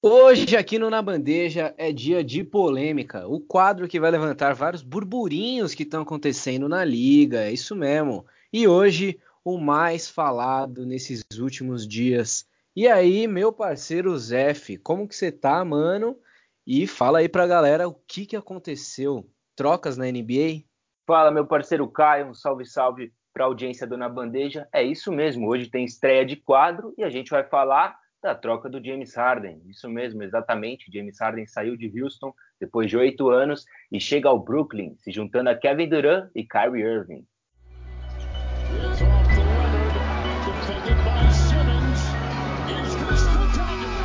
Hoje 0.00 0.56
aqui 0.56 0.78
no 0.78 0.88
Na 0.88 1.02
Bandeja 1.02 1.74
é 1.76 1.92
dia 1.92 2.22
de 2.22 2.44
polêmica, 2.44 3.26
o 3.26 3.40
quadro 3.40 3.88
que 3.88 3.98
vai 3.98 4.12
levantar 4.12 4.54
vários 4.54 4.80
burburinhos 4.80 5.74
que 5.74 5.82
estão 5.82 6.02
acontecendo 6.02 6.68
na 6.68 6.84
liga, 6.84 7.40
é 7.40 7.52
isso 7.52 7.74
mesmo. 7.74 8.24
E 8.52 8.68
hoje 8.68 9.18
o 9.44 9.58
mais 9.58 10.08
falado 10.08 10.86
nesses 10.86 11.24
últimos 11.36 11.84
dias. 11.84 12.46
E 12.76 12.86
aí, 12.86 13.26
meu 13.26 13.52
parceiro 13.52 14.16
Zef, 14.16 14.76
como 14.78 15.08
que 15.08 15.16
você 15.16 15.32
tá, 15.32 15.64
mano? 15.64 16.16
E 16.64 16.86
fala 16.86 17.18
aí 17.18 17.28
pra 17.28 17.48
galera 17.48 17.88
o 17.88 17.94
que 18.06 18.24
que 18.24 18.36
aconteceu. 18.36 19.28
Trocas 19.56 19.96
na 19.96 20.04
NBA? 20.04 20.62
Fala, 21.08 21.32
meu 21.32 21.44
parceiro 21.44 21.88
Caio, 21.88 22.28
um 22.28 22.34
salve 22.34 22.64
salve 22.66 23.12
para 23.32 23.42
a 23.42 23.48
audiência 23.48 23.84
do 23.84 23.96
Na 23.96 24.08
Bandeja. 24.08 24.68
É 24.72 24.80
isso 24.80 25.10
mesmo, 25.10 25.48
hoje 25.48 25.68
tem 25.68 25.84
estreia 25.84 26.24
de 26.24 26.36
quadro 26.36 26.94
e 26.96 27.02
a 27.02 27.10
gente 27.10 27.30
vai 27.30 27.42
falar 27.42 27.98
da 28.22 28.34
troca 28.34 28.68
do 28.68 28.84
James 28.84 29.14
Harden. 29.14 29.62
Isso 29.68 29.88
mesmo, 29.88 30.22
exatamente. 30.22 30.90
James 30.92 31.18
Harden 31.20 31.46
saiu 31.46 31.76
de 31.76 32.02
Houston 32.02 32.32
depois 32.60 32.90
de 32.90 32.96
oito 32.96 33.28
anos 33.30 33.64
e 33.90 34.00
chega 34.00 34.28
ao 34.28 34.38
Brooklyn, 34.38 34.96
se 34.98 35.10
juntando 35.10 35.50
a 35.50 35.54
Kevin 35.54 35.88
Durant 35.88 36.30
e 36.34 36.44
Kyrie 36.44 36.82
Irving. 36.82 37.24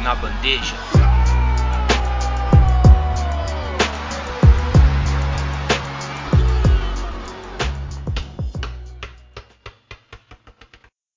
Na 0.04 0.16
bandeja. 0.16 0.93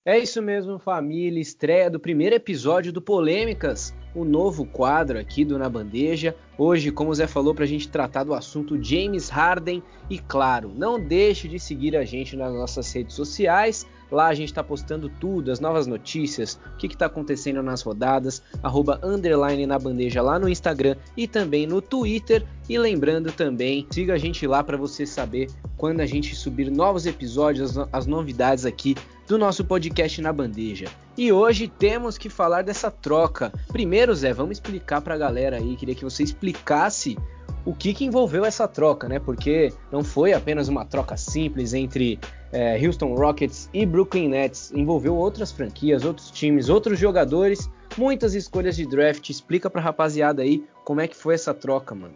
É 0.07 0.17
isso 0.17 0.41
mesmo, 0.41 0.79
família. 0.79 1.41
Estreia 1.41 1.91
do 1.91 1.99
primeiro 1.99 2.37
episódio 2.37 2.93
do 2.93 3.03
Polêmicas, 3.03 3.93
o 4.15 4.25
novo 4.25 4.65
quadro 4.65 5.19
aqui 5.19 5.45
do 5.45 5.59
Na 5.59 5.69
Bandeja. 5.69 6.33
Hoje, 6.57 6.93
como 6.93 7.11
o 7.11 7.15
Zé 7.15 7.27
falou, 7.27 7.53
para 7.53 7.65
a 7.65 7.67
gente 7.67 7.89
tratar 7.89 8.23
do 8.23 8.33
assunto 8.33 8.81
James 8.81 9.29
Harden. 9.29 9.83
E 10.09 10.21
claro, 10.21 10.71
não 10.73 11.01
deixe 11.01 11.49
de 11.49 11.59
seguir 11.59 11.97
a 11.97 12.05
gente 12.05 12.37
nas 12.37 12.55
nossas 12.55 12.93
redes 12.93 13.17
sociais. 13.17 13.85
Lá 14.09 14.29
a 14.29 14.35
gente 14.35 14.51
está 14.51 14.63
postando 14.63 15.09
tudo, 15.09 15.51
as 15.51 15.59
novas 15.59 15.89
notícias, 15.89 16.57
o 16.75 16.77
que 16.77 16.87
está 16.87 17.07
acontecendo 17.07 17.61
nas 17.61 17.83
rodadas, 17.83 18.41
arroba 18.63 19.01
underline 19.03 19.67
na 19.67 19.77
bandeja 19.77 20.23
lá 20.23 20.39
no 20.39 20.49
Instagram 20.49 20.95
e 21.17 21.27
também 21.27 21.67
no 21.67 21.83
Twitter. 21.83 22.47
E 22.69 22.79
lembrando 22.79 23.33
também, 23.33 23.85
siga 23.91 24.15
a 24.15 24.19
gente 24.19 24.47
lá 24.47 24.63
para 24.63 24.77
você 24.77 25.05
saber 25.05 25.51
quando 25.77 26.01
a 26.01 26.07
gente 26.07 26.37
subir 26.37 26.71
novos 26.71 27.07
episódios, 27.07 27.77
as, 27.77 27.89
as 27.93 28.07
novidades 28.07 28.65
aqui 28.65 28.95
do 29.27 29.37
nosso 29.37 29.65
podcast 29.65 30.21
na 30.23 30.33
bandeja. 30.33 30.87
E 31.17 31.33
hoje 31.33 31.67
temos 31.67 32.17
que 32.17 32.29
falar 32.29 32.63
dessa 32.63 32.91
troca. 32.91 33.53
Primeiro, 33.69 34.15
Zé, 34.15 34.33
vamos 34.33 34.59
explicar 34.59 35.01
para 35.01 35.15
a 35.15 35.19
galera 35.19 35.57
aí, 35.57 35.77
queria 35.77 35.95
que 35.95 36.05
você 36.05 36.23
explicasse 36.23 37.17
o 37.65 37.75
que, 37.75 37.93
que 37.93 38.05
envolveu 38.05 38.45
essa 38.45 38.69
troca, 38.69 39.09
né? 39.09 39.19
Porque 39.19 39.73
não 39.91 40.05
foi 40.05 40.33
apenas 40.33 40.69
uma 40.69 40.85
troca 40.85 41.17
simples 41.17 41.75
entre 41.75 42.19
é, 42.53 42.79
Houston 42.79 43.15
Rockets 43.15 43.69
e 43.75 43.85
Brooklyn 43.85 44.29
Nets, 44.29 44.73
envolveu 44.73 45.17
outras 45.17 45.51
franquias, 45.51 46.05
outros 46.05 46.31
times, 46.31 46.69
outros 46.69 46.97
jogadores, 46.97 47.69
muitas 47.99 48.35
escolhas 48.35 48.77
de 48.77 48.87
draft. 48.87 49.29
Explica 49.29 49.69
pra 49.69 49.83
rapaziada 49.83 50.43
aí 50.43 50.65
como 50.85 51.01
é 51.01 51.09
que 51.09 51.17
foi 51.17 51.35
essa 51.35 51.53
troca, 51.53 51.93
mano. 51.93 52.15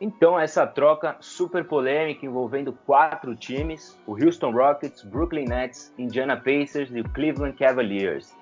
Então, 0.00 0.40
essa 0.40 0.66
troca 0.66 1.16
super 1.20 1.62
polêmica 1.64 2.24
envolvendo 2.24 2.72
quatro 2.86 3.36
times: 3.36 3.98
o 4.06 4.12
Houston 4.12 4.50
Rockets, 4.50 5.02
Brooklyn 5.02 5.44
Nets, 5.44 5.92
Indiana 5.98 6.36
Pacers 6.36 6.90
e 6.90 7.00
o 7.00 7.08
Cleveland 7.10 7.56
Cavaliers. 7.56 8.34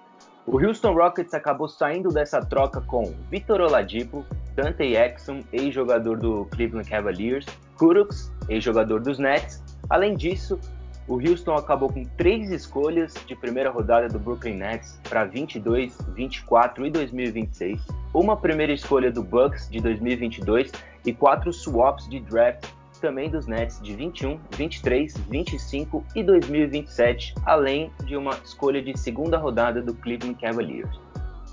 O 0.46 0.64
Houston 0.64 0.94
Rockets 0.94 1.34
acabou 1.34 1.68
saindo 1.68 2.08
dessa 2.10 2.40
troca 2.40 2.80
com 2.80 3.12
Victor 3.28 3.60
Oladipo, 3.60 4.24
Dante 4.54 4.94
Exum, 4.94 5.42
ex-jogador 5.52 6.16
do 6.16 6.46
Cleveland 6.46 6.88
Cavaliers, 6.88 7.44
Kuruks, 7.76 8.32
ex-jogador 8.48 9.00
dos 9.00 9.18
Nets. 9.18 9.62
Além 9.90 10.16
disso, 10.16 10.58
o 11.08 11.14
Houston 11.14 11.54
acabou 11.54 11.90
com 11.90 12.04
três 12.04 12.50
escolhas 12.50 13.14
de 13.26 13.34
primeira 13.34 13.70
rodada 13.70 14.08
do 14.08 14.18
Brooklyn 14.18 14.56
Nets 14.56 15.00
para 15.08 15.24
22, 15.24 15.96
24 16.14 16.86
e 16.86 16.90
2026, 16.90 17.80
uma 18.12 18.36
primeira 18.36 18.72
escolha 18.72 19.10
do 19.10 19.22
Bucks 19.22 19.68
de 19.70 19.80
2022 19.80 20.70
e 21.06 21.12
quatro 21.12 21.50
swaps 21.52 22.08
de 22.08 22.20
draft 22.20 22.68
também 23.00 23.30
dos 23.30 23.46
Nets 23.46 23.80
de 23.80 23.94
21, 23.94 24.38
23, 24.56 25.16
25 25.16 26.04
e 26.14 26.22
2027, 26.22 27.34
além 27.46 27.90
de 28.04 28.16
uma 28.16 28.32
escolha 28.44 28.82
de 28.82 28.98
segunda 28.98 29.38
rodada 29.38 29.80
do 29.80 29.94
Cleveland 29.94 30.38
Cavaliers. 30.40 31.00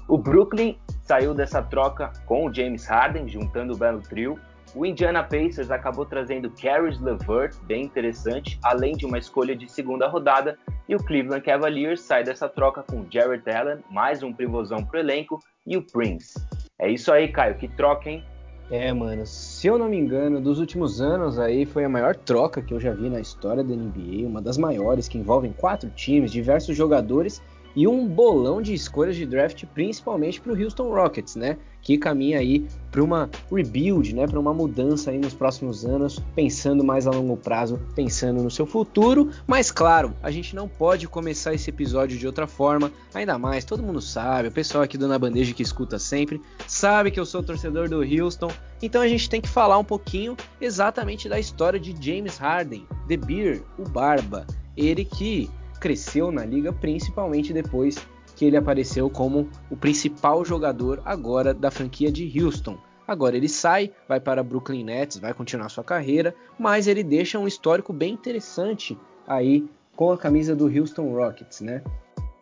O 0.08 0.18
Brooklyn 0.18 0.78
saiu 1.04 1.34
dessa 1.34 1.62
troca 1.62 2.12
com 2.26 2.48
o 2.48 2.54
James 2.54 2.86
Harden, 2.86 3.28
juntando 3.28 3.74
o 3.74 3.78
belo 3.78 4.02
trio. 4.02 4.40
O 4.76 4.86
Indiana 4.86 5.24
Pacers 5.24 5.72
acabou 5.72 6.06
trazendo 6.06 6.52
Caris 6.52 7.00
LeVert, 7.00 7.56
bem 7.64 7.86
interessante, 7.86 8.60
além 8.62 8.94
de 8.94 9.06
uma 9.06 9.18
escolha 9.18 9.56
de 9.56 9.72
segunda 9.72 10.06
rodada. 10.06 10.60
E 10.90 10.94
o 10.94 11.00
Cleveland 11.00 11.46
Cavaliers 11.46 12.02
sai 12.02 12.26
dessa 12.26 12.50
troca 12.50 12.84
com 12.84 13.06
Jared 13.10 13.50
Allen, 13.50 13.78
mais 13.90 14.22
um 14.22 14.34
pivôzão 14.34 14.84
pro 14.84 15.00
elenco, 15.00 15.40
e 15.66 15.78
o 15.78 15.82
Prince. 15.82 16.34
É 16.78 16.92
isso 16.92 17.10
aí, 17.10 17.30
Caio, 17.30 17.56
que 17.56 17.70
troca, 17.70 18.10
hein? 18.10 18.22
É, 18.70 18.92
mano, 18.92 19.26
se 19.26 19.66
eu 19.66 19.78
não 19.78 19.88
me 19.88 19.98
engano, 19.98 20.42
dos 20.42 20.60
últimos 20.60 21.00
anos 21.00 21.40
aí 21.40 21.66
foi 21.66 21.86
a 21.86 21.90
maior 21.90 22.14
troca 22.14 22.62
que 22.62 22.74
eu 22.74 22.80
já 22.80 22.92
vi 22.92 23.10
na 23.10 23.22
história 23.22 23.64
da 23.64 23.74
NBA, 23.74 24.28
uma 24.28 24.42
das 24.42 24.58
maiores 24.58 25.08
que 25.08 25.18
envolvem 25.18 25.54
quatro 25.54 25.90
times, 25.92 26.34
diversos 26.34 26.76
jogadores 26.76 27.42
e 27.76 27.88
um 27.88 28.08
bolão 28.08 28.62
de 28.62 28.74
escolhas 28.74 29.16
de 29.16 29.26
draft, 29.26 29.66
principalmente 29.74 30.40
para 30.40 30.54
o 30.54 30.62
Houston 30.62 30.94
Rockets, 30.94 31.36
né? 31.36 31.58
Que 31.82 31.98
caminha 31.98 32.40
aí 32.40 32.66
para 32.90 33.04
uma 33.04 33.30
rebuild, 33.52 34.16
né? 34.16 34.26
Para 34.26 34.40
uma 34.40 34.54
mudança 34.54 35.12
aí 35.12 35.20
nos 35.20 35.34
próximos 35.34 35.86
anos, 35.86 36.20
pensando 36.36 36.84
mais 36.84 37.06
a 37.06 37.12
longo 37.12 37.38
prazo, 37.38 37.80
pensando 37.94 38.42
no 38.42 38.50
seu 38.50 38.66
futuro. 38.66 39.30
Mas 39.46 39.72
claro, 39.72 40.14
a 40.24 40.32
gente 40.32 40.56
não 40.56 40.68
pode 40.68 41.08
começar 41.08 41.54
esse 41.54 41.70
episódio 41.70 42.18
de 42.18 42.26
outra 42.26 42.48
forma. 42.48 42.92
Ainda 43.14 43.38
mais, 43.38 43.66
todo 43.66 43.84
mundo 43.84 44.02
sabe, 44.02 44.48
o 44.48 44.52
pessoal 44.52 44.84
aqui 44.84 44.98
do 44.98 45.08
Na 45.08 45.20
Bandeja 45.20 45.54
que 45.54 45.62
escuta 45.62 46.00
sempre, 46.00 46.42
sabe 46.68 47.12
que 47.12 47.20
eu 47.20 47.26
sou 47.26 47.44
torcedor 47.44 47.88
do 47.90 48.02
Houston. 48.02 48.50
Então 48.82 49.02
a 49.02 49.08
gente 49.08 49.30
tem 49.30 49.42
que 49.42 49.50
falar 49.50 49.78
um 49.78 49.84
pouquinho 49.84 50.36
exatamente 50.60 51.30
da 51.30 51.40
história 51.40 51.80
de 51.80 51.96
James 52.00 52.38
Harden, 52.38 52.88
The 53.08 53.18
Beer, 53.18 53.62
o 53.78 53.84
Barba. 53.84 54.48
Ele 54.76 55.06
que 55.06 55.50
cresceu 55.86 56.32
na 56.32 56.44
liga, 56.44 56.74
principalmente 56.74 57.54
depois 57.54 57.96
que 58.36 58.44
ele 58.44 58.58
apareceu 58.58 59.08
como 59.08 59.48
o 59.70 59.78
principal 59.78 60.44
jogador 60.44 61.00
agora 61.06 61.54
da 61.54 61.70
franquia 61.70 62.12
de 62.12 62.42
Houston. 62.42 62.76
Agora 63.08 63.38
ele 63.38 63.48
sai, 63.48 63.92
vai 64.10 64.20
para 64.20 64.42
Brooklyn 64.42 64.84
Nets, 64.84 65.20
vai 65.20 65.32
continuar 65.32 65.70
sua 65.70 65.84
carreira, 65.84 66.34
mas 66.58 66.88
ele 66.88 67.04
deixa 67.04 67.38
um 67.38 67.46
histórico 67.46 67.94
bem 67.94 68.14
interessante 68.14 68.98
aí 69.28 69.70
com 69.96 70.12
a 70.12 70.18
camisa 70.18 70.56
do 70.56 70.66
Houston 70.66 71.14
Rockets, 71.14 71.62
né? 71.62 71.84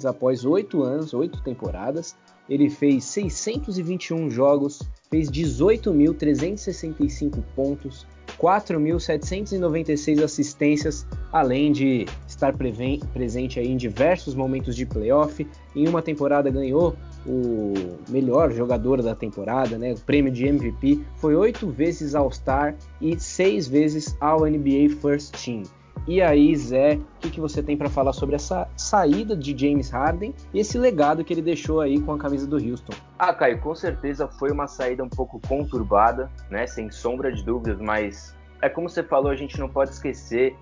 Após 0.06 0.46
oito 0.46 0.81
anos, 0.81 1.14
oito 1.14 1.44
temporadas, 1.44 2.16
ele 2.50 2.70
fez 2.70 3.04
621 3.04 4.31
jogos, 4.31 4.81
fez 5.10 5.30
18.365 5.30 7.44
pontos, 7.54 8.08
4.796 8.40 10.24
assistências, 10.24 11.06
além 11.32 11.72
de 11.72 12.06
estar 12.28 12.54
presente 12.54 13.60
em 13.60 13.78
diversos 13.78 14.36
momentos 14.36 14.76
de 14.76 14.86
playoff. 14.86 15.48
Em 15.76 15.88
uma 15.88 16.02
temporada 16.02 16.50
ganhou 16.50 16.96
o 17.26 17.74
melhor 18.10 18.52
jogador 18.52 19.02
da 19.02 19.16
temporada, 19.16 19.78
né? 19.78 19.94
o 19.94 20.00
prêmio 20.00 20.32
de 20.32 20.46
MVP. 20.46 21.00
Foi 21.16 21.36
oito 21.36 21.70
vezes 21.70 22.16
All-Star 22.16 22.76
e 23.00 23.20
seis 23.20 23.68
vezes 23.68 24.16
All 24.20 24.46
NBA 24.46 24.90
First 25.02 25.34
Team. 25.44 25.64
E 26.06 26.22
aí, 26.22 26.53
Zé, 26.56 26.96
o 26.96 27.19
que, 27.22 27.30
que 27.30 27.40
você 27.40 27.64
tem 27.64 27.78
para 27.78 27.90
falar 27.90 28.12
sobre 28.12 28.36
essa 28.36 28.68
saída 28.75 29.38
de 29.38 29.58
James 29.58 29.90
Harden 29.90 30.34
e 30.53 30.59
esse 30.59 30.78
legado 30.78 31.24
que 31.24 31.34
ele 31.34 31.41
deixou 31.41 31.80
aí 31.80 32.00
com 32.02 32.12
a 32.14 32.18
camisa 32.18 32.46
do 32.46 32.58
Houston? 32.58 32.94
Ah, 33.18 33.34
Caio, 33.34 33.59
com 33.62 33.74
certeza 33.74 34.28
foi 34.28 34.51
uma 34.51 34.68
saída 34.68 35.01
um 35.01 35.10
pouco 35.10 35.39
conturbada, 35.48 36.30
né? 36.50 36.68
Sem 36.68 36.92
sombra 36.92 37.31
de 37.31 37.42
dúvidas, 37.44 37.80
mas 37.80 38.36
é 38.62 38.68
como 38.68 38.89
você 38.89 39.01
falou, 39.01 39.31
a 39.31 39.36
gente 39.36 39.57
não 39.57 39.69
pode 39.69 39.92
esquecer 39.92 40.56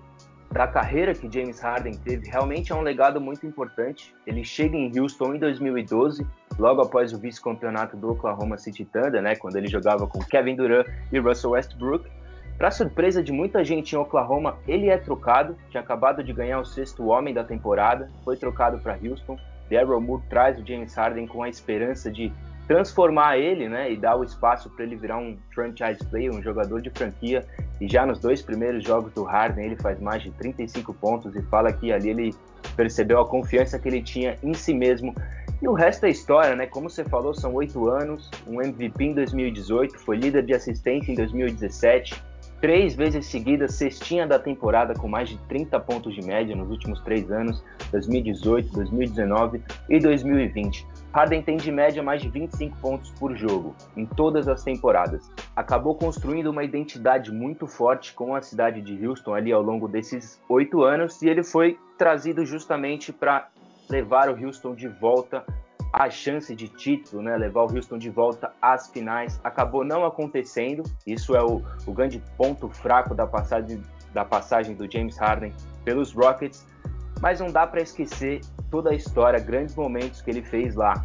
da 0.52 0.66
carreira 0.66 1.14
que 1.14 1.32
James 1.32 1.60
Harden 1.60 1.94
teve. 1.94 2.28
Realmente 2.28 2.72
é 2.72 2.74
um 2.74 2.82
legado 2.82 3.20
muito 3.20 3.46
importante. 3.46 4.14
Ele 4.26 4.44
chega 4.44 4.76
em 4.76 4.92
Houston 4.96 5.34
em 5.34 5.38
2012, 5.38 6.26
logo 6.58 6.82
após 6.82 7.12
o 7.12 7.18
vice-campeonato 7.18 7.96
do 7.96 8.10
Oklahoma 8.10 8.58
City 8.58 8.84
Thunder, 8.84 9.22
né? 9.22 9.34
Quando 9.34 9.56
ele 9.56 9.66
jogava 9.66 10.06
com 10.06 10.18
Kevin 10.20 10.56
Durant 10.56 10.86
e 11.10 11.18
Russell 11.18 11.50
Westbrook. 11.50 12.08
Para 12.62 12.70
surpresa 12.70 13.20
de 13.20 13.32
muita 13.32 13.64
gente 13.64 13.96
em 13.96 13.98
Oklahoma, 13.98 14.56
ele 14.68 14.88
é 14.88 14.96
trocado, 14.96 15.56
tinha 15.68 15.80
acabado 15.80 16.22
de 16.22 16.32
ganhar 16.32 16.60
o 16.60 16.64
sexto 16.64 17.08
homem 17.08 17.34
da 17.34 17.42
temporada, 17.42 18.08
foi 18.24 18.36
trocado 18.36 18.78
para 18.78 18.96
Houston. 19.02 19.36
Daryl 19.68 20.00
Moore 20.00 20.22
traz 20.30 20.60
o 20.60 20.64
James 20.64 20.94
Harden 20.94 21.26
com 21.26 21.42
a 21.42 21.48
esperança 21.48 22.08
de 22.08 22.32
transformar 22.68 23.36
ele, 23.36 23.68
né, 23.68 23.90
e 23.90 23.96
dar 23.96 24.14
o 24.14 24.22
espaço 24.22 24.70
para 24.70 24.84
ele 24.84 24.94
virar 24.94 25.18
um 25.18 25.36
franchise 25.52 26.06
player, 26.08 26.32
um 26.32 26.40
jogador 26.40 26.80
de 26.80 26.88
franquia. 26.90 27.44
E 27.80 27.88
já 27.88 28.06
nos 28.06 28.20
dois 28.20 28.40
primeiros 28.40 28.84
jogos 28.84 29.12
do 29.12 29.24
Harden, 29.24 29.64
ele 29.64 29.76
faz 29.82 29.98
mais 29.98 30.22
de 30.22 30.30
35 30.30 30.94
pontos 30.94 31.34
e 31.34 31.42
fala 31.42 31.72
que 31.72 31.92
ali 31.92 32.10
ele 32.10 32.34
percebeu 32.76 33.20
a 33.20 33.26
confiança 33.26 33.76
que 33.76 33.88
ele 33.88 34.00
tinha 34.00 34.38
em 34.40 34.54
si 34.54 34.72
mesmo 34.72 35.12
E 35.60 35.66
o 35.66 35.72
resto 35.72 36.06
é 36.06 36.10
história, 36.10 36.54
né? 36.54 36.66
Como 36.66 36.88
você 36.88 37.02
falou, 37.02 37.34
são 37.34 37.54
oito 37.54 37.88
anos, 37.88 38.30
um 38.46 38.62
MVP 38.62 39.02
em 39.02 39.14
2018, 39.14 39.98
foi 39.98 40.16
líder 40.16 40.44
de 40.44 40.54
assistência 40.54 41.10
em 41.10 41.16
2017, 41.16 42.22
três 42.62 42.94
vezes 42.94 43.26
seguidas 43.26 43.74
cestinha 43.74 44.24
da 44.24 44.38
temporada 44.38 44.94
com 44.94 45.08
mais 45.08 45.28
de 45.28 45.36
30 45.48 45.80
pontos 45.80 46.14
de 46.14 46.24
média 46.24 46.54
nos 46.54 46.70
últimos 46.70 47.00
três 47.00 47.28
anos, 47.28 47.60
2018, 47.90 48.72
2019 48.72 49.60
e 49.90 49.98
2020. 49.98 50.86
Harden 51.12 51.42
tem 51.42 51.56
de 51.56 51.72
média 51.72 52.04
mais 52.04 52.22
de 52.22 52.28
25 52.28 52.78
pontos 52.78 53.10
por 53.18 53.36
jogo 53.36 53.74
em 53.96 54.06
todas 54.06 54.46
as 54.46 54.62
temporadas. 54.62 55.28
Acabou 55.56 55.96
construindo 55.96 56.46
uma 56.46 56.62
identidade 56.62 57.32
muito 57.32 57.66
forte 57.66 58.14
com 58.14 58.32
a 58.32 58.40
cidade 58.40 58.80
de 58.80 59.06
Houston 59.06 59.34
ali 59.34 59.52
ao 59.52 59.60
longo 59.60 59.88
desses 59.88 60.40
oito 60.48 60.84
anos 60.84 61.20
e 61.20 61.28
ele 61.28 61.42
foi 61.42 61.76
trazido 61.98 62.46
justamente 62.46 63.12
para 63.12 63.48
levar 63.90 64.30
o 64.30 64.40
Houston 64.40 64.76
de 64.76 64.86
volta 64.86 65.44
à 65.92 66.08
chance 66.08 66.54
de 66.56 66.68
título, 66.68 67.22
né? 67.22 67.36
levar 67.36 67.64
o 67.64 67.74
Houston 67.74 67.98
de 67.98 68.08
volta 68.08 68.52
às 68.62 68.88
finais. 68.88 69.38
Acabou 69.44 69.84
não 69.84 70.04
acontecendo. 70.04 70.82
Isso 71.06 71.36
é 71.36 71.42
o, 71.42 71.62
o 71.86 71.92
grande 71.92 72.22
ponto 72.36 72.68
fraco 72.68 73.14
da 73.14 73.26
passagem, 73.26 73.82
da 74.14 74.24
passagem 74.24 74.74
do 74.74 74.90
James 74.90 75.16
Harden 75.18 75.52
pelos 75.84 76.12
Rockets. 76.12 76.66
Mas 77.20 77.40
não 77.40 77.52
dá 77.52 77.66
para 77.66 77.82
esquecer 77.82 78.40
toda 78.70 78.90
a 78.90 78.94
história, 78.94 79.38
grandes 79.38 79.76
momentos 79.76 80.22
que 80.22 80.30
ele 80.30 80.42
fez 80.42 80.74
lá. 80.74 81.04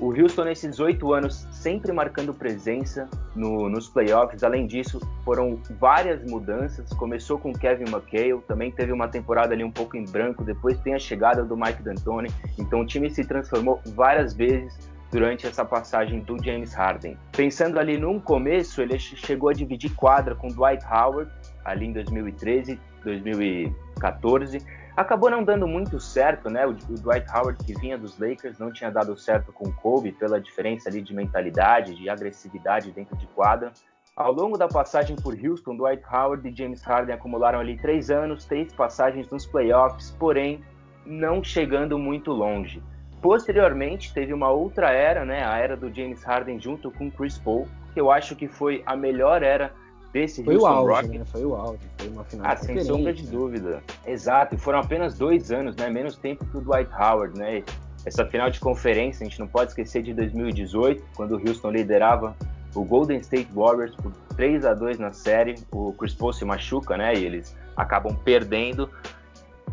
O 0.00 0.18
Houston, 0.18 0.44
nesses 0.44 0.80
oito 0.80 1.12
anos, 1.12 1.46
sempre 1.52 1.92
marcando 1.92 2.32
presença 2.32 3.06
no, 3.36 3.68
nos 3.68 3.86
playoffs. 3.86 4.42
Além 4.42 4.66
disso, 4.66 4.98
foram 5.22 5.60
várias 5.78 6.24
mudanças. 6.24 6.90
Começou 6.94 7.38
com 7.38 7.52
Kevin 7.52 7.84
McHale, 7.84 8.40
também 8.48 8.72
teve 8.72 8.92
uma 8.92 9.08
temporada 9.08 9.52
ali 9.52 9.62
um 9.62 9.70
pouco 9.70 9.98
em 9.98 10.04
branco. 10.06 10.42
Depois 10.42 10.80
tem 10.80 10.94
a 10.94 10.98
chegada 10.98 11.44
do 11.44 11.54
Mike 11.54 11.82
D'Antoni. 11.82 12.30
Então, 12.58 12.80
o 12.80 12.86
time 12.86 13.10
se 13.10 13.22
transformou 13.26 13.78
várias 13.94 14.32
vezes 14.32 14.78
durante 15.12 15.46
essa 15.46 15.66
passagem 15.66 16.20
do 16.20 16.42
James 16.42 16.72
Harden. 16.72 17.18
Pensando 17.32 17.78
ali 17.78 17.98
num 17.98 18.18
começo, 18.18 18.80
ele 18.80 18.98
chegou 18.98 19.50
a 19.50 19.52
dividir 19.52 19.94
quadra 19.94 20.34
com 20.34 20.48
Dwight 20.48 20.82
Howard, 20.86 21.30
ali 21.62 21.86
em 21.86 21.92
2013, 21.92 22.80
2014 23.04 24.79
Acabou 24.96 25.30
não 25.30 25.44
dando 25.44 25.66
muito 25.66 26.00
certo, 26.00 26.50
né? 26.50 26.66
O, 26.66 26.70
o, 26.70 27.00
Dwight 27.00 27.26
Howard, 27.32 27.64
que 27.64 27.78
vinha 27.78 27.96
dos 27.96 28.18
Lakers, 28.18 28.58
não 28.58 28.72
tinha 28.72 28.90
dado 28.90 29.16
certo 29.16 29.52
com 29.52 29.68
o 29.68 29.72
Kobe 29.72 30.12
pela 30.12 30.40
diferença 30.40 30.88
ali 30.88 31.00
de 31.00 31.14
mentalidade, 31.14 31.94
de 31.94 32.08
agressividade 32.08 32.90
dentro 32.90 33.16
de 33.16 33.26
quadra. 33.28 33.72
Ao 34.16 34.32
longo 34.32 34.58
da 34.58 34.68
passagem 34.68 35.16
por 35.16 35.34
Houston, 35.34 35.76
Dwight 35.76 36.02
Howard 36.12 36.46
e 36.46 36.54
James 36.54 36.82
Harden 36.82 37.14
acumularam 37.14 37.60
ali 37.60 37.78
três 37.78 38.10
anos, 38.10 38.44
três 38.44 38.72
passagens 38.72 39.30
nos 39.30 39.46
playoffs, 39.46 40.10
porém 40.18 40.62
não 41.06 41.42
chegando 41.42 41.98
muito 41.98 42.32
longe. 42.32 42.82
Posteriormente, 43.22 44.12
teve 44.12 44.32
uma 44.32 44.50
outra 44.50 44.90
era, 44.90 45.24
né? 45.24 45.44
A 45.44 45.58
era 45.58 45.76
do 45.76 45.94
James 45.94 46.22
Harden 46.24 46.60
junto 46.60 46.90
com 46.90 47.10
Chris 47.10 47.38
Paul, 47.38 47.68
que 47.92 48.00
eu 48.00 48.10
acho 48.10 48.34
que 48.34 48.48
foi 48.48 48.82
a 48.86 48.96
melhor 48.96 49.42
era 49.42 49.72
desse 50.12 50.44
foi 50.44 50.54
Houston 50.54 50.68
o 50.68 50.72
auge, 50.72 50.92
Rockets. 50.92 51.18
Né? 51.18 51.24
Foi 51.26 51.44
o 51.44 51.54
auge, 51.54 51.80
foi 51.98 52.08
uma 52.08 52.24
final 52.24 52.46
Ah, 52.50 52.56
sem 52.56 52.82
sombra 52.84 53.12
de 53.12 53.26
dúvida. 53.26 53.82
Exato, 54.06 54.54
e 54.54 54.58
foram 54.58 54.80
apenas 54.80 55.16
dois 55.16 55.50
anos, 55.50 55.76
né? 55.76 55.88
Menos 55.88 56.16
tempo 56.16 56.44
que 56.44 56.56
o 56.56 56.60
Dwight 56.60 56.90
Howard, 56.92 57.38
né? 57.38 57.62
Essa 58.04 58.24
final 58.24 58.50
de 58.50 58.58
conferência, 58.60 59.24
a 59.24 59.28
gente 59.28 59.38
não 59.38 59.46
pode 59.46 59.70
esquecer 59.70 60.02
de 60.02 60.14
2018, 60.14 61.02
quando 61.14 61.36
o 61.36 61.48
Houston 61.48 61.70
liderava 61.70 62.34
o 62.74 62.84
Golden 62.84 63.18
State 63.18 63.50
Warriors 63.54 63.94
por 63.96 64.12
3 64.36 64.64
a 64.64 64.74
2 64.74 64.98
na 64.98 65.12
série. 65.12 65.56
O 65.70 65.92
Chris 65.92 66.14
Paul 66.14 66.32
se 66.32 66.44
machuca, 66.44 66.96
né? 66.96 67.14
E 67.14 67.24
eles 67.24 67.56
acabam 67.76 68.16
perdendo. 68.24 68.88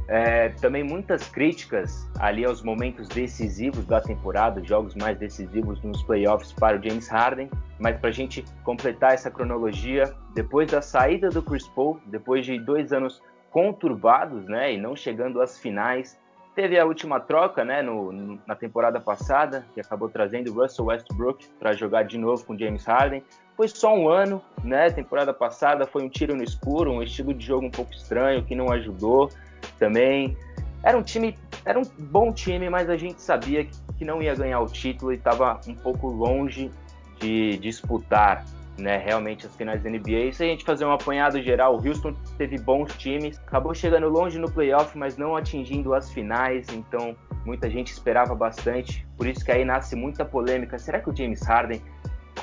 É, 0.10 0.50
também 0.62 0.84
muitas 0.84 1.28
críticas 1.28 2.10
ali 2.18 2.46
aos 2.46 2.64
momentos 2.64 3.10
decisivos 3.10 3.86
da 3.86 4.00
temporada, 4.00 4.64
jogos 4.64 4.96
mais 4.96 5.18
decisivos 5.18 5.82
nos 5.84 6.02
playoffs 6.04 6.54
para 6.54 6.78
o 6.78 6.84
James 6.84 7.10
Harden. 7.10 7.50
Mas 7.78 7.98
para 8.00 8.10
a 8.10 8.14
gente 8.14 8.46
completar 8.64 9.14
essa 9.14 9.30
cronologia, 9.30 10.14
depois 10.34 10.72
da 10.72 10.82
saída 10.82 11.30
do 11.30 11.42
Chris 11.42 11.68
Paul, 11.68 12.00
depois 12.06 12.46
de 12.46 12.58
dois 12.58 12.94
anos 12.94 13.22
conturbados, 13.52 14.46
né, 14.46 14.74
e 14.74 14.78
não 14.78 14.96
chegando 14.96 15.42
às 15.42 15.58
finais, 15.58 16.18
teve 16.56 16.80
a 16.80 16.86
última 16.86 17.20
troca, 17.20 17.64
né, 17.64 17.82
no, 17.82 18.40
na 18.48 18.56
temporada 18.56 19.00
passada, 19.00 19.66
que 19.74 19.82
acabou 19.82 20.10
trazendo 20.10 20.54
Russell 20.54 20.86
Westbrook 20.86 21.48
para 21.60 21.74
jogar 21.74 22.04
de 22.04 22.18
novo 22.18 22.46
com 22.46 22.58
James 22.58 22.86
Harden. 22.86 23.24
Foi 23.58 23.68
só 23.68 23.92
um 23.96 24.08
ano, 24.08 24.40
né? 24.64 24.92
Temporada 24.92 25.34
passada 25.34 25.88
foi 25.88 26.04
um 26.04 26.10
tiro 26.10 26.36
no 26.36 26.44
escuro, 26.44 26.92
um 26.92 27.02
estilo 27.02 27.34
de 27.34 27.44
jogo 27.44 27.66
um 27.66 27.72
pouco 27.72 27.92
estranho 27.92 28.46
que 28.46 28.54
não 28.54 28.72
ajudou 28.72 29.32
também. 29.80 30.38
Era 30.84 30.96
um 30.96 31.02
time, 31.02 31.36
era 31.66 31.80
um 31.80 31.84
bom 31.98 32.32
time, 32.32 32.70
mas 32.70 32.88
a 32.88 32.96
gente 32.96 33.20
sabia 33.20 33.66
que 33.98 34.06
não 34.06 34.22
ia 34.22 34.36
ganhar 34.36 34.60
o 34.60 34.68
título 34.68 35.12
e 35.12 35.16
estava 35.16 35.60
um 35.68 35.74
pouco 35.74 36.08
longe 36.08 36.72
de 37.20 37.58
disputar 37.58 38.46
né, 38.78 38.98
realmente 38.98 39.48
as 39.48 39.56
finais 39.56 39.82
da 39.82 39.90
NBA. 39.90 40.26
E 40.26 40.34
se 40.34 40.44
a 40.44 40.48
gente 40.48 40.64
fazer 40.64 40.86
um 40.86 40.92
apanhado 40.92 41.42
geral, 41.42 41.76
o 41.76 41.86
Houston 41.88 42.14
teve 42.38 42.60
bons 42.60 42.96
times, 42.96 43.40
acabou 43.40 43.74
chegando 43.74 44.08
longe 44.08 44.38
no 44.38 44.52
playoff, 44.52 44.96
mas 44.96 45.18
não 45.18 45.36
atingindo 45.36 45.96
as 45.96 46.12
finais, 46.12 46.68
então 46.70 47.16
muita 47.44 47.70
gente 47.70 47.92
esperava 47.92 48.36
bastante. 48.36 49.06
Por 49.18 49.26
isso 49.26 49.44
que 49.44 49.52
aí 49.52 49.66
nasce 49.66 49.96
muita 49.96 50.24
polêmica. 50.24 50.78
Será 50.78 51.00
que 51.00 51.10
o 51.10 51.16
James 51.16 51.42
Harden 51.42 51.82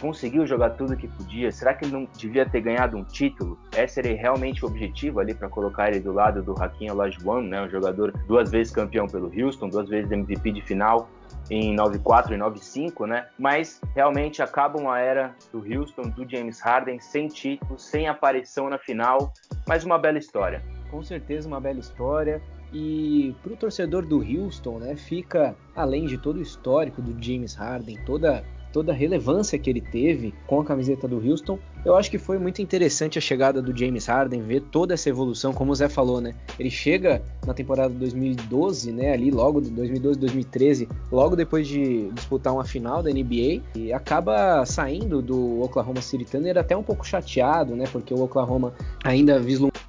conseguiu 0.00 0.46
jogar 0.46 0.70
tudo 0.70 0.96
que 0.96 1.08
podia? 1.08 1.50
Será 1.50 1.74
que 1.74 1.84
ele 1.84 1.92
não 1.92 2.08
devia 2.16 2.48
ter 2.48 2.60
ganhado 2.60 2.96
um 2.96 3.04
título? 3.04 3.58
Esse 3.76 4.00
era 4.00 4.14
realmente 4.14 4.64
o 4.64 4.68
objetivo 4.68 5.20
ali 5.20 5.34
para 5.34 5.48
colocar 5.48 5.88
ele 5.88 6.00
do 6.00 6.12
lado 6.12 6.42
do 6.42 6.52
Hakim 6.52 6.90
Olajuwon, 6.90 7.42
né, 7.42 7.62
um 7.62 7.68
jogador 7.68 8.12
duas 8.26 8.50
vezes 8.50 8.72
campeão 8.72 9.06
pelo 9.06 9.30
Houston, 9.34 9.68
duas 9.68 9.88
vezes 9.88 10.10
MVP 10.10 10.52
de 10.52 10.62
final 10.62 11.08
em 11.50 11.74
94 11.74 12.34
e 12.34 12.36
95, 12.36 13.06
né? 13.06 13.26
Mas 13.38 13.80
realmente 13.94 14.42
acaba 14.42 14.78
uma 14.78 14.98
era 14.98 15.34
do 15.52 15.58
Houston, 15.58 16.02
do 16.02 16.28
James 16.28 16.60
Harden, 16.60 16.98
sem 17.00 17.28
título, 17.28 17.78
sem 17.78 18.08
aparição 18.08 18.70
na 18.70 18.78
final, 18.78 19.32
mas 19.66 19.84
uma 19.84 19.98
bela 19.98 20.18
história. 20.18 20.62
Com 20.90 21.02
certeza 21.02 21.46
uma 21.48 21.60
bela 21.60 21.80
história. 21.80 22.40
E 22.72 23.36
para 23.42 23.52
o 23.52 23.56
torcedor 23.56 24.04
do 24.04 24.18
Houston, 24.18 24.78
né, 24.78 24.96
fica 24.96 25.54
além 25.76 26.06
de 26.06 26.18
todo 26.18 26.38
o 26.38 26.42
histórico 26.42 27.00
do 27.00 27.22
James 27.22 27.54
Harden, 27.54 27.98
toda 28.04 28.44
toda 28.74 28.90
a 28.90 28.94
relevância 28.94 29.56
que 29.56 29.70
ele 29.70 29.80
teve 29.80 30.34
com 30.48 30.60
a 30.60 30.64
camiseta 30.64 31.06
do 31.06 31.24
Houston, 31.24 31.60
eu 31.84 31.94
acho 31.94 32.10
que 32.10 32.18
foi 32.18 32.40
muito 32.40 32.60
interessante 32.60 33.16
a 33.16 33.20
chegada 33.20 33.62
do 33.62 33.76
James 33.76 34.06
Harden, 34.06 34.42
ver 34.42 34.62
toda 34.62 34.94
essa 34.94 35.08
evolução, 35.08 35.52
como 35.52 35.70
o 35.70 35.74
Zé 35.76 35.88
falou, 35.88 36.20
né? 36.20 36.34
Ele 36.58 36.70
chega 36.70 37.22
na 37.46 37.54
temporada 37.54 37.94
2012, 37.94 38.90
né? 38.90 39.12
Ali 39.12 39.30
logo 39.30 39.60
de 39.60 39.70
2012, 39.70 40.18
2013, 40.18 40.88
logo 41.12 41.36
depois 41.36 41.68
de 41.68 42.10
disputar 42.10 42.52
uma 42.52 42.64
final 42.64 43.00
da 43.00 43.10
NBA 43.10 43.62
e 43.76 43.92
acaba 43.92 44.66
saindo 44.66 45.22
do 45.22 45.62
Oklahoma 45.62 46.02
City 46.02 46.24
Thunder 46.24 46.58
até 46.58 46.76
um 46.76 46.82
pouco 46.82 47.06
chateado, 47.06 47.76
né? 47.76 47.84
Porque 47.92 48.12
o 48.12 48.20
Oklahoma 48.24 48.74
ainda 49.04 49.38
vislumbrava 49.38 49.84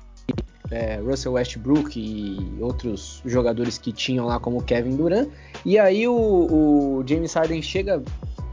é, 0.69 0.97
Russell 0.97 1.33
Westbrook 1.33 1.99
e 1.99 2.61
outros 2.61 3.21
jogadores 3.25 3.79
que 3.79 3.91
tinham 3.91 4.27
lá 4.27 4.39
como 4.39 4.61
Kevin 4.61 4.95
Durant. 4.95 5.27
E 5.65 5.79
aí 5.79 6.07
o, 6.07 6.13
o 6.13 7.03
James 7.07 7.33
Harden 7.33 7.63
chega 7.63 8.03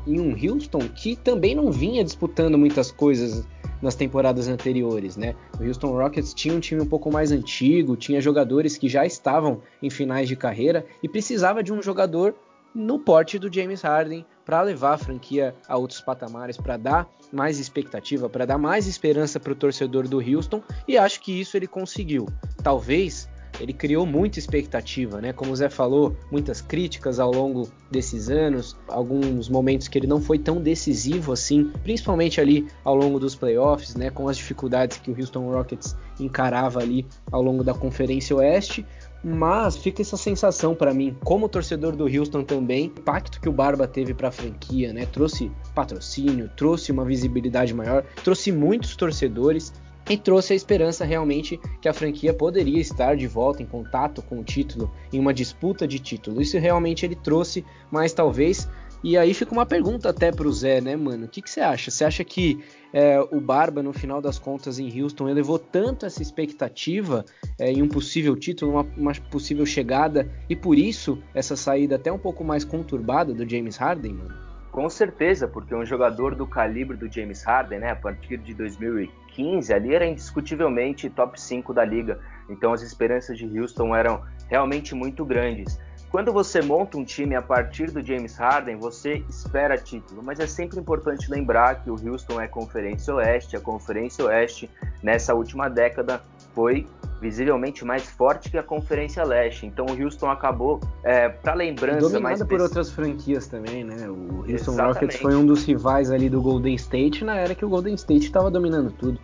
em 0.06 0.20
um 0.20 0.34
Houston 0.34 0.80
que 0.94 1.16
também 1.16 1.54
não 1.54 1.70
vinha 1.70 2.04
disputando 2.04 2.58
muitas 2.58 2.90
coisas 2.90 3.46
nas 3.80 3.94
temporadas 3.96 4.46
anteriores, 4.46 5.16
né? 5.16 5.34
O 5.58 5.64
Houston 5.64 5.90
Rockets 5.90 6.32
tinha 6.32 6.54
um 6.54 6.60
time 6.60 6.80
um 6.80 6.86
pouco 6.86 7.10
mais 7.10 7.32
antigo, 7.32 7.96
tinha 7.96 8.20
jogadores 8.20 8.78
que 8.78 8.88
já 8.88 9.04
estavam 9.04 9.60
em 9.82 9.90
finais 9.90 10.28
de 10.28 10.36
carreira 10.36 10.86
e 11.02 11.08
precisava 11.08 11.62
de 11.62 11.72
um 11.72 11.82
jogador 11.82 12.34
no 12.74 12.98
porte 12.98 13.38
do 13.38 13.52
James 13.52 13.82
Harden 13.82 14.24
para 14.44 14.62
levar 14.62 14.94
a 14.94 14.98
franquia 14.98 15.54
a 15.68 15.76
outros 15.76 16.00
patamares, 16.00 16.56
para 16.56 16.76
dar 16.76 17.08
mais 17.32 17.58
expectativa, 17.58 18.28
para 18.28 18.46
dar 18.46 18.58
mais 18.58 18.86
esperança 18.86 19.38
para 19.38 19.52
o 19.52 19.56
torcedor 19.56 20.08
do 20.08 20.18
Houston 20.18 20.62
e 20.86 20.96
acho 20.96 21.20
que 21.20 21.40
isso 21.40 21.56
ele 21.56 21.66
conseguiu. 21.66 22.26
Talvez 22.62 23.28
ele 23.62 23.72
criou 23.72 24.04
muita 24.04 24.40
expectativa, 24.40 25.20
né? 25.20 25.32
Como 25.32 25.52
o 25.52 25.56
Zé 25.56 25.70
falou, 25.70 26.16
muitas 26.32 26.60
críticas 26.60 27.20
ao 27.20 27.30
longo 27.30 27.70
desses 27.88 28.28
anos, 28.28 28.76
alguns 28.88 29.48
momentos 29.48 29.86
que 29.86 29.96
ele 29.96 30.08
não 30.08 30.20
foi 30.20 30.36
tão 30.36 30.60
decisivo 30.60 31.32
assim, 31.32 31.70
principalmente 31.84 32.40
ali 32.40 32.66
ao 32.82 32.96
longo 32.96 33.20
dos 33.20 33.36
playoffs, 33.36 33.94
né? 33.94 34.10
Com 34.10 34.28
as 34.28 34.36
dificuldades 34.36 34.98
que 34.98 35.12
o 35.12 35.16
Houston 35.16 35.48
Rockets 35.48 35.96
encarava 36.18 36.80
ali 36.80 37.06
ao 37.30 37.40
longo 37.40 37.62
da 37.62 37.72
Conferência 37.72 38.34
Oeste. 38.34 38.84
Mas 39.24 39.76
fica 39.76 40.02
essa 40.02 40.16
sensação 40.16 40.74
para 40.74 40.92
mim, 40.92 41.16
como 41.22 41.48
torcedor 41.48 41.94
do 41.94 42.06
Houston 42.06 42.42
também, 42.42 42.88
o 42.88 42.98
impacto 42.98 43.40
que 43.40 43.48
o 43.48 43.52
Barba 43.52 43.86
teve 43.86 44.12
para 44.12 44.26
a 44.26 44.32
franquia, 44.32 44.92
né? 44.92 45.06
Trouxe 45.06 45.52
patrocínio, 45.72 46.50
trouxe 46.56 46.90
uma 46.90 47.04
visibilidade 47.04 47.72
maior, 47.72 48.04
trouxe 48.24 48.50
muitos 48.50 48.96
torcedores 48.96 49.72
e 50.08 50.16
trouxe 50.16 50.52
a 50.52 50.56
esperança 50.56 51.04
realmente 51.04 51.60
que 51.80 51.88
a 51.88 51.92
franquia 51.92 52.34
poderia 52.34 52.80
estar 52.80 53.16
de 53.16 53.26
volta 53.26 53.62
em 53.62 53.66
contato 53.66 54.22
com 54.22 54.40
o 54.40 54.44
título, 54.44 54.90
em 55.12 55.18
uma 55.18 55.32
disputa 55.32 55.86
de 55.86 55.98
título. 55.98 56.42
Isso 56.42 56.58
realmente 56.58 57.06
ele 57.06 57.16
trouxe, 57.16 57.64
mas 57.90 58.12
talvez 58.12 58.68
E 59.04 59.16
aí 59.16 59.34
fica 59.34 59.52
uma 59.52 59.66
pergunta 59.66 60.10
até 60.10 60.30
pro 60.30 60.52
Zé, 60.52 60.80
né, 60.80 60.94
mano? 60.94 61.24
O 61.24 61.28
que, 61.28 61.42
que 61.42 61.50
você 61.50 61.60
acha? 61.60 61.90
Você 61.90 62.04
acha 62.04 62.22
que 62.22 62.62
é, 62.92 63.18
o 63.32 63.40
Barba, 63.40 63.82
no 63.82 63.92
final 63.92 64.20
das 64.20 64.38
contas, 64.38 64.78
em 64.78 65.02
Houston, 65.02 65.28
elevou 65.28 65.58
tanto 65.58 66.06
essa 66.06 66.22
expectativa 66.22 67.24
é, 67.58 67.72
em 67.72 67.82
um 67.82 67.88
possível 67.88 68.36
título, 68.36 68.70
uma, 68.70 68.86
uma, 68.96 69.12
possível 69.28 69.66
chegada, 69.66 70.30
e 70.48 70.54
por 70.54 70.78
isso 70.78 71.18
essa 71.34 71.56
saída 71.56 71.96
até 71.96 72.12
um 72.12 72.18
pouco 72.18 72.44
mais 72.44 72.64
conturbada 72.64 73.34
do 73.34 73.48
James 73.48 73.76
Harden, 73.76 74.12
mano? 74.12 74.51
Com 74.72 74.88
certeza, 74.88 75.46
porque 75.46 75.74
um 75.74 75.84
jogador 75.84 76.34
do 76.34 76.46
calibre 76.46 76.96
do 76.96 77.12
James 77.12 77.44
Harden, 77.44 77.80
né, 77.80 77.90
a 77.90 77.96
partir 77.96 78.38
de 78.38 78.54
2015, 78.54 79.70
ali 79.70 79.94
era 79.94 80.06
indiscutivelmente 80.06 81.10
top 81.10 81.38
5 81.38 81.74
da 81.74 81.84
liga. 81.84 82.18
Então 82.48 82.72
as 82.72 82.80
esperanças 82.80 83.36
de 83.36 83.60
Houston 83.60 83.94
eram 83.94 84.22
realmente 84.48 84.94
muito 84.94 85.26
grandes. 85.26 85.78
Quando 86.10 86.32
você 86.32 86.62
monta 86.62 86.96
um 86.96 87.04
time 87.04 87.34
a 87.34 87.42
partir 87.42 87.90
do 87.90 88.04
James 88.04 88.36
Harden, 88.36 88.76
você 88.76 89.22
espera 89.28 89.76
título, 89.76 90.22
mas 90.22 90.40
é 90.40 90.46
sempre 90.46 90.80
importante 90.80 91.30
lembrar 91.30 91.82
que 91.82 91.90
o 91.90 91.94
Houston 91.94 92.40
é 92.40 92.48
Conferência 92.48 93.14
Oeste, 93.14 93.56
a 93.56 93.60
Conferência 93.60 94.24
Oeste 94.24 94.70
nessa 95.02 95.34
última 95.34 95.68
década 95.68 96.22
foi 96.54 96.86
visivelmente 97.20 97.84
mais 97.84 98.04
forte 98.10 98.50
que 98.50 98.58
a 98.58 98.62
Conferência 98.62 99.24
Leste. 99.24 99.64
Então 99.66 99.86
o 99.86 100.02
Houston 100.02 100.28
acabou, 100.28 100.80
é, 101.04 101.28
para 101.28 101.54
lembrança, 101.54 102.00
Dominada 102.00 102.22
mais 102.22 102.42
por 102.42 102.60
outras 102.60 102.90
franquias 102.90 103.46
também, 103.46 103.84
né? 103.84 104.08
O 104.08 104.40
Houston 104.40 104.72
Exatamente. 104.72 104.94
Rockets 104.94 105.20
foi 105.20 105.34
um 105.36 105.46
dos 105.46 105.64
rivais 105.64 106.10
ali 106.10 106.28
do 106.28 106.42
Golden 106.42 106.74
State 106.74 107.24
na 107.24 107.36
era 107.36 107.54
que 107.54 107.64
o 107.64 107.68
Golden 107.68 107.94
State 107.94 108.26
estava 108.26 108.50
dominando 108.50 108.90
tudo. 108.92 109.20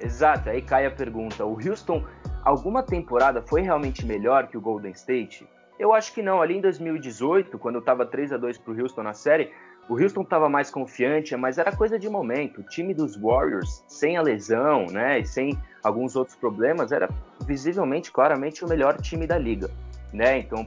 Exato. 0.00 0.48
Aí 0.48 0.62
cai 0.62 0.86
a 0.86 0.90
pergunta: 0.90 1.44
o 1.44 1.54
Houston 1.54 2.02
alguma 2.42 2.82
temporada 2.82 3.42
foi 3.42 3.60
realmente 3.60 4.06
melhor 4.06 4.46
que 4.46 4.56
o 4.56 4.60
Golden 4.60 4.92
State? 4.92 5.46
Eu 5.78 5.92
acho 5.92 6.12
que 6.12 6.22
não. 6.22 6.40
Ali 6.40 6.56
em 6.56 6.60
2018, 6.60 7.58
quando 7.58 7.78
estava 7.78 8.04
3 8.04 8.32
a 8.32 8.36
2 8.36 8.58
para 8.58 8.72
o 8.72 8.80
Houston 8.80 9.02
na 9.02 9.12
série, 9.12 9.52
o 9.88 9.94
Houston 9.94 10.22
estava 10.22 10.48
mais 10.48 10.70
confiante, 10.70 11.34
mas 11.36 11.56
era 11.56 11.74
coisa 11.74 11.98
de 11.98 12.08
momento. 12.08 12.60
O 12.60 12.62
time 12.62 12.92
dos 12.92 13.16
Warriors, 13.16 13.84
sem 13.88 14.16
a 14.16 14.22
lesão, 14.22 14.86
né, 14.86 15.20
e 15.20 15.24
sem 15.24 15.58
alguns 15.82 16.14
outros 16.14 16.36
problemas, 16.36 16.92
era 16.92 17.08
visivelmente, 17.46 18.12
claramente 18.12 18.64
o 18.64 18.68
melhor 18.68 19.00
time 19.00 19.26
da 19.26 19.38
liga, 19.38 19.70
né? 20.12 20.38
Então, 20.38 20.66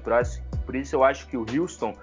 por 0.65 0.75
isso 0.75 0.95
eu 0.95 1.03
acho 1.03 1.27
que 1.27 1.37
o 1.37 1.45
Houston 1.55 1.95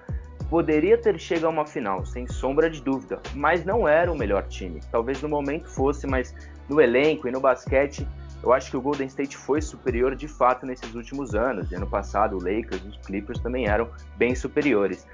poderia 0.49 0.97
ter 0.97 1.19
chegado 1.19 1.47
a 1.47 1.49
uma 1.49 1.65
final, 1.65 2.05
sem 2.05 2.25
sombra 2.25 2.69
de 2.69 2.81
dúvida, 2.81 3.19
mas 3.35 3.65
não 3.65 3.87
era 3.87 4.11
o 4.11 4.17
melhor 4.17 4.43
time. 4.47 4.79
Talvez 4.91 5.21
no 5.21 5.29
momento 5.29 5.69
fosse, 5.69 6.07
mas 6.07 6.33
no 6.69 6.79
elenco 6.79 7.27
e 7.27 7.31
no 7.31 7.39
basquete 7.39 8.07
eu 8.41 8.53
acho 8.53 8.71
que 8.71 8.77
o 8.77 8.81
Golden 8.81 9.07
State 9.07 9.35
foi 9.35 9.61
superior 9.61 10.15
de 10.15 10.27
fato 10.27 10.65
nesses 10.65 10.95
últimos 10.95 11.35
anos. 11.35 11.69
E 11.71 11.75
ano 11.75 11.87
passado, 11.87 12.37
o 12.37 12.39
Lakers, 12.39 12.83
os 12.85 12.97
Clippers 13.05 13.39
também 13.41 13.67
eram 13.67 13.89
bem 14.17 14.33
superiores. 14.33 15.05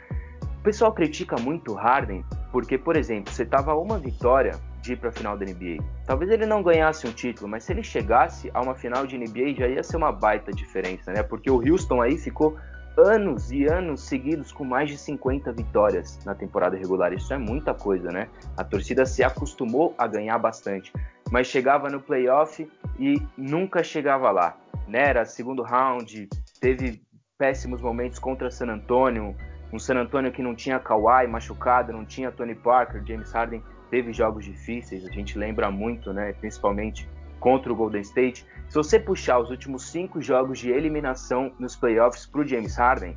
Pessoal 0.65 0.91
critica 0.91 1.35
muito 1.39 1.73
o 1.73 1.75
Harden 1.75 2.25
porque, 2.51 2.75
por 2.75 2.97
exemplo, 2.97 3.31
você 3.31 3.45
tava 3.45 3.73
a 3.73 3.79
uma 3.79 3.99
vitória 3.99 4.59
de 4.81 4.93
ir 4.93 4.95
para 4.95 5.09
a 5.09 5.11
final 5.11 5.37
da 5.37 5.45
NBA. 5.45 5.77
Talvez 6.07 6.31
ele 6.31 6.47
não 6.47 6.63
ganhasse 6.63 7.05
um 7.05 7.11
título, 7.11 7.47
mas 7.47 7.63
se 7.63 7.71
ele 7.71 7.83
chegasse 7.83 8.49
a 8.51 8.61
uma 8.61 8.73
final 8.73 9.05
de 9.05 9.15
NBA 9.15 9.53
já 9.59 9.67
ia 9.67 9.83
ser 9.83 9.95
uma 9.95 10.11
baita 10.11 10.51
diferença, 10.51 11.13
né? 11.13 11.21
Porque 11.21 11.51
o 11.51 11.61
Houston 11.61 12.01
aí 12.01 12.17
ficou 12.17 12.57
anos 12.97 13.51
e 13.51 13.65
anos 13.65 14.01
seguidos 14.01 14.51
com 14.51 14.63
mais 14.63 14.89
de 14.89 14.97
50 14.97 15.51
vitórias 15.51 16.17
na 16.25 16.33
temporada 16.33 16.75
regular. 16.75 17.13
Isso 17.13 17.31
é 17.31 17.37
muita 17.37 17.71
coisa, 17.75 18.09
né? 18.09 18.27
A 18.57 18.63
torcida 18.63 19.05
se 19.05 19.23
acostumou 19.23 19.93
a 19.99 20.07
ganhar 20.07 20.39
bastante, 20.39 20.91
mas 21.29 21.45
chegava 21.45 21.89
no 21.89 22.01
playoff 22.01 22.67
e 22.97 23.21
nunca 23.37 23.83
chegava 23.83 24.31
lá. 24.31 24.57
Né? 24.87 25.09
Era 25.09 25.25
segundo 25.25 25.61
round, 25.61 26.27
teve 26.59 27.03
péssimos 27.37 27.81
momentos 27.81 28.17
contra 28.17 28.49
San 28.49 28.71
Antonio, 28.71 29.35
um 29.71 29.79
San 29.79 29.97
Antonio 29.97 30.31
que 30.31 30.41
não 30.41 30.55
tinha 30.55 30.79
Kawhi 30.79 31.27
machucado, 31.27 31.91
não 31.91 32.05
tinha 32.05 32.31
Tony 32.31 32.55
Parker, 32.55 33.03
James 33.05 33.31
Harden 33.31 33.63
teve 33.89 34.13
jogos 34.13 34.45
difíceis, 34.45 35.05
a 35.05 35.11
gente 35.11 35.37
lembra 35.37 35.69
muito, 35.71 36.11
né? 36.11 36.33
Principalmente 36.33 37.07
contra 37.39 37.71
o 37.71 37.75
Golden 37.75 38.01
State. 38.01 38.45
Se 38.67 38.75
você 38.75 38.99
puxar 38.99 39.39
os 39.39 39.49
últimos 39.49 39.83
cinco 39.83 40.21
jogos 40.21 40.59
de 40.59 40.71
eliminação 40.71 41.51
nos 41.59 41.75
playoffs 41.75 42.25
para 42.25 42.41
o 42.41 42.47
James 42.47 42.75
Harden 42.75 43.15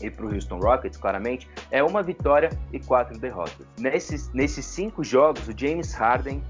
e 0.00 0.10
para 0.10 0.26
o 0.26 0.34
Houston 0.34 0.58
Rockets, 0.58 0.98
claramente, 0.98 1.48
é 1.70 1.82
uma 1.82 2.02
vitória 2.02 2.50
e 2.72 2.80
quatro 2.80 3.18
derrotas. 3.18 3.66
Nesses, 3.78 4.32
nesses 4.32 4.64
cinco 4.64 5.04
jogos, 5.04 5.46
o 5.46 5.56
James 5.56 5.92
Harden 5.92 6.42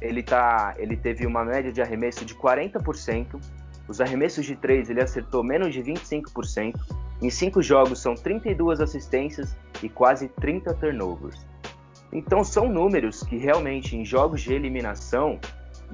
ele, 0.00 0.22
tá, 0.22 0.74
ele 0.78 0.96
teve 0.96 1.26
uma 1.26 1.44
média 1.44 1.72
de 1.72 1.80
arremesso 1.82 2.24
de 2.24 2.34
40%, 2.34 3.40
os 3.88 4.00
arremessos 4.00 4.46
de 4.46 4.56
três 4.56 4.88
ele 4.88 5.00
acertou 5.00 5.42
menos 5.42 5.72
de 5.72 5.82
25%, 5.82 6.74
em 7.24 7.30
cinco 7.30 7.62
jogos 7.62 8.02
são 8.02 8.14
32 8.14 8.82
assistências 8.82 9.56
e 9.82 9.88
quase 9.88 10.28
30 10.28 10.74
turnovers. 10.74 11.46
Então 12.12 12.44
são 12.44 12.68
números 12.68 13.22
que 13.22 13.38
realmente 13.38 13.96
em 13.96 14.04
jogos 14.04 14.42
de 14.42 14.52
eliminação 14.52 15.40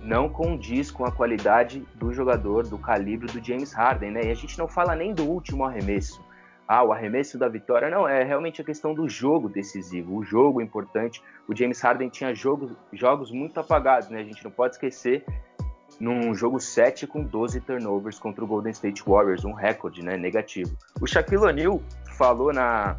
não 0.03 0.29
condiz 0.29 0.91
com 0.91 1.05
a 1.05 1.13
qualidade 1.13 1.87
do 1.95 2.13
jogador, 2.13 2.67
do 2.67 2.77
calibre 2.77 3.31
do 3.33 3.45
James 3.45 3.73
Harden, 3.73 4.11
né? 4.11 4.25
E 4.25 4.31
a 4.33 4.35
gente 4.35 4.59
não 4.59 4.67
fala 4.67 4.97
nem 4.97 5.15
do 5.15 5.25
último 5.25 5.65
arremesso. 5.65 6.21
Ah, 6.67 6.83
o 6.83 6.93
arremesso 6.93 7.39
da 7.39 7.49
vitória 7.49 7.89
não 7.89 8.09
é 8.09 8.25
realmente 8.25 8.61
a 8.61 8.65
questão 8.65 8.93
do 8.93 9.09
jogo 9.09 9.49
decisivo, 9.49 10.17
o 10.17 10.25
jogo 10.25 10.61
importante. 10.61 11.23
O 11.47 11.55
James 11.55 11.81
Harden 11.81 12.09
tinha 12.09 12.35
jogos, 12.35 13.31
muito 13.31 13.61
apagados, 13.61 14.09
né? 14.09 14.19
A 14.19 14.25
gente 14.25 14.43
não 14.43 14.51
pode 14.51 14.75
esquecer 14.75 15.25
num 16.01 16.35
jogo 16.35 16.59
7 16.59 17.07
com 17.07 17.23
12 17.23 17.61
turnovers 17.61 18.19
contra 18.19 18.43
o 18.43 18.47
Golden 18.47 18.73
State 18.73 19.03
Warriors, 19.07 19.45
um 19.45 19.53
recorde, 19.53 20.03
né, 20.03 20.17
negativo. 20.17 20.75
O 21.01 21.07
Shaquille 21.07 21.45
O'Neal 21.45 21.81
falou 22.17 22.53
na 22.53 22.97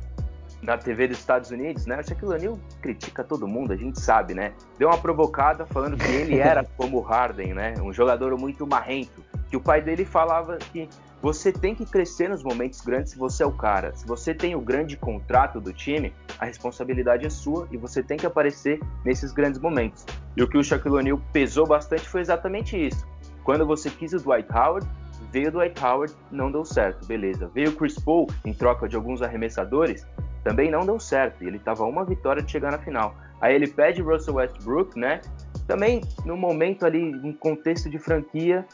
na 0.62 0.78
TV 0.78 1.08
dos 1.08 1.18
Estados 1.18 1.50
Unidos, 1.50 1.86
né? 1.86 2.00
O 2.00 2.08
Shaquille 2.08 2.34
O'Neal 2.34 2.60
critica 2.82 3.24
todo 3.24 3.48
mundo, 3.48 3.74
a 3.74 3.76
gente 3.76 4.00
sabe, 4.00 4.34
né? 4.34 4.54
Deu 4.78 4.90
uma 4.90 4.98
provocada 4.98 5.66
falando 5.66 5.98
que 5.98 6.12
ele 6.12 6.38
era 6.40 6.64
como 6.78 6.98
o 6.98 7.02
Harden, 7.02 7.54
né? 7.54 7.74
Um 7.82 7.92
jogador 7.92 8.38
muito 8.38 8.68
marrento. 8.68 9.24
Que 9.50 9.58
o 9.58 9.62
pai 9.62 9.82
dele 9.82 10.06
falava 10.06 10.58
que 10.58 10.88
você 11.22 11.52
tem 11.52 11.76
que 11.76 11.86
crescer 11.86 12.30
nos 12.30 12.44
momentos 12.44 12.82
grandes 12.82 13.12
se 13.12 13.18
você 13.18 13.44
é 13.44 13.46
o 13.46 13.52
cara. 13.52 13.96
Se 13.96 14.08
você 14.08 14.34
tem 14.34 14.56
o 14.56 14.62
grande 14.62 14.98
contrato 14.98 15.62
do 15.62 15.72
time, 15.72 16.14
a 16.40 16.46
responsabilidade 16.46 17.26
é 17.26 17.30
sua 17.30 17.68
e 17.72 17.78
você 17.78 18.02
tem 18.02 18.18
que 18.18 18.26
aparecer 18.26 18.80
nesses 19.06 19.32
grandes 19.32 19.60
momentos. 19.60 20.06
E 20.36 20.42
o 20.42 20.48
que 20.48 20.58
o 20.58 20.64
Shaquille 20.64 20.96
O'Neal 20.96 21.22
pesou 21.32 21.68
bastante 21.68 22.10
foi 22.10 22.22
exatamente 22.22 22.76
isso. 22.76 23.06
Quando 23.44 23.66
você 23.66 23.90
quis 23.90 24.14
o 24.14 24.18
Dwight 24.18 24.52
Howard, 24.52 24.88
veio 25.32 25.50
o 25.50 25.52
Dwight 25.52 25.84
Howard, 25.84 26.14
não 26.32 26.52
deu 26.52 26.66
certo, 26.66 27.06
beleza. 27.06 27.50
Veio 27.54 27.70
o 27.70 27.76
Chris 27.76 28.00
Paul 28.00 28.28
em 28.44 28.54
troca 28.54 28.88
de 28.88 28.96
alguns 28.96 29.22
arremessadores, 29.22 30.06
também 30.44 30.72
não 30.72 30.86
deu 30.86 31.00
certo. 31.00 31.44
Ele 31.44 31.58
estava 31.58 31.84
uma 31.84 32.04
vitória 32.04 32.42
de 32.42 32.52
chegar 32.52 32.72
na 32.72 32.80
final. 32.80 33.16
Aí 33.40 33.56
ele 33.56 33.68
pede 33.68 34.02
Russell 34.02 34.36
Westbrook, 34.36 34.98
né? 35.00 35.22
Também 35.68 36.02
no 36.26 36.36
momento 36.36 36.86
ali, 36.86 37.00
em 37.00 37.34
contexto 37.34 37.90
de 37.90 37.98
franquia, 37.98 38.66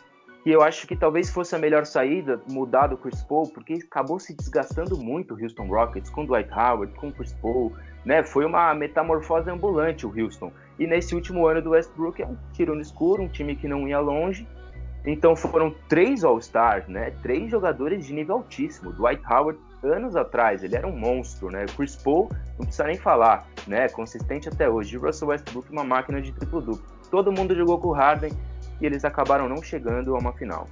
que 0.48 0.52
eu 0.54 0.62
acho 0.62 0.88
que 0.88 0.96
talvez 0.96 1.30
fosse 1.30 1.54
a 1.58 1.60
melhor 1.60 1.86
saída, 1.86 2.42
mudar 2.50 2.88
do 2.88 2.96
Chris 2.96 3.22
Paul, 3.22 3.50
porque 3.50 3.74
acabou 3.74 4.18
se 4.18 4.34
desgastando 4.34 4.98
muito 4.98 5.34
o 5.34 5.44
Houston 5.44 5.68
Rockets 5.68 6.10
com 6.10 6.26
Dwight 6.26 6.50
Howard, 6.54 6.94
com 6.94 7.12
Chris 7.12 7.34
Paul, 7.42 7.74
né? 8.06 8.24
Foi 8.24 8.46
uma 8.46 8.74
metamorfose 8.74 9.50
ambulante 9.50 10.06
o 10.06 10.10
Houston. 10.18 10.50
E 10.80 10.88
nesse 10.88 11.14
último 11.14 11.46
ano 11.46 11.62
do 11.62 11.72
Westbrook 11.72 12.22
é 12.22 12.26
um 12.26 12.38
tiro 12.54 12.74
no 12.74 12.80
escuro, 12.80 13.24
um 13.24 13.28
time 13.28 13.58
que 13.58 13.68
não 13.68 13.90
ia 13.90 14.00
longe. 14.00 14.48
Então 15.06 15.36
foram 15.36 15.76
três 15.90 16.24
All-Stars, 16.24 16.88
né? 16.88 17.12
Três 17.22 17.52
jogadores 17.52 18.06
de 18.06 18.14
nível 18.14 18.36
altíssimo. 18.36 18.94
Dwight 18.94 19.22
Howard 19.30 19.60
anos 19.84 20.16
atrás, 20.16 20.64
ele 20.64 20.78
era 20.78 20.88
um 20.88 20.98
monstro, 20.98 21.52
né? 21.52 21.66
Chris 21.76 21.98
Paul, 21.98 22.32
não 22.58 22.66
precisa 22.66 22.86
nem 22.86 22.96
falar, 22.96 23.46
né? 23.68 23.90
Consistente 23.90 24.48
até 24.48 24.70
hoje. 24.70 24.96
Russell 24.96 25.28
Westbrook, 25.28 25.70
uma 25.70 25.84
máquina 25.84 26.22
de 26.22 26.32
triplo-duplo. 26.32 26.82
Todo 27.12 27.34
mundo 27.34 27.54
jogou 27.54 27.80
com 27.80 27.90
o 27.90 27.94
Harden 27.94 28.32
e 28.82 28.86
eles 28.86 29.04
acabaram 29.06 29.48
não 29.48 29.62
chegando 29.62 30.16
a 30.16 30.20
uma 30.20 30.34
final. 30.34 30.68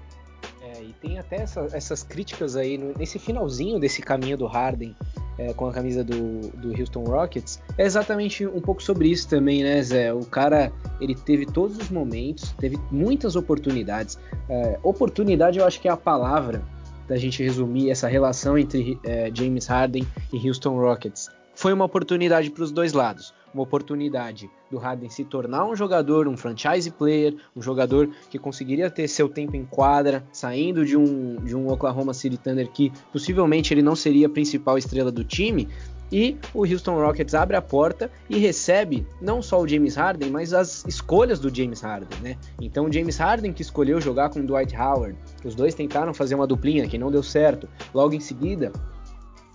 É, 0.61 0.81
e 0.81 0.93
tem 1.01 1.19
até 1.19 1.37
essa, 1.37 1.67
essas 1.73 2.01
críticas 2.01 2.55
aí 2.55 2.77
no, 2.77 2.93
nesse 2.97 3.19
finalzinho 3.19 3.79
desse 3.79 4.01
caminho 4.01 4.35
do 4.35 4.47
Harden 4.47 4.95
é, 5.37 5.53
com 5.53 5.67
a 5.67 5.71
camisa 5.71 6.03
do, 6.03 6.49
do 6.49 6.79
Houston 6.79 7.03
Rockets. 7.03 7.61
É 7.77 7.83
exatamente 7.83 8.45
um 8.47 8.61
pouco 8.61 8.81
sobre 8.81 9.09
isso 9.09 9.27
também, 9.27 9.63
né, 9.63 9.81
Zé? 9.83 10.13
O 10.13 10.25
cara 10.25 10.71
ele 10.99 11.13
teve 11.13 11.45
todos 11.45 11.77
os 11.77 11.89
momentos, 11.89 12.51
teve 12.53 12.79
muitas 12.91 13.35
oportunidades. 13.35 14.17
É, 14.49 14.79
oportunidade 14.81 15.59
eu 15.59 15.65
acho 15.65 15.79
que 15.79 15.87
é 15.87 15.91
a 15.91 15.97
palavra 15.97 16.63
da 17.07 17.15
gente 17.15 17.43
resumir 17.43 17.91
essa 17.91 18.07
relação 18.07 18.57
entre 18.57 18.99
é, 19.03 19.29
James 19.33 19.67
Harden 19.67 20.07
e 20.33 20.47
Houston 20.47 20.79
Rockets. 20.79 21.29
Foi 21.53 21.71
uma 21.71 21.85
oportunidade 21.85 22.49
para 22.49 22.63
os 22.63 22.71
dois 22.71 22.93
lados. 22.93 23.33
Uma 23.55 23.63
oportunidade 23.63 24.51
do 24.69 24.77
Harden 24.77 25.09
se 25.09 25.23
tornar 25.23 25.65
um 25.65 25.77
jogador, 25.77 26.27
um 26.27 26.35
franchise 26.35 26.91
player, 26.91 27.33
um 27.55 27.61
jogador 27.61 28.09
que 28.29 28.37
conseguiria 28.37 28.89
ter 28.89 29.07
seu 29.07 29.29
tempo 29.29 29.55
em 29.55 29.63
quadra, 29.63 30.25
saindo 30.29 30.85
de 30.85 30.97
um, 30.97 31.37
de 31.37 31.55
um 31.55 31.71
Oklahoma 31.71 32.13
City 32.13 32.35
Thunder 32.35 32.69
que 32.69 32.91
possivelmente 33.13 33.73
ele 33.73 33.81
não 33.81 33.95
seria 33.95 34.27
a 34.27 34.29
principal 34.29 34.77
estrela 34.77 35.09
do 35.09 35.23
time, 35.23 35.69
e 36.11 36.37
o 36.53 36.65
Houston 36.65 36.95
Rockets 36.99 37.33
abre 37.33 37.55
a 37.55 37.61
porta 37.61 38.11
e 38.29 38.37
recebe 38.37 39.07
não 39.21 39.41
só 39.41 39.61
o 39.61 39.67
James 39.67 39.95
Harden, 39.95 40.29
mas 40.29 40.53
as 40.53 40.85
escolhas 40.85 41.39
do 41.39 41.53
James 41.53 41.79
Harden, 41.79 42.19
né? 42.21 42.37
Então 42.61 42.85
o 42.85 42.91
James 42.91 43.17
Harden 43.17 43.53
que 43.53 43.61
escolheu 43.61 44.01
jogar 44.01 44.31
com 44.31 44.41
o 44.41 44.45
Dwight 44.45 44.75
Howard, 44.75 45.17
os 45.45 45.55
dois 45.55 45.73
tentaram 45.73 46.13
fazer 46.13 46.35
uma 46.35 46.45
duplinha 46.45 46.87
que 46.89 46.97
não 46.97 47.09
deu 47.09 47.23
certo. 47.23 47.69
Logo 47.93 48.13
em 48.13 48.19
seguida, 48.19 48.73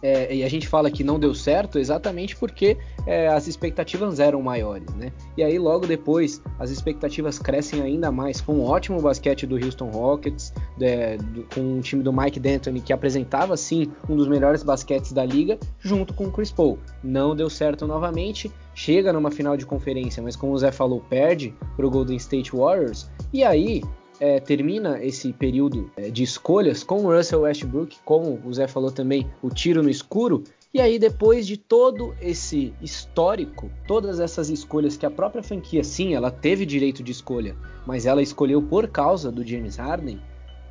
é, 0.03 0.35
e 0.35 0.45
a 0.45 0.49
gente 0.49 0.67
fala 0.67 0.91
que 0.91 1.05
não 1.05 1.19
deu 1.19 1.35
certo 1.35 1.79
exatamente 1.79 2.35
porque 2.37 2.77
é, 3.07 3.29
as 3.29 3.47
expectativas 3.47 4.19
eram 4.19 4.41
maiores, 4.41 4.93
né? 4.95 5.13
E 5.37 5.43
aí 5.43 5.59
logo 5.59 5.87
depois 5.87 6.43
as 6.59 6.71
expectativas 6.71 7.39
crescem 7.39 7.83
ainda 7.83 8.11
mais 8.11 8.41
com 8.41 8.55
o 8.55 8.65
ótimo 8.65 9.01
basquete 9.01 9.47
do 9.47 9.57
Houston 9.57 9.91
Rockets, 9.91 10.53
de, 10.77 11.19
do, 11.19 11.43
com 11.55 11.79
o 11.79 11.81
time 11.81 12.03
do 12.03 12.13
Mike 12.13 12.41
D'Antoni 12.41 12.81
que 12.81 12.93
apresentava 12.93 13.57
sim 13.57 13.91
um 14.09 14.17
dos 14.17 14.27
melhores 14.27 14.63
basquetes 14.63 15.13
da 15.13 15.25
liga, 15.25 15.59
junto 15.79 16.15
com 16.15 16.25
o 16.25 16.33
Chris 16.33 16.51
Paul. 16.51 16.79
Não 17.03 17.37
deu 17.37 17.51
certo 17.51 17.87
novamente, 17.87 18.51
chega 18.75 19.13
numa 19.13 19.31
final 19.31 19.57
de 19.57 19.67
conferência, 19.67 20.23
mas 20.23 20.37
como 20.37 20.53
o 20.53 20.59
Zé 20.59 20.73
falou, 20.73 21.01
perde 21.01 21.55
para 21.77 21.87
o 21.87 21.91
Golden 21.91 22.17
State 22.17 22.53
Warriors. 22.57 23.11
E 23.33 23.45
aí 23.45 23.83
é, 24.21 24.39
termina 24.39 25.03
esse 25.03 25.33
período 25.33 25.91
é, 25.97 26.11
de 26.11 26.23
escolhas 26.23 26.85
com 26.85 27.05
o 27.05 27.17
Russell 27.17 27.41
Westbrook, 27.41 27.97
como 28.05 28.39
o 28.45 28.53
Zé 28.53 28.69
falou 28.69 28.93
também, 28.93 29.27
o 29.43 29.49
tiro 29.49 29.83
no 29.83 29.89
escuro. 29.89 30.45
E 30.73 30.81
aí, 30.81 30.99
depois 30.99 31.47
de 31.47 31.57
todo 31.57 32.15
esse 32.21 32.73
histórico, 32.81 33.69
todas 33.89 34.21
essas 34.21 34.51
escolhas 34.51 34.97
que 34.97 35.07
a 35.07 35.11
própria 35.11 35.43
franquia, 35.43 35.83
sim, 35.83 36.15
ela 36.15 36.31
teve 36.31 36.65
direito 36.65 37.03
de 37.03 37.11
escolha, 37.11 37.57
mas 37.87 38.07
ela 38.07 38.23
escolheu 38.23 38.63
por 38.63 38.87
causa 38.87 39.33
do 39.33 39.45
James 39.45 39.77
Harden. 39.77 40.21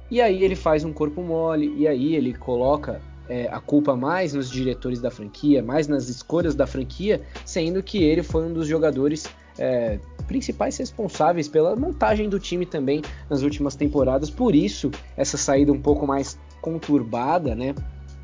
E 0.09 0.21
aí 0.21 0.41
ele 0.43 0.55
faz 0.55 0.85
um 0.85 0.93
corpo 0.93 1.21
mole, 1.21 1.73
e 1.75 1.87
aí 1.87 2.15
ele 2.15 2.33
coloca 2.33 3.01
é, 3.27 3.47
a 3.51 3.59
culpa 3.59 3.95
mais 3.95 4.33
nos 4.33 4.49
diretores 4.49 5.01
da 5.01 5.11
franquia, 5.11 5.61
mais 5.61 5.87
nas 5.87 6.07
escolhas 6.07 6.55
da 6.55 6.65
franquia, 6.65 7.21
sendo 7.45 7.83
que 7.83 8.01
ele 8.01 8.23
foi 8.23 8.43
um 8.43 8.53
dos 8.53 8.67
jogadores 8.67 9.27
é, 9.59 9.99
principais 10.25 10.77
responsáveis 10.77 11.47
pela 11.47 11.75
montagem 11.75 12.29
do 12.29 12.39
time 12.39 12.65
também 12.65 13.01
nas 13.29 13.41
últimas 13.41 13.75
temporadas. 13.75 14.29
Por 14.29 14.55
isso, 14.55 14.89
essa 15.17 15.37
saída 15.37 15.71
um 15.71 15.81
pouco 15.81 16.07
mais 16.07 16.39
conturbada, 16.61 17.53
né? 17.53 17.75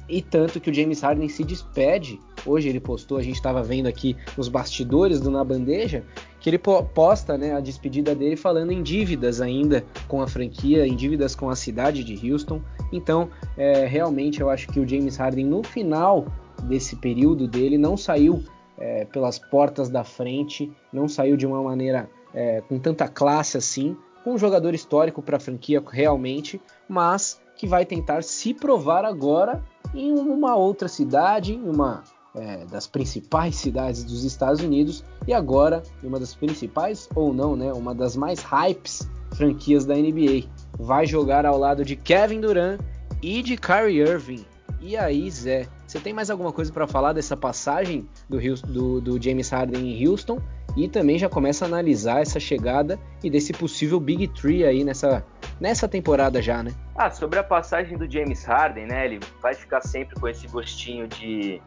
E 0.08 0.22
tanto 0.22 0.60
que 0.60 0.70
o 0.70 0.74
James 0.74 1.02
Harden 1.02 1.28
se 1.28 1.44
despede. 1.44 2.20
Hoje 2.46 2.70
ele 2.70 2.80
postou, 2.80 3.18
a 3.18 3.24
gente 3.24 3.36
estava 3.36 3.64
vendo 3.64 3.88
aqui 3.88 4.16
nos 4.38 4.48
bastidores 4.48 5.20
do 5.20 5.32
Na 5.32 5.44
Bandeja, 5.44 6.04
que 6.40 6.48
ele 6.48 6.60
posta 6.60 7.36
né, 7.40 7.56
a 7.56 7.60
despedida 7.60 8.14
dele 8.14 8.36
falando 8.36 8.72
em 8.72 8.84
dívidas 8.84 9.42
ainda 9.42 9.84
com 10.08 10.22
a 10.22 10.28
franquia, 10.28 10.86
em 10.86 10.96
dívidas 10.96 11.34
com 11.34 11.50
a 11.50 11.56
cidade 11.56 12.04
de 12.04 12.32
Houston. 12.32 12.62
Então, 12.94 13.30
é, 13.58 13.88
realmente 13.88 14.42
eu 14.42 14.50
acho 14.52 14.68
que 14.68 14.80
o 14.80 14.88
James 14.88 15.18
Harden, 15.18 15.48
no 15.48 15.64
final 15.64 16.28
desse 16.66 16.96
período 16.98 17.48
dele, 17.48 17.80
não 17.80 17.98
saiu 17.98 18.44
é, 18.78 19.06
pelas 19.06 19.40
portas 19.40 19.90
da 19.90 20.04
frente, 20.04 20.72
não 20.92 21.08
saiu 21.08 21.38
de 21.38 21.46
uma 21.46 21.62
maneira 21.62 22.10
é, 22.34 22.62
com 22.62 22.78
tanta 22.78 23.08
classe 23.08 23.58
assim, 23.58 23.96
com 24.24 24.34
um 24.34 24.38
jogador 24.38 24.74
histórico 24.74 25.22
para 25.22 25.38
a 25.38 25.40
franquia 25.40 25.82
realmente, 25.88 26.62
mas 26.88 27.40
que 27.56 27.68
vai 27.68 27.86
tentar 27.86 28.24
se 28.24 28.54
provar 28.54 29.06
agora 29.06 29.64
em 29.94 30.12
uma 30.12 30.56
outra 30.56 30.88
cidade, 30.88 31.54
em 31.54 31.70
uma 31.70 32.04
é, 32.36 32.66
das 32.66 32.86
principais 32.86 33.56
cidades 33.58 34.04
dos 34.04 34.24
Estados 34.24 34.62
Unidos 34.62 35.04
e 35.26 35.34
agora 35.34 35.84
uma 36.04 36.20
das 36.20 36.36
principais 36.36 37.08
ou 37.16 37.34
não, 37.34 37.56
né, 37.56 37.72
uma 37.72 37.96
das 37.96 38.16
mais 38.16 38.40
hypes 38.40 39.08
franquias 39.34 39.86
da 39.86 39.96
NBA. 39.96 40.48
Vai 40.78 41.06
jogar 41.06 41.46
ao 41.46 41.58
lado 41.58 41.86
de 41.86 41.96
Kevin 41.96 42.42
Durant 42.42 42.80
e 43.22 43.42
de 43.42 43.56
Kyrie 43.56 44.00
Irving. 44.00 44.46
E 44.82 44.96
aí, 44.98 45.30
Zé, 45.32 45.68
você 45.86 46.00
tem 46.00 46.14
mais 46.14 46.30
alguma 46.30 46.52
coisa 46.52 46.72
para 46.72 46.88
falar 46.88 47.14
dessa 47.14 47.38
passagem 47.38 48.08
do, 48.28 48.40
do, 48.64 49.02
do, 49.02 49.24
James 49.24 49.50
Harden 49.50 49.82
em 49.82 50.08
Houston? 50.08 50.42
E 50.76 50.90
também 50.90 51.18
já 51.18 51.30
começa 51.30 51.64
a 51.64 51.68
analisar 51.68 52.22
essa 52.22 52.40
chegada 52.40 53.00
e 53.24 53.30
desse 53.30 53.54
possível 53.54 54.00
Big 54.00 54.28
Tree 54.30 54.66
aí 54.66 54.84
nessa, 54.84 55.24
nessa 55.60 55.88
temporada 55.88 56.42
já, 56.42 56.62
né? 56.64 56.72
Ah, 56.96 57.10
sobre 57.10 57.40
a 57.40 57.44
passagem 57.44 57.98
do 57.98 58.12
James 58.12 58.44
Harden, 58.44 58.88
né? 58.88 59.06
Ele 59.06 59.20
vai 59.42 59.54
ficar 59.54 59.82
sempre 59.82 60.20
com 60.20 60.28
esse 60.28 60.48
gostinho 60.48 61.08
de, 61.08 61.62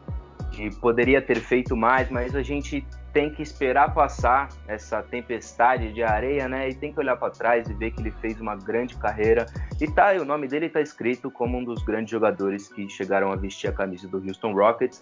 de 0.51 0.69
poderia 0.79 1.21
ter 1.21 1.39
feito 1.39 1.75
mais, 1.75 2.09
mas 2.09 2.35
a 2.35 2.43
gente 2.43 2.85
tem 3.11 3.29
que 3.29 3.41
esperar 3.41 3.93
passar 3.93 4.49
essa 4.67 5.01
tempestade 5.01 5.91
de 5.93 6.03
areia, 6.03 6.47
né? 6.47 6.69
E 6.69 6.75
tem 6.75 6.93
que 6.93 6.99
olhar 6.99 7.15
para 7.15 7.31
trás 7.31 7.67
e 7.69 7.73
ver 7.73 7.91
que 7.91 8.01
ele 8.01 8.11
fez 8.11 8.39
uma 8.39 8.55
grande 8.55 8.95
carreira. 8.95 9.45
E 9.79 9.87
tá, 9.87 10.13
o 10.13 10.25
nome 10.25 10.47
dele 10.47 10.67
está 10.67 10.79
escrito 10.79 11.31
como 11.31 11.57
um 11.57 11.63
dos 11.63 11.83
grandes 11.83 12.11
jogadores 12.11 12.67
que 12.67 12.87
chegaram 12.89 13.31
a 13.31 13.35
vestir 13.35 13.69
a 13.69 13.73
camisa 13.73 14.07
do 14.07 14.17
Houston 14.17 14.53
Rockets. 14.53 15.01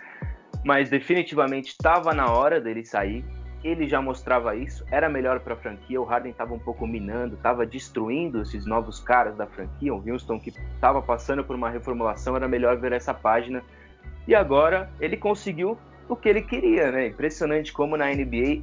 Mas 0.64 0.90
definitivamente 0.90 1.70
estava 1.70 2.14
na 2.14 2.32
hora 2.32 2.62
dele 2.62 2.86
sair. 2.86 3.26
Ele 3.64 3.88
já 3.90 4.02
mostrava 4.02 4.56
isso, 4.56 4.86
era 4.92 5.10
melhor 5.10 5.40
para 5.40 5.56
a 5.56 5.58
franquia. 5.58 6.00
O 6.00 6.06
Harden 6.06 6.32
estava 6.32 6.54
um 6.54 6.60
pouco 6.60 6.88
minando, 6.88 7.36
estava 7.36 7.66
destruindo 7.66 8.42
esses 8.42 8.66
novos 8.66 9.00
caras 9.00 9.36
da 9.36 9.46
franquia. 9.48 9.94
O 9.94 10.10
Houston 10.10 10.40
que 10.40 10.54
estava 10.76 11.02
passando 11.02 11.44
por 11.44 11.56
uma 11.56 11.70
reformulação, 11.70 12.36
era 12.36 12.48
melhor 12.48 12.78
ver 12.78 12.94
essa 12.94 13.14
página. 13.14 13.62
E 14.28 14.36
agora 14.36 14.90
ele 15.00 15.18
conseguiu 15.18 15.78
o 16.10 16.16
que 16.16 16.30
ele 16.30 16.42
queria, 16.42 16.92
né? 16.92 17.08
Impressionante 17.08 17.72
como 17.74 17.98
na 17.98 18.08
NBA, 18.08 18.62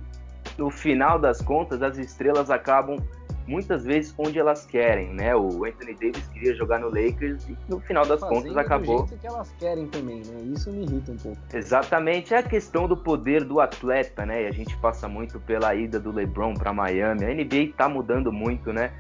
no 0.59 0.71
final 0.71 1.19
das 1.19 1.41
contas, 1.41 1.83
as 1.83 1.99
estrelas 1.99 2.51
acabam 2.51 2.99
muitas 3.47 3.85
vezes 3.85 4.15
onde 4.17 4.39
elas 4.39 4.65
querem, 4.65 5.13
né? 5.13 5.35
O 5.37 5.65
Anthony 5.65 5.95
Davis 5.95 6.27
queria 6.29 6.55
jogar 6.55 6.79
no 6.79 6.89
Lakers 6.89 7.47
e 7.49 7.57
no 7.69 7.79
final 7.81 8.07
das 8.07 8.21
Fazendo 8.21 8.39
contas 8.39 8.57
acabou. 8.57 9.03
Do 9.03 9.09
jeito 9.09 9.21
que 9.21 9.27
elas 9.27 9.53
querem 9.59 9.87
também, 9.89 10.23
né? 10.25 10.41
Isso 10.55 10.71
me 10.73 10.85
irrita 10.85 11.13
um 11.13 11.17
pouco. 11.17 11.39
Exatamente, 11.53 12.35
é 12.35 12.39
a 12.39 12.43
questão 12.43 12.89
do 12.89 12.97
poder 12.97 13.45
do 13.45 13.61
atleta, 13.61 14.25
né? 14.25 14.45
E 14.45 14.47
a 14.47 14.53
gente 14.53 14.77
passa 14.79 15.09
muito 15.09 15.39
pela 15.41 15.75
ida 15.75 16.01
do 16.01 16.11
LeBron 16.11 16.55
para 16.55 16.73
Miami. 16.73 17.25
A 17.25 17.35
NBA 17.35 17.75
tá 17.77 17.89
mudando 17.89 18.33
muito, 18.33 18.73
né? 18.73 18.93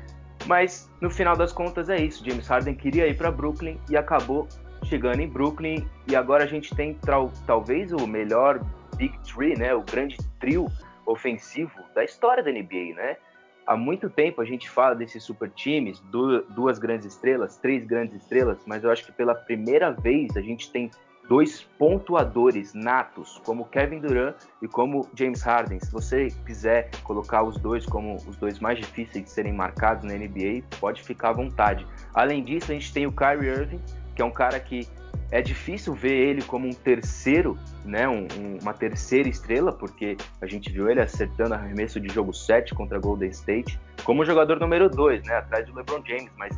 Mas 0.47 0.91
no 1.01 1.09
final 1.09 1.37
das 1.37 1.53
contas 1.53 1.89
é 1.89 1.97
isso. 1.97 2.25
James 2.25 2.47
Harden 2.47 2.75
queria 2.75 3.07
ir 3.07 3.17
para 3.17 3.31
Brooklyn 3.31 3.79
e 3.89 3.97
acabou 3.97 4.47
chegando 4.85 5.21
em 5.21 5.29
Brooklyn 5.29 5.87
e 6.07 6.15
agora 6.15 6.45
a 6.45 6.47
gente 6.47 6.75
tem 6.75 6.99
talvez 7.47 7.93
o 7.93 8.07
melhor 8.07 8.61
Big 8.97 9.19
Three, 9.21 9.59
né, 9.59 9.75
o 9.75 9.83
grande 9.83 10.17
trio 10.39 10.71
ofensivo 11.07 11.73
da 11.95 12.05
história 12.05 12.43
da 12.43 12.51
NBA, 12.51 12.95
né? 12.95 13.17
Há 13.67 13.77
muito 13.77 14.11
tempo 14.11 14.43
a 14.43 14.45
gente 14.45 14.69
fala 14.69 14.95
desses 14.95 15.23
super 15.23 15.51
times, 15.51 16.03
duas 16.11 16.79
grandes 16.79 17.07
estrelas, 17.07 17.57
três 17.57 17.85
grandes 17.85 18.15
estrelas, 18.23 18.59
mas 18.67 18.85
eu 18.85 18.91
acho 18.91 19.07
que 19.07 19.13
pela 19.13 19.35
primeira 19.35 19.91
vez 19.91 20.37
a 20.37 20.43
gente 20.43 20.71
tem 20.71 20.91
dois 21.27 21.63
pontuadores 21.79 22.75
natos, 22.75 23.41
como 23.45 23.65
Kevin 23.65 24.01
Durant 24.01 24.37
e 24.61 24.69
como 24.69 25.09
James 25.15 25.41
Harden. 25.41 25.81
Se 25.81 25.91
você 25.91 26.29
quiser 26.45 26.91
colocar 27.03 27.43
os 27.43 27.57
dois 27.57 27.87
como 27.87 28.17
os 28.17 28.37
dois 28.37 28.59
mais 28.59 28.79
difíceis 28.79 29.25
de 29.25 29.31
serem 29.31 29.55
marcados 29.55 30.05
na 30.05 30.13
NBA, 30.13 30.63
pode 30.79 31.03
ficar 31.03 31.31
à 31.31 31.33
vontade. 31.33 31.87
Além 32.13 32.45
disso, 32.45 32.71
a 32.71 32.75
gente 32.75 32.93
tem 32.93 33.07
o 33.07 33.13
Kyrie 33.13 33.49
Irving, 33.49 33.81
que 34.15 34.23
é 34.23 34.25
um 34.25 34.31
cara 34.31 34.59
que 34.61 34.89
é 35.31 35.43
difícil 35.43 35.95
ver 35.95 36.13
ele 36.13 36.43
como 36.43 36.69
um 36.69 36.73
terceiro, 36.73 37.59
né, 37.85 38.09
um, 38.09 38.27
um, 38.39 38.59
uma 38.63 38.73
terceira 38.73 39.29
estrela, 39.29 39.73
porque 39.73 40.17
a 40.41 40.47
gente 40.47 40.71
viu 40.71 40.89
ele 40.89 41.01
acertando 41.01 41.55
arremesso 41.55 42.01
de 42.01 42.13
jogo 42.13 42.33
7 42.33 42.75
contra 42.75 42.99
Golden 42.99 43.31
State, 43.31 43.81
como 44.05 44.25
jogador 44.25 44.61
número 44.61 44.89
2, 44.89 45.25
né, 45.25 45.37
atrás 45.37 45.67
do 45.67 45.75
LeBron 45.75 46.03
James, 46.07 46.31
mas 46.37 46.57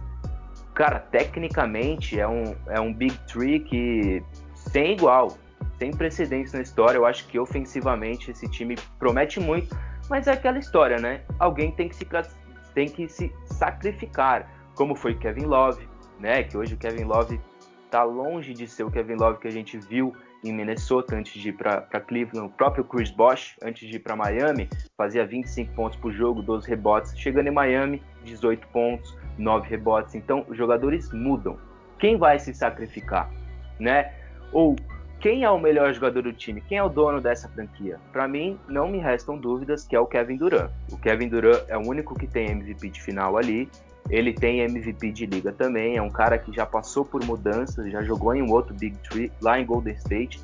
cara, 0.77 0.99
tecnicamente 0.99 2.21
é 2.21 2.29
um, 2.29 2.55
é 2.67 2.79
um 2.79 2.93
Big 2.93 3.17
Three 3.27 3.61
que 3.61 4.23
sem 4.55 4.93
igual, 4.93 5.37
sem 5.79 5.91
precedentes 5.91 6.53
na 6.53 6.61
história. 6.61 6.99
Eu 6.99 7.07
acho 7.07 7.27
que 7.29 7.39
ofensivamente 7.39 8.31
esse 8.31 8.47
time 8.51 8.77
promete 8.99 9.41
muito, 9.41 9.75
mas 10.11 10.27
é 10.27 10.33
aquela 10.33 10.59
história, 10.59 10.99
né? 10.99 11.23
Alguém 11.39 11.73
tem 11.73 11.89
que 11.89 11.97
se, 11.97 12.07
tem 12.75 12.89
que 12.89 13.09
se 13.09 13.33
sacrificar, 13.47 14.51
como 14.75 14.95
foi 14.95 15.15
Kevin 15.15 15.47
Love, 15.47 15.89
né? 16.19 16.43
Que 16.43 16.57
hoje 16.57 16.75
o 16.75 16.77
Kevin 16.77 17.05
Love 17.05 17.41
está 17.85 18.03
longe 18.03 18.53
de 18.53 18.67
ser 18.67 18.85
o 18.85 18.91
Kevin 18.91 19.15
Love 19.15 19.39
que 19.39 19.49
a 19.49 19.53
gente 19.53 19.79
viu 19.79 20.15
em 20.45 20.53
Minnesota 20.53 21.17
antes 21.17 21.41
de 21.41 21.49
ir 21.49 21.53
para 21.53 22.01
Cleveland. 22.01 22.49
O 22.49 22.51
próprio 22.51 22.85
Chris 22.85 23.11
Bosh, 23.11 23.57
antes 23.63 23.89
de 23.89 23.97
ir 23.97 24.01
para 24.01 24.15
Miami, 24.15 24.69
fazia 24.97 25.27
25 25.27 25.75
pontos 25.75 25.99
por 25.99 26.13
jogo, 26.13 26.43
12 26.43 26.69
rebotes. 26.69 27.19
Chegando 27.19 27.49
em 27.49 27.53
Miami, 27.53 28.03
18 28.25 28.67
pontos, 28.69 29.17
9 29.39 29.69
rebotes. 29.69 30.15
Então, 30.15 30.45
os 30.49 30.57
jogadores 30.57 31.13
mudam. 31.13 31.59
Quem 31.99 32.17
vai 32.17 32.39
se 32.39 32.53
sacrificar, 32.53 33.31
né? 33.81 34.13
Ou 34.53 34.77
quem 35.19 35.45
é 35.45 35.51
o 35.51 35.59
melhor 35.59 35.93
jogador 35.95 36.23
do 36.23 36.33
time? 36.33 36.61
Quem 36.61 36.79
é 36.79 36.83
o 36.83 36.89
dono 36.89 37.21
dessa 37.21 37.49
franquia? 37.49 37.99
Para 38.13 38.29
mim, 38.29 38.59
não 38.69 38.89
me 38.89 38.99
restam 38.99 39.39
dúvidas 39.39 39.87
que 39.87 39.97
é 39.97 40.01
o 40.01 40.07
Kevin 40.07 40.37
Durant. 40.37 40.71
O 40.93 40.99
Kevin 40.99 41.29
Durant 41.29 41.65
é 41.69 41.77
o 41.77 41.89
único 41.89 42.15
que 42.15 42.27
tem 42.27 42.51
MVP 42.51 42.91
de 42.91 43.03
final 43.03 43.37
ali. 43.37 43.69
Ele 44.09 44.33
tem 44.33 44.61
MVP 44.61 45.13
de 45.13 45.27
liga 45.27 45.53
também, 45.53 45.97
é 45.97 46.03
um 46.03 46.11
cara 46.11 46.39
que 46.39 46.53
já 46.53 46.65
passou 46.65 47.05
por 47.05 47.25
mudanças, 47.25 47.91
já 47.91 48.03
jogou 48.03 48.35
em 48.35 48.43
um 48.43 48.51
outro 48.51 48.75
Big 48.75 48.97
Three 49.09 49.33
lá 49.41 49.59
em 49.59 49.67
Golden 49.67 49.95
State. 49.95 50.41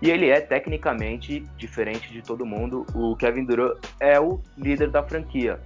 E 0.00 0.10
ele 0.10 0.30
é 0.30 0.40
tecnicamente 0.40 1.46
diferente 1.58 2.10
de 2.10 2.22
todo 2.22 2.46
mundo. 2.46 2.86
O 2.94 3.14
Kevin 3.16 3.44
Durant 3.44 3.76
é 3.98 4.18
o 4.18 4.40
líder 4.56 4.90
da 4.90 5.02
franquia. 5.02 5.60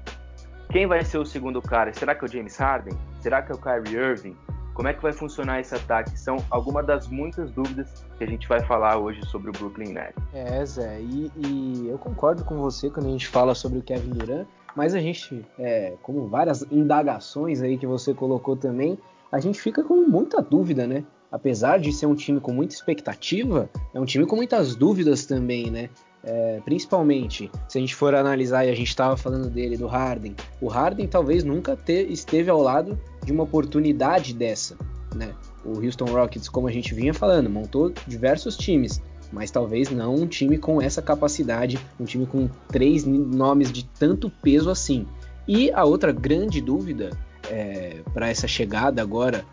Quem 0.70 0.86
vai 0.86 1.04
ser 1.04 1.18
o 1.18 1.26
segundo 1.26 1.62
cara? 1.62 1.92
Será 1.92 2.14
que 2.14 2.24
é 2.24 2.28
o 2.28 2.30
James 2.30 2.56
Harden? 2.56 2.98
Será 3.20 3.42
que 3.42 3.52
é 3.52 3.54
o 3.54 3.58
Kyrie 3.58 3.96
Irving? 3.96 4.36
Como 4.74 4.88
é 4.88 4.92
que 4.92 5.00
vai 5.00 5.12
funcionar 5.12 5.60
esse 5.60 5.72
ataque? 5.72 6.18
São 6.18 6.38
algumas 6.50 6.84
das 6.84 7.06
muitas 7.06 7.52
dúvidas 7.52 8.04
que 8.18 8.24
a 8.24 8.26
gente 8.26 8.48
vai 8.48 8.60
falar 8.60 8.98
hoje 8.98 9.24
sobre 9.26 9.50
o 9.50 9.52
Brooklyn 9.52 9.92
Nets. 9.92 10.16
É, 10.32 10.66
Zé, 10.66 11.00
e, 11.00 11.30
e 11.36 11.88
eu 11.88 11.96
concordo 11.96 12.44
com 12.44 12.56
você 12.56 12.90
quando 12.90 13.06
a 13.06 13.10
gente 13.10 13.28
fala 13.28 13.54
sobre 13.54 13.78
o 13.78 13.82
Kevin 13.82 14.10
Durant 14.10 14.48
mas 14.74 14.94
a 14.94 15.00
gente, 15.00 15.44
é, 15.58 15.94
como 16.02 16.26
várias 16.26 16.64
indagações 16.70 17.62
aí 17.62 17.78
que 17.78 17.86
você 17.86 18.12
colocou 18.14 18.56
também, 18.56 18.98
a 19.30 19.40
gente 19.40 19.60
fica 19.60 19.82
com 19.82 19.96
muita 20.06 20.40
dúvida, 20.40 20.86
né? 20.86 21.04
apesar 21.34 21.80
de 21.80 21.92
ser 21.92 22.06
um 22.06 22.14
time 22.14 22.38
com 22.38 22.52
muita 22.52 22.72
expectativa, 22.76 23.68
é 23.92 23.98
um 23.98 24.04
time 24.04 24.24
com 24.24 24.36
muitas 24.36 24.76
dúvidas 24.76 25.26
também, 25.26 25.68
né? 25.68 25.90
É, 26.22 26.60
principalmente 26.64 27.50
se 27.68 27.76
a 27.76 27.80
gente 27.80 27.92
for 27.92 28.14
analisar, 28.14 28.64
e 28.64 28.70
a 28.70 28.74
gente 28.74 28.88
estava 28.88 29.16
falando 29.16 29.50
dele, 29.50 29.76
do 29.76 29.88
Harden, 29.88 30.36
o 30.60 30.68
Harden 30.68 31.08
talvez 31.08 31.42
nunca 31.42 31.76
te, 31.76 32.04
esteve 32.04 32.48
ao 32.48 32.62
lado 32.62 32.96
de 33.24 33.32
uma 33.32 33.42
oportunidade 33.42 34.32
dessa, 34.32 34.76
né? 35.12 35.34
O 35.64 35.84
Houston 35.84 36.04
Rockets, 36.04 36.48
como 36.48 36.68
a 36.68 36.72
gente 36.72 36.94
vinha 36.94 37.12
falando, 37.12 37.50
montou 37.50 37.92
diversos 38.06 38.56
times, 38.56 39.02
mas 39.32 39.50
talvez 39.50 39.90
não 39.90 40.14
um 40.14 40.26
time 40.26 40.58
com 40.58 40.80
essa 40.80 41.02
capacidade, 41.02 41.78
um 41.98 42.04
time 42.04 42.26
com 42.26 42.48
três 42.68 43.04
nomes 43.04 43.72
de 43.72 43.84
tanto 43.84 44.30
peso 44.30 44.70
assim. 44.70 45.06
E 45.46 45.70
a 45.72 45.84
outra 45.84 46.12
grande 46.12 46.60
dúvida 46.60 47.10
é, 47.50 48.00
para 48.12 48.28
essa 48.28 48.48
chegada 48.48 49.02
agora, 49.02 49.44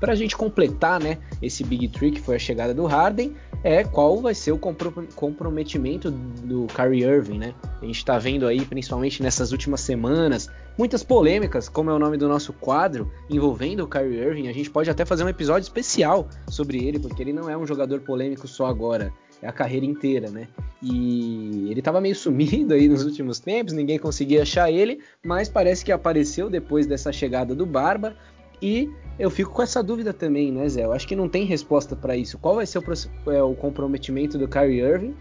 para 0.00 0.12
a 0.12 0.16
gente 0.16 0.36
completar 0.36 1.00
né, 1.00 1.18
esse 1.40 1.62
Big 1.62 1.88
que 1.88 2.20
foi 2.20 2.36
a 2.36 2.38
chegada 2.38 2.74
do 2.74 2.86
Harden, 2.86 3.34
é 3.64 3.84
qual 3.84 4.20
vai 4.20 4.34
ser 4.34 4.52
o 4.52 4.58
comprometimento 4.58 6.10
do 6.10 6.66
Kyrie 6.66 7.04
Irving, 7.04 7.38
né? 7.38 7.54
A 7.80 7.84
gente 7.86 7.98
está 7.98 8.18
vendo 8.18 8.46
aí, 8.46 8.64
principalmente 8.64 9.22
nessas 9.22 9.52
últimas 9.52 9.80
semanas, 9.80 10.48
muitas 10.76 11.02
polêmicas, 11.02 11.68
como 11.68 11.90
é 11.90 11.94
o 11.94 11.98
nome 11.98 12.16
do 12.16 12.28
nosso 12.28 12.52
quadro, 12.52 13.10
envolvendo 13.30 13.84
o 13.84 13.88
Kyrie 13.88 14.18
Irving. 14.18 14.48
A 14.48 14.52
gente 14.52 14.70
pode 14.70 14.90
até 14.90 15.04
fazer 15.04 15.24
um 15.24 15.28
episódio 15.28 15.62
especial 15.62 16.28
sobre 16.48 16.84
ele, 16.84 16.98
porque 16.98 17.22
ele 17.22 17.32
não 17.32 17.48
é 17.48 17.56
um 17.56 17.66
jogador 17.66 18.00
polêmico 18.00 18.48
só 18.48 18.66
agora, 18.66 19.12
é 19.40 19.48
a 19.48 19.52
carreira 19.52 19.86
inteira, 19.86 20.30
né? 20.30 20.48
E 20.80 21.68
ele 21.70 21.80
estava 21.80 22.00
meio 22.00 22.14
sumido 22.14 22.74
aí 22.74 22.88
nos 22.88 23.04
últimos 23.04 23.40
tempos, 23.40 23.72
ninguém 23.72 23.98
conseguia 23.98 24.42
achar 24.42 24.70
ele, 24.70 25.00
mas 25.24 25.48
parece 25.48 25.84
que 25.84 25.92
apareceu 25.92 26.50
depois 26.50 26.86
dessa 26.86 27.12
chegada 27.12 27.54
do 27.54 27.66
Barba. 27.66 28.16
E 28.62 28.88
eu 29.18 29.28
fico 29.28 29.50
com 29.50 29.60
essa 29.60 29.82
dúvida 29.82 30.14
também, 30.14 30.52
né, 30.52 30.68
Zé? 30.68 30.84
Eu 30.84 30.92
acho 30.92 31.06
que 31.06 31.16
não 31.16 31.28
tem 31.28 31.44
resposta 31.44 31.96
para 31.96 32.16
isso. 32.16 32.38
Qual 32.38 32.54
vai 32.54 32.64
ser 32.64 32.78
o, 32.78 33.30
é, 33.30 33.42
o, 33.42 33.54
comprometimento 33.54 34.38
do 34.38 34.46
Kyrie 34.46 34.80
Irving? 34.80 35.14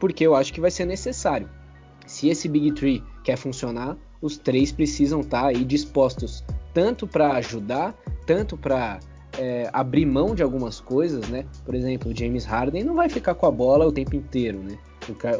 Porque 0.00 0.26
eu 0.26 0.34
acho 0.34 0.52
que 0.52 0.60
vai 0.60 0.70
ser 0.70 0.84
necessário. 0.84 1.48
Se 2.04 2.28
esse 2.28 2.48
Big 2.48 2.72
Tree 2.72 3.02
quer 3.22 3.36
funcionar, 3.36 3.96
os 4.20 4.36
três 4.36 4.72
precisam 4.72 5.20
estar 5.20 5.42
tá 5.42 5.46
aí 5.48 5.64
dispostos 5.64 6.44
tanto 6.74 7.06
para 7.06 7.34
ajudar, 7.34 7.94
tanto 8.26 8.56
para 8.56 8.98
é, 9.38 9.70
abrir 9.72 10.04
mão 10.04 10.34
de 10.34 10.42
algumas 10.42 10.80
coisas, 10.80 11.28
né? 11.28 11.46
Por 11.64 11.74
exemplo, 11.74 12.10
o 12.10 12.16
James 12.16 12.44
Harden 12.44 12.82
não 12.82 12.94
vai 12.94 13.08
ficar 13.08 13.34
com 13.34 13.46
a 13.46 13.50
bola 13.50 13.86
o 13.86 13.92
tempo 13.92 14.16
inteiro, 14.16 14.58
né? 14.58 14.76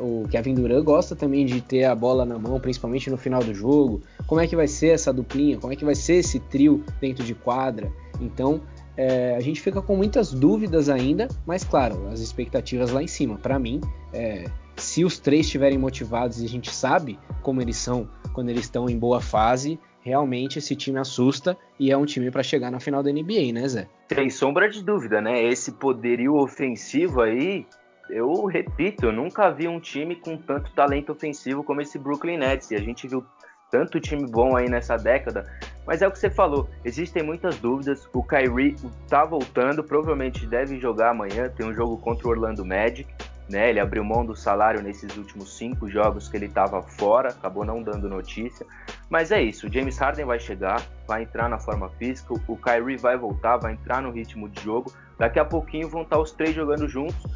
O, 0.01 0.27
Kevin 0.29 0.55
Durant 0.55 0.85
gosta 0.85 1.14
também 1.14 1.46
de 1.46 1.61
ter 1.61 1.85
a 1.85 1.94
bola 1.94 2.25
na 2.25 2.38
mão, 2.38 2.59
principalmente 2.61 3.11
no 3.11 3.16
final 3.16 3.42
do 3.42 3.55
jogo. 3.55 4.03
Como 4.27 4.40
é 4.40 4.46
que 4.46 4.57
vai 4.57 4.66
ser 4.66 4.88
essa 4.88 5.12
duplinha? 5.12 5.59
Como 5.59 5.72
é 5.72 5.77
que 5.77 5.85
vai 5.85 5.94
ser 5.94 6.14
esse 6.14 6.40
trio 6.40 6.85
dentro 7.01 7.25
de 7.25 7.35
quadra? 7.35 7.92
Então, 8.20 8.61
é, 8.96 9.37
a 9.37 9.40
gente 9.40 9.61
fica 9.61 9.81
com 9.81 9.96
muitas 9.96 10.33
dúvidas 10.33 10.88
ainda, 10.88 11.29
mas 11.46 11.64
claro, 11.64 12.09
as 12.09 12.20
expectativas 12.20 12.90
lá 12.90 13.03
em 13.03 13.07
cima. 13.07 13.38
Para 13.38 13.59
mim, 13.59 13.81
é, 14.12 14.44
se 14.77 15.05
os 15.05 15.18
três 15.18 15.46
estiverem 15.46 15.79
motivados 15.79 16.42
e 16.42 16.44
a 16.44 16.48
gente 16.48 16.70
sabe 16.70 17.18
como 17.42 17.61
eles 17.61 17.77
são 17.77 18.09
quando 18.33 18.48
eles 18.48 18.64
estão 18.64 18.88
em 18.88 18.98
boa 18.98 19.20
fase, 19.20 19.79
realmente 20.01 20.59
esse 20.59 20.75
time 20.75 20.98
assusta 20.98 21.57
e 21.79 21.90
é 21.90 21.96
um 21.96 22.05
time 22.05 22.31
para 22.31 22.42
chegar 22.42 22.70
na 22.70 22.81
final 22.81 23.03
da 23.03 23.12
NBA, 23.12 23.53
né, 23.53 23.68
Zé? 23.68 23.88
Sem 24.12 24.31
sombra 24.31 24.68
de 24.68 24.83
dúvida, 24.83 25.20
né? 25.20 25.42
Esse 25.42 25.72
poderio 25.72 26.37
ofensivo 26.37 27.20
aí 27.20 27.66
eu 28.12 28.44
repito, 28.44 29.07
eu 29.07 29.12
nunca 29.12 29.51
vi 29.51 29.66
um 29.66 29.81
time 29.81 30.14
com 30.14 30.37
tanto 30.37 30.70
talento 30.72 31.12
ofensivo 31.12 31.64
como 31.64 31.81
esse 31.81 31.98
Brooklyn 31.98 32.37
Nets. 32.37 32.70
E 32.70 32.75
a 32.75 32.81
gente 32.81 33.09
viu 33.09 33.25
tanto 33.70 33.98
time 33.98 34.31
bom 34.31 34.55
aí 34.55 34.68
nessa 34.68 34.98
década. 34.98 35.51
Mas 35.87 36.03
é 36.03 36.07
o 36.07 36.11
que 36.11 36.18
você 36.18 36.31
falou, 36.31 36.68
existem 36.85 37.22
muitas 37.22 37.57
dúvidas. 37.57 38.07
O 38.12 38.22
Kyrie 38.22 38.77
tá 39.09 39.25
voltando, 39.25 39.83
provavelmente 39.83 40.46
deve 40.46 40.79
jogar 40.79 41.11
amanhã. 41.11 41.48
Tem 41.48 41.66
um 41.66 41.72
jogo 41.72 41.96
contra 41.96 42.29
o 42.29 42.31
Orlando 42.31 42.64
Magic. 42.64 43.09
Né, 43.51 43.68
ele 43.68 43.81
abriu 43.81 44.05
mão 44.05 44.25
do 44.25 44.37
salário 44.37 44.81
nesses 44.81 45.14
últimos 45.16 45.59
cinco 45.59 45.90
jogos 45.90 46.27
que 46.27 46.37
ele 46.37 46.46
estava 46.46 46.81
fora, 46.81 47.31
acabou 47.31 47.66
não 47.66 47.83
dando 47.83 48.09
notícia. 48.09 48.64
Mas 49.11 49.31
é 49.31 49.42
isso, 49.42 49.66
o 49.66 49.72
James 49.72 49.98
Harden 49.98 50.25
vai 50.25 50.38
chegar, 50.38 50.81
vai 51.07 51.25
entrar 51.25 51.51
na 51.51 51.59
forma 51.59 51.90
física, 51.98 52.33
o 52.33 52.57
Kyrie 52.57 52.96
vai 52.96 53.18
voltar, 53.18 53.59
vai 53.59 53.72
entrar 53.72 54.01
no 54.01 54.11
ritmo 54.11 54.48
de 54.48 54.62
jogo. 54.62 54.90
Daqui 55.18 55.38
a 55.38 55.44
pouquinho 55.44 55.88
vão 55.88 56.03
estar 56.03 56.18
os 56.18 56.31
três 56.31 56.55
jogando 56.55 56.88
juntos 56.88 57.27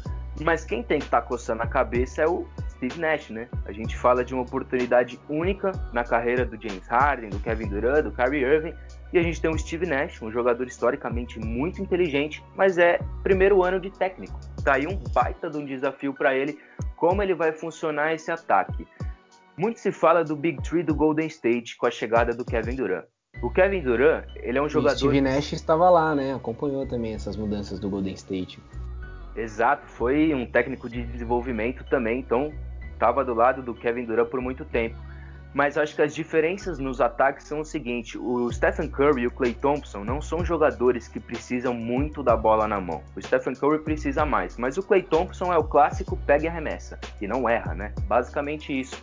mas 0.43 0.63
quem 0.63 0.83
tem 0.83 0.99
que 0.99 1.05
estar 1.05 1.21
tá 1.21 1.27
coçando 1.27 1.63
a 1.63 1.67
cabeça 1.67 2.21
é 2.21 2.27
o 2.27 2.47
Steve 2.77 2.99
Nash, 2.99 3.29
né? 3.29 3.47
A 3.65 3.71
gente 3.71 3.97
fala 3.97 4.23
de 4.23 4.33
uma 4.33 4.43
oportunidade 4.43 5.19
única 5.27 5.71
na 5.91 6.03
carreira 6.03 6.45
do 6.45 6.61
James 6.61 6.87
Harden, 6.87 7.29
do 7.29 7.39
Kevin 7.39 7.67
Durant, 7.67 8.03
do 8.03 8.11
Kyrie 8.11 8.43
Irving, 8.43 8.73
e 9.11 9.17
a 9.17 9.23
gente 9.23 9.41
tem 9.41 9.49
o 9.49 9.57
Steve 9.57 9.87
Nash, 9.87 10.21
um 10.21 10.31
jogador 10.31 10.67
historicamente 10.67 11.39
muito 11.39 11.81
inteligente, 11.81 12.43
mas 12.55 12.77
é 12.77 12.99
primeiro 13.23 13.63
ano 13.63 13.79
de 13.79 13.89
técnico. 13.89 14.39
Tá 14.63 14.75
aí 14.75 14.85
um 14.85 14.97
baita 15.11 15.49
de 15.49 15.57
um 15.57 15.65
desafio 15.65 16.13
para 16.13 16.35
ele, 16.35 16.59
como 16.95 17.21
ele 17.21 17.33
vai 17.33 17.51
funcionar 17.51 18.13
esse 18.13 18.31
ataque. 18.31 18.87
Muito 19.57 19.79
se 19.79 19.91
fala 19.91 20.23
do 20.23 20.35
Big 20.35 20.61
Three 20.61 20.83
do 20.83 20.93
Golden 20.93 21.27
State 21.27 21.77
com 21.77 21.87
a 21.87 21.91
chegada 21.91 22.33
do 22.33 22.45
Kevin 22.45 22.75
Durant. 22.75 23.05
O 23.41 23.49
Kevin 23.49 23.81
Durant, 23.81 24.25
ele 24.35 24.57
é 24.57 24.61
um 24.61 24.69
jogador. 24.69 24.95
O 24.95 24.97
Steve 24.97 25.21
Nash 25.21 25.53
estava 25.53 25.89
lá, 25.89 26.13
né? 26.13 26.33
Acompanhou 26.33 26.87
também 26.87 27.13
essas 27.13 27.35
mudanças 27.35 27.79
do 27.79 27.89
Golden 27.89 28.13
State. 28.13 28.59
Exato, 29.37 29.85
foi 29.85 30.33
um 30.33 30.47
técnico 30.47 30.89
de 30.89 31.03
desenvolvimento 31.03 31.83
também, 31.83 32.19
então 32.19 32.51
estava 32.91 33.23
do 33.23 33.35
lado 33.35 33.61
do 33.61 33.75
Kevin 33.75 34.05
Durant 34.05 34.27
por 34.27 34.41
muito 34.41 34.65
tempo. 34.65 34.97
Mas 35.53 35.77
acho 35.77 35.95
que 35.95 36.01
as 36.01 36.13
diferenças 36.13 36.77
nos 36.77 36.99
ataques 36.99 37.45
são 37.45 37.61
o 37.61 37.65
seguinte: 37.65 38.17
o 38.17 38.51
Stephen 38.51 38.89
Curry 38.89 39.21
e 39.21 39.27
o 39.27 39.31
Clay 39.31 39.53
Thompson 39.53 40.03
não 40.03 40.21
são 40.21 40.43
jogadores 40.43 41.07
que 41.07 41.19
precisam 41.19 41.73
muito 41.73 42.21
da 42.21 42.35
bola 42.35 42.67
na 42.67 42.81
mão. 42.81 43.01
O 43.15 43.21
Stephen 43.21 43.55
Curry 43.55 43.79
precisa 43.79 44.25
mais, 44.25 44.57
mas 44.57 44.77
o 44.77 44.83
Clay 44.83 45.03
Thompson 45.03 45.53
é 45.53 45.57
o 45.57 45.63
clássico 45.63 46.17
pega 46.25 46.45
e 46.45 46.47
arremessa, 46.47 46.99
e 47.21 47.27
não 47.27 47.47
erra, 47.47 47.73
né? 47.73 47.93
Basicamente 48.07 48.77
isso. 48.77 49.01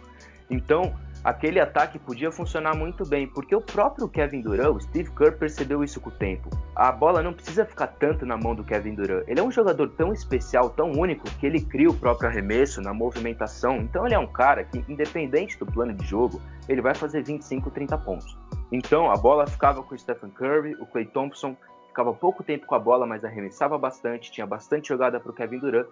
Então, 0.50 0.94
aquele 1.24 1.58
ataque 1.58 1.98
podia 1.98 2.30
funcionar 2.30 2.76
muito 2.76 3.06
bem, 3.06 3.26
porque 3.26 3.56
o 3.56 3.60
próprio 3.60 4.06
Kevin 4.06 4.42
Durant, 4.42 4.76
o 4.76 4.80
Steve 4.80 5.10
Kerr, 5.10 5.38
percebeu 5.38 5.82
isso 5.82 6.00
com 6.00 6.10
o 6.10 6.12
tempo. 6.12 6.50
A 6.76 6.92
bola 6.92 7.22
não 7.22 7.32
precisa 7.32 7.64
ficar 7.64 7.86
tanto 7.86 8.26
na 8.26 8.36
mão 8.36 8.54
do 8.54 8.62
Kevin 8.62 8.94
Durant. 8.94 9.24
Ele 9.26 9.40
é 9.40 9.42
um 9.42 9.50
jogador 9.50 9.88
tão 9.96 10.12
especial, 10.12 10.68
tão 10.68 10.92
único, 10.92 11.24
que 11.40 11.46
ele 11.46 11.62
cria 11.62 11.88
o 11.88 11.94
próprio 11.94 12.28
arremesso 12.28 12.82
na 12.82 12.92
movimentação. 12.92 13.78
Então 13.78 14.04
ele 14.04 14.14
é 14.14 14.18
um 14.18 14.26
cara 14.26 14.62
que, 14.64 14.84
independente 14.86 15.58
do 15.58 15.64
plano 15.64 15.94
de 15.94 16.04
jogo, 16.04 16.42
ele 16.68 16.82
vai 16.82 16.94
fazer 16.94 17.22
25, 17.22 17.70
30 17.70 17.96
pontos. 17.98 18.36
Então 18.70 19.10
a 19.10 19.16
bola 19.16 19.46
ficava 19.46 19.82
com 19.82 19.94
o 19.94 19.98
Stephen 19.98 20.30
Curry, 20.30 20.74
o 20.74 20.86
Clay 20.86 21.06
Thompson 21.06 21.56
ficava 21.88 22.12
pouco 22.12 22.42
tempo 22.42 22.66
com 22.66 22.74
a 22.74 22.78
bola, 22.78 23.06
mas 23.06 23.24
arremessava 23.24 23.78
bastante, 23.78 24.32
tinha 24.32 24.46
bastante 24.46 24.88
jogada 24.88 25.20
para 25.20 25.30
o 25.30 25.34
Kevin 25.34 25.60
Durant 25.60 25.86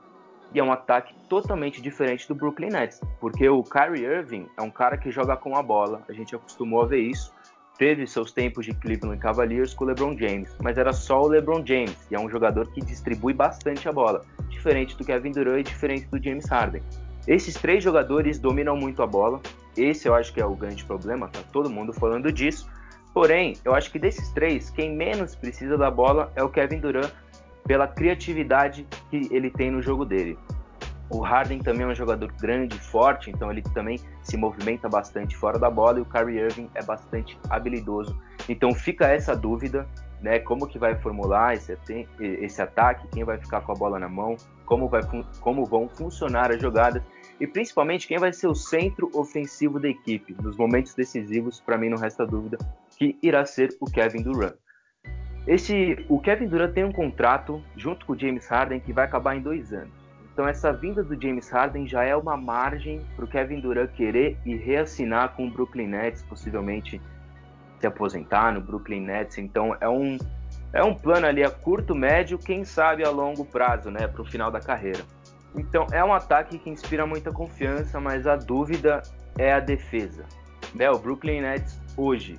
e 0.54 0.58
é 0.58 0.64
um 0.64 0.72
ataque 0.72 1.14
totalmente 1.28 1.80
diferente 1.80 2.28
do 2.28 2.34
Brooklyn 2.34 2.70
Nets, 2.70 3.00
porque 3.20 3.48
o 3.48 3.62
Kyrie 3.62 4.04
Irving 4.04 4.46
é 4.56 4.62
um 4.62 4.70
cara 4.70 4.96
que 4.96 5.10
joga 5.10 5.36
com 5.36 5.56
a 5.56 5.62
bola, 5.62 6.02
a 6.08 6.12
gente 6.12 6.34
acostumou 6.34 6.82
a 6.82 6.86
ver 6.86 7.00
isso. 7.00 7.32
Teve 7.78 8.06
seus 8.06 8.30
tempos 8.30 8.66
de 8.66 8.74
Cleveland 8.74 9.18
Cavaliers 9.18 9.74
com 9.74 9.84
o 9.84 9.88
LeBron 9.88 10.16
James, 10.16 10.54
mas 10.62 10.76
era 10.76 10.92
só 10.92 11.22
o 11.22 11.26
LeBron 11.26 11.64
James, 11.66 11.96
e 12.10 12.14
é 12.14 12.20
um 12.20 12.28
jogador 12.28 12.70
que 12.70 12.80
distribui 12.80 13.32
bastante 13.32 13.88
a 13.88 13.92
bola, 13.92 14.24
diferente 14.50 14.96
do 14.96 15.04
Kevin 15.04 15.32
Durant 15.32 15.60
e 15.60 15.62
diferente 15.64 16.06
do 16.06 16.22
James 16.22 16.44
Harden. 16.46 16.82
Esses 17.26 17.54
três 17.54 17.82
jogadores 17.82 18.38
dominam 18.38 18.76
muito 18.76 19.02
a 19.02 19.06
bola, 19.06 19.40
esse 19.76 20.06
eu 20.06 20.14
acho 20.14 20.32
que 20.32 20.40
é 20.40 20.44
o 20.44 20.54
grande 20.54 20.84
problema, 20.84 21.28
tá 21.28 21.40
todo 21.50 21.70
mundo 21.70 21.92
falando 21.92 22.30
disso. 22.30 22.68
Porém, 23.14 23.56
eu 23.64 23.74
acho 23.74 23.90
que 23.90 23.98
desses 23.98 24.30
três, 24.30 24.70
quem 24.70 24.94
menos 24.94 25.34
precisa 25.34 25.76
da 25.76 25.90
bola 25.90 26.32
é 26.34 26.42
o 26.42 26.48
Kevin 26.48 26.78
Durant, 26.78 27.10
pela 27.64 27.86
criatividade 27.86 28.86
que 29.10 29.28
ele 29.30 29.50
tem 29.50 29.70
no 29.70 29.82
jogo 29.82 30.04
dele. 30.04 30.38
O 31.12 31.20
Harden 31.20 31.58
também 31.58 31.82
é 31.82 31.86
um 31.86 31.94
jogador 31.94 32.32
grande, 32.40 32.78
forte, 32.78 33.30
então 33.30 33.50
ele 33.50 33.60
também 33.60 34.00
se 34.22 34.36
movimenta 34.36 34.88
bastante 34.88 35.36
fora 35.36 35.58
da 35.58 35.68
bola 35.68 35.98
e 35.98 36.02
o 36.02 36.06
Kyrie 36.06 36.38
Irving 36.38 36.70
é 36.74 36.82
bastante 36.82 37.38
habilidoso. 37.50 38.18
Então 38.48 38.72
fica 38.72 39.06
essa 39.08 39.36
dúvida, 39.36 39.86
né, 40.22 40.38
como 40.38 40.66
que 40.66 40.78
vai 40.78 40.96
formular 40.96 41.52
esse, 41.52 41.76
esse 42.18 42.62
ataque, 42.62 43.06
quem 43.08 43.24
vai 43.24 43.36
ficar 43.36 43.60
com 43.60 43.72
a 43.72 43.74
bola 43.74 43.98
na 43.98 44.08
mão, 44.08 44.36
como, 44.64 44.88
vai, 44.88 45.02
como 45.40 45.66
vão 45.66 45.86
funcionar 45.86 46.50
as 46.50 46.62
jogadas 46.62 47.02
e 47.38 47.46
principalmente 47.46 48.08
quem 48.08 48.18
vai 48.18 48.32
ser 48.32 48.46
o 48.46 48.54
centro 48.54 49.10
ofensivo 49.12 49.78
da 49.78 49.88
equipe. 49.88 50.34
Nos 50.40 50.56
momentos 50.56 50.94
decisivos, 50.94 51.60
para 51.60 51.76
mim 51.76 51.90
não 51.90 51.98
resta 51.98 52.24
dúvida 52.24 52.56
que 52.96 53.18
irá 53.22 53.44
ser 53.44 53.76
o 53.80 53.84
Kevin 53.84 54.22
Durant. 54.22 54.54
O 56.08 56.20
Kevin 56.20 56.46
Durant 56.46 56.72
tem 56.72 56.84
um 56.84 56.92
contrato 56.92 57.62
junto 57.76 58.06
com 58.06 58.12
o 58.12 58.18
James 58.18 58.46
Harden 58.46 58.78
que 58.78 58.92
vai 58.92 59.04
acabar 59.04 59.36
em 59.36 59.40
dois 59.40 59.72
anos. 59.72 59.90
Então 60.32 60.48
essa 60.48 60.72
vinda 60.72 61.02
do 61.02 61.20
James 61.20 61.50
Harden 61.50 61.86
já 61.86 62.04
é 62.04 62.16
uma 62.16 62.36
margem 62.36 63.04
para 63.16 63.24
o 63.24 63.28
Kevin 63.28 63.60
Durant 63.60 63.90
querer 63.90 64.38
e 64.46 64.56
reassinar 64.56 65.30
com 65.34 65.46
o 65.46 65.50
Brooklyn 65.50 65.88
Nets, 65.88 66.22
possivelmente 66.22 67.00
se 67.78 67.86
aposentar 67.86 68.52
no 68.52 68.60
Brooklyn 68.60 69.00
Nets. 69.00 69.36
Então 69.36 69.76
é 69.80 69.88
um 69.88 70.16
é 70.72 70.82
um 70.82 70.94
plano 70.94 71.26
ali 71.26 71.44
a 71.44 71.50
curto, 71.50 71.94
médio, 71.94 72.38
quem 72.38 72.64
sabe 72.64 73.04
a 73.04 73.10
longo 73.10 73.44
prazo, 73.44 73.90
né, 73.90 74.06
para 74.06 74.22
o 74.22 74.24
final 74.24 74.50
da 74.50 74.58
carreira. 74.58 75.00
Então 75.54 75.86
é 75.92 76.02
um 76.02 76.14
ataque 76.14 76.58
que 76.58 76.70
inspira 76.70 77.04
muita 77.04 77.30
confiança, 77.30 78.00
mas 78.00 78.26
a 78.26 78.36
dúvida 78.36 79.02
é 79.36 79.52
a 79.52 79.60
defesa. 79.60 80.24
Né, 80.74 80.90
o 80.90 80.98
Brooklyn 80.98 81.42
Nets 81.42 81.78
hoje 81.94 82.38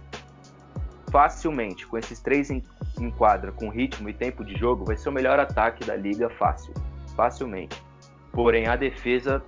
facilmente, 1.13 1.85
com 1.85 1.95
esses 1.95 2.19
três 2.19 2.49
em, 2.49 2.63
em 2.99 3.11
quadra, 3.11 3.51
com 3.51 3.69
ritmo 3.69 4.09
e 4.09 4.13
tempo 4.13 4.43
de 4.43 4.55
jogo, 4.55 4.83
vai 4.83 4.97
ser 4.97 5.09
o 5.09 5.11
melhor 5.11 5.39
ataque 5.39 5.85
da 5.85 5.95
liga 5.95 6.27
fácil, 6.27 6.73
facilmente. 7.15 7.79
Porém, 8.31 8.65
a 8.67 8.75
defesa, 8.75 9.43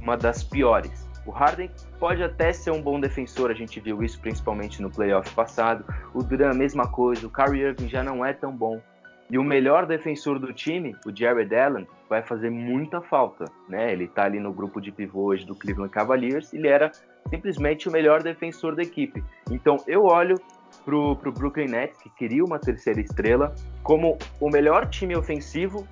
uma 0.00 0.16
das 0.16 0.44
piores. 0.44 1.10
O 1.26 1.32
Harden 1.32 1.68
pode 1.98 2.22
até 2.22 2.52
ser 2.52 2.70
um 2.70 2.80
bom 2.80 3.00
defensor, 3.00 3.50
a 3.50 3.54
gente 3.54 3.80
viu 3.80 4.04
isso 4.04 4.20
principalmente 4.20 4.80
no 4.80 4.88
playoff 4.88 5.28
passado. 5.34 5.84
O 6.14 6.22
Duran, 6.22 6.54
mesma 6.54 6.86
coisa. 6.86 7.26
O 7.26 7.30
Kyrie 7.30 7.62
Irving 7.62 7.88
já 7.88 8.04
não 8.04 8.24
é 8.24 8.32
tão 8.32 8.56
bom. 8.56 8.80
E 9.28 9.36
o 9.36 9.44
melhor 9.44 9.86
defensor 9.86 10.38
do 10.38 10.52
time, 10.52 10.96
o 11.04 11.14
Jared 11.14 11.54
Allen, 11.54 11.86
vai 12.08 12.22
fazer 12.22 12.50
muita 12.50 13.00
falta, 13.00 13.44
né? 13.68 13.92
Ele 13.92 14.08
tá 14.08 14.24
ali 14.24 14.40
no 14.40 14.52
grupo 14.52 14.80
de 14.80 14.90
pivô 14.90 15.26
hoje 15.26 15.44
do 15.44 15.54
Cleveland 15.54 15.92
Cavaliers, 15.92 16.52
ele 16.52 16.66
era 16.66 16.90
simplesmente 17.28 17.88
o 17.88 17.92
melhor 17.92 18.22
defensor 18.22 18.74
da 18.74 18.82
equipe. 18.82 19.22
Então 19.48 19.76
eu 19.86 20.04
olho 20.04 20.36
pro, 20.84 21.16
pro 21.16 21.32
Brooklyn 21.32 21.68
Nets, 21.68 22.00
que 22.02 22.10
queria 22.10 22.44
uma 22.44 22.58
terceira 22.58 23.00
estrela, 23.00 23.54
como 23.82 24.18
o 24.40 24.50
melhor 24.50 24.88
time 24.88 25.16
ofensivo 25.16 25.86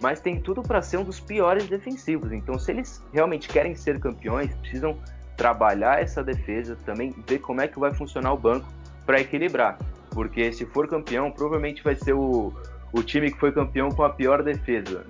mas 0.00 0.20
tem 0.20 0.40
tudo 0.40 0.62
para 0.62 0.80
ser 0.80 0.96
um 0.96 1.04
dos 1.04 1.20
piores 1.20 1.68
defensivos. 1.68 2.32
Então, 2.32 2.58
se 2.58 2.72
eles 2.72 3.04
realmente 3.12 3.48
querem 3.48 3.74
ser 3.74 4.00
campeões, 4.00 4.52
precisam 4.56 4.96
trabalhar 5.36 6.02
essa 6.02 6.24
defesa, 6.24 6.76
também 6.84 7.14
ver 7.26 7.38
como 7.40 7.60
é 7.60 7.68
que 7.68 7.78
vai 7.78 7.92
funcionar 7.92 8.32
o 8.32 8.36
banco 8.36 8.66
para 9.04 9.20
equilibrar. 9.20 9.78
Porque 10.10 10.52
se 10.52 10.64
for 10.66 10.88
campeão, 10.88 11.30
provavelmente 11.30 11.84
vai 11.84 11.94
ser 11.94 12.14
o, 12.14 12.52
o 12.92 13.02
time 13.02 13.30
que 13.30 13.38
foi 13.38 13.52
campeão 13.52 13.90
com 13.90 14.02
a 14.02 14.10
pior 14.10 14.42
defesa. 14.42 15.04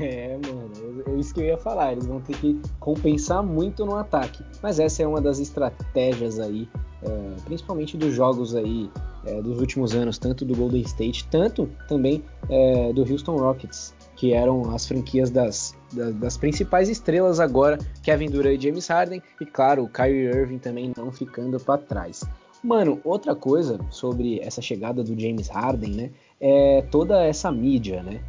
É, 0.00 0.38
mano, 0.46 0.70
é 1.06 1.12
isso 1.18 1.34
que 1.34 1.40
eu 1.40 1.46
ia 1.46 1.58
falar. 1.58 1.92
Eles 1.92 2.06
vão 2.06 2.20
ter 2.20 2.36
que 2.36 2.60
compensar 2.78 3.42
muito 3.42 3.84
no 3.84 3.96
ataque. 3.96 4.44
Mas 4.62 4.78
essa 4.78 5.02
é 5.02 5.06
uma 5.06 5.20
das 5.20 5.38
estratégias 5.38 6.38
aí, 6.38 6.68
é, 7.02 7.40
principalmente 7.44 7.96
dos 7.96 8.14
jogos 8.14 8.54
aí 8.54 8.90
é, 9.24 9.40
dos 9.40 9.60
últimos 9.60 9.94
anos, 9.94 10.18
tanto 10.18 10.44
do 10.44 10.54
Golden 10.54 10.82
State, 10.82 11.26
tanto 11.28 11.68
também 11.88 12.24
é, 12.48 12.92
do 12.92 13.02
Houston 13.02 13.36
Rockets, 13.36 13.94
que 14.16 14.32
eram 14.32 14.74
as 14.74 14.86
franquias 14.86 15.30
das, 15.30 15.76
das, 15.92 16.14
das, 16.14 16.36
principais 16.36 16.88
estrelas 16.88 17.38
agora, 17.38 17.78
Kevin 18.02 18.30
Durant 18.30 18.58
e 18.58 18.60
James 18.60 18.88
Harden, 18.88 19.22
e 19.40 19.46
claro, 19.46 19.84
o 19.84 19.88
Kyrie 19.88 20.26
Irving 20.26 20.58
também 20.58 20.92
não 20.96 21.12
ficando 21.12 21.60
para 21.60 21.78
trás. 21.78 22.24
Mano, 22.62 23.00
outra 23.04 23.36
coisa 23.36 23.78
sobre 23.90 24.40
essa 24.40 24.60
chegada 24.60 25.04
do 25.04 25.18
James 25.18 25.48
Harden, 25.48 25.94
né, 25.94 26.10
é 26.40 26.82
toda 26.90 27.22
essa 27.24 27.52
mídia, 27.52 28.02
né? 28.02 28.20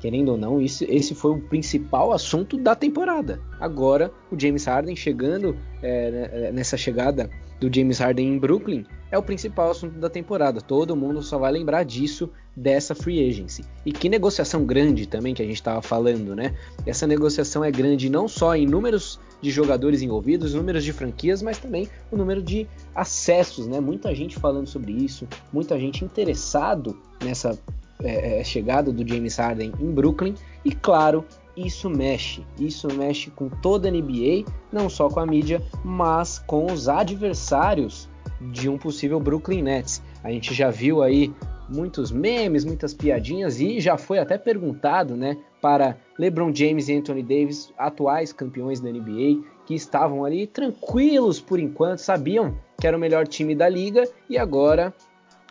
Querendo 0.00 0.32
ou 0.32 0.36
não, 0.36 0.60
isso, 0.60 0.84
esse 0.88 1.14
foi 1.14 1.32
o 1.32 1.40
principal 1.40 2.12
assunto 2.12 2.58
da 2.58 2.74
temporada. 2.74 3.40
Agora, 3.58 4.10
o 4.30 4.38
James 4.38 4.64
Harden 4.66 4.94
chegando 4.94 5.56
é, 5.82 6.10
né, 6.10 6.52
nessa 6.52 6.76
chegada 6.76 7.30
do 7.60 7.72
James 7.74 7.98
Harden 7.98 8.34
em 8.34 8.38
Brooklyn 8.38 8.84
é 9.10 9.16
o 9.16 9.22
principal 9.22 9.70
assunto 9.70 9.98
da 9.98 10.10
temporada. 10.10 10.60
Todo 10.60 10.96
mundo 10.96 11.22
só 11.22 11.38
vai 11.38 11.52
lembrar 11.52 11.84
disso, 11.84 12.30
dessa 12.54 12.94
free 12.94 13.28
agency. 13.28 13.64
E 13.84 13.92
que 13.92 14.08
negociação 14.08 14.64
grande 14.64 15.06
também 15.06 15.34
que 15.34 15.42
a 15.42 15.44
gente 15.44 15.56
estava 15.56 15.80
falando, 15.80 16.34
né? 16.34 16.54
Essa 16.84 17.06
negociação 17.06 17.64
é 17.64 17.70
grande 17.70 18.10
não 18.10 18.26
só 18.28 18.54
em 18.54 18.66
números 18.66 19.20
de 19.40 19.50
jogadores 19.50 20.02
envolvidos, 20.02 20.54
números 20.54 20.82
de 20.82 20.92
franquias, 20.92 21.42
mas 21.42 21.58
também 21.58 21.88
o 22.10 22.16
número 22.16 22.42
de 22.42 22.66
acessos, 22.94 23.66
né? 23.66 23.80
Muita 23.80 24.14
gente 24.14 24.36
falando 24.36 24.66
sobre 24.66 24.92
isso, 24.92 25.26
muita 25.52 25.78
gente 25.78 26.04
interessado 26.04 26.98
nessa 27.22 27.58
é, 28.02 28.40
é 28.40 28.44
chegada 28.44 28.92
do 28.92 29.06
James 29.06 29.36
Harden 29.36 29.72
em 29.78 29.90
Brooklyn. 29.90 30.34
E 30.64 30.72
claro, 30.72 31.24
isso 31.56 31.88
mexe. 31.88 32.44
Isso 32.58 32.88
mexe 32.94 33.30
com 33.30 33.48
toda 33.48 33.88
a 33.88 33.90
NBA, 33.90 34.44
não 34.72 34.88
só 34.88 35.08
com 35.08 35.20
a 35.20 35.26
mídia, 35.26 35.62
mas 35.84 36.38
com 36.38 36.66
os 36.66 36.88
adversários 36.88 38.08
de 38.40 38.68
um 38.68 38.76
possível 38.76 39.18
Brooklyn 39.18 39.62
Nets. 39.62 40.02
A 40.22 40.30
gente 40.30 40.52
já 40.52 40.70
viu 40.70 41.02
aí 41.02 41.32
muitos 41.68 42.12
memes, 42.12 42.64
muitas 42.64 42.94
piadinhas 42.94 43.60
e 43.60 43.80
já 43.80 43.96
foi 43.96 44.18
até 44.18 44.38
perguntado, 44.38 45.16
né, 45.16 45.36
para 45.60 45.96
LeBron 46.18 46.54
James 46.54 46.88
e 46.88 46.94
Anthony 46.94 47.22
Davis, 47.22 47.72
atuais 47.76 48.32
campeões 48.32 48.80
da 48.80 48.90
NBA, 48.90 49.42
que 49.66 49.74
estavam 49.74 50.24
ali 50.24 50.46
tranquilos 50.46 51.40
por 51.40 51.58
enquanto, 51.58 51.98
sabiam 51.98 52.56
que 52.80 52.86
era 52.86 52.96
o 52.96 53.00
melhor 53.00 53.26
time 53.26 53.54
da 53.54 53.68
liga 53.68 54.08
e 54.28 54.38
agora 54.38 54.94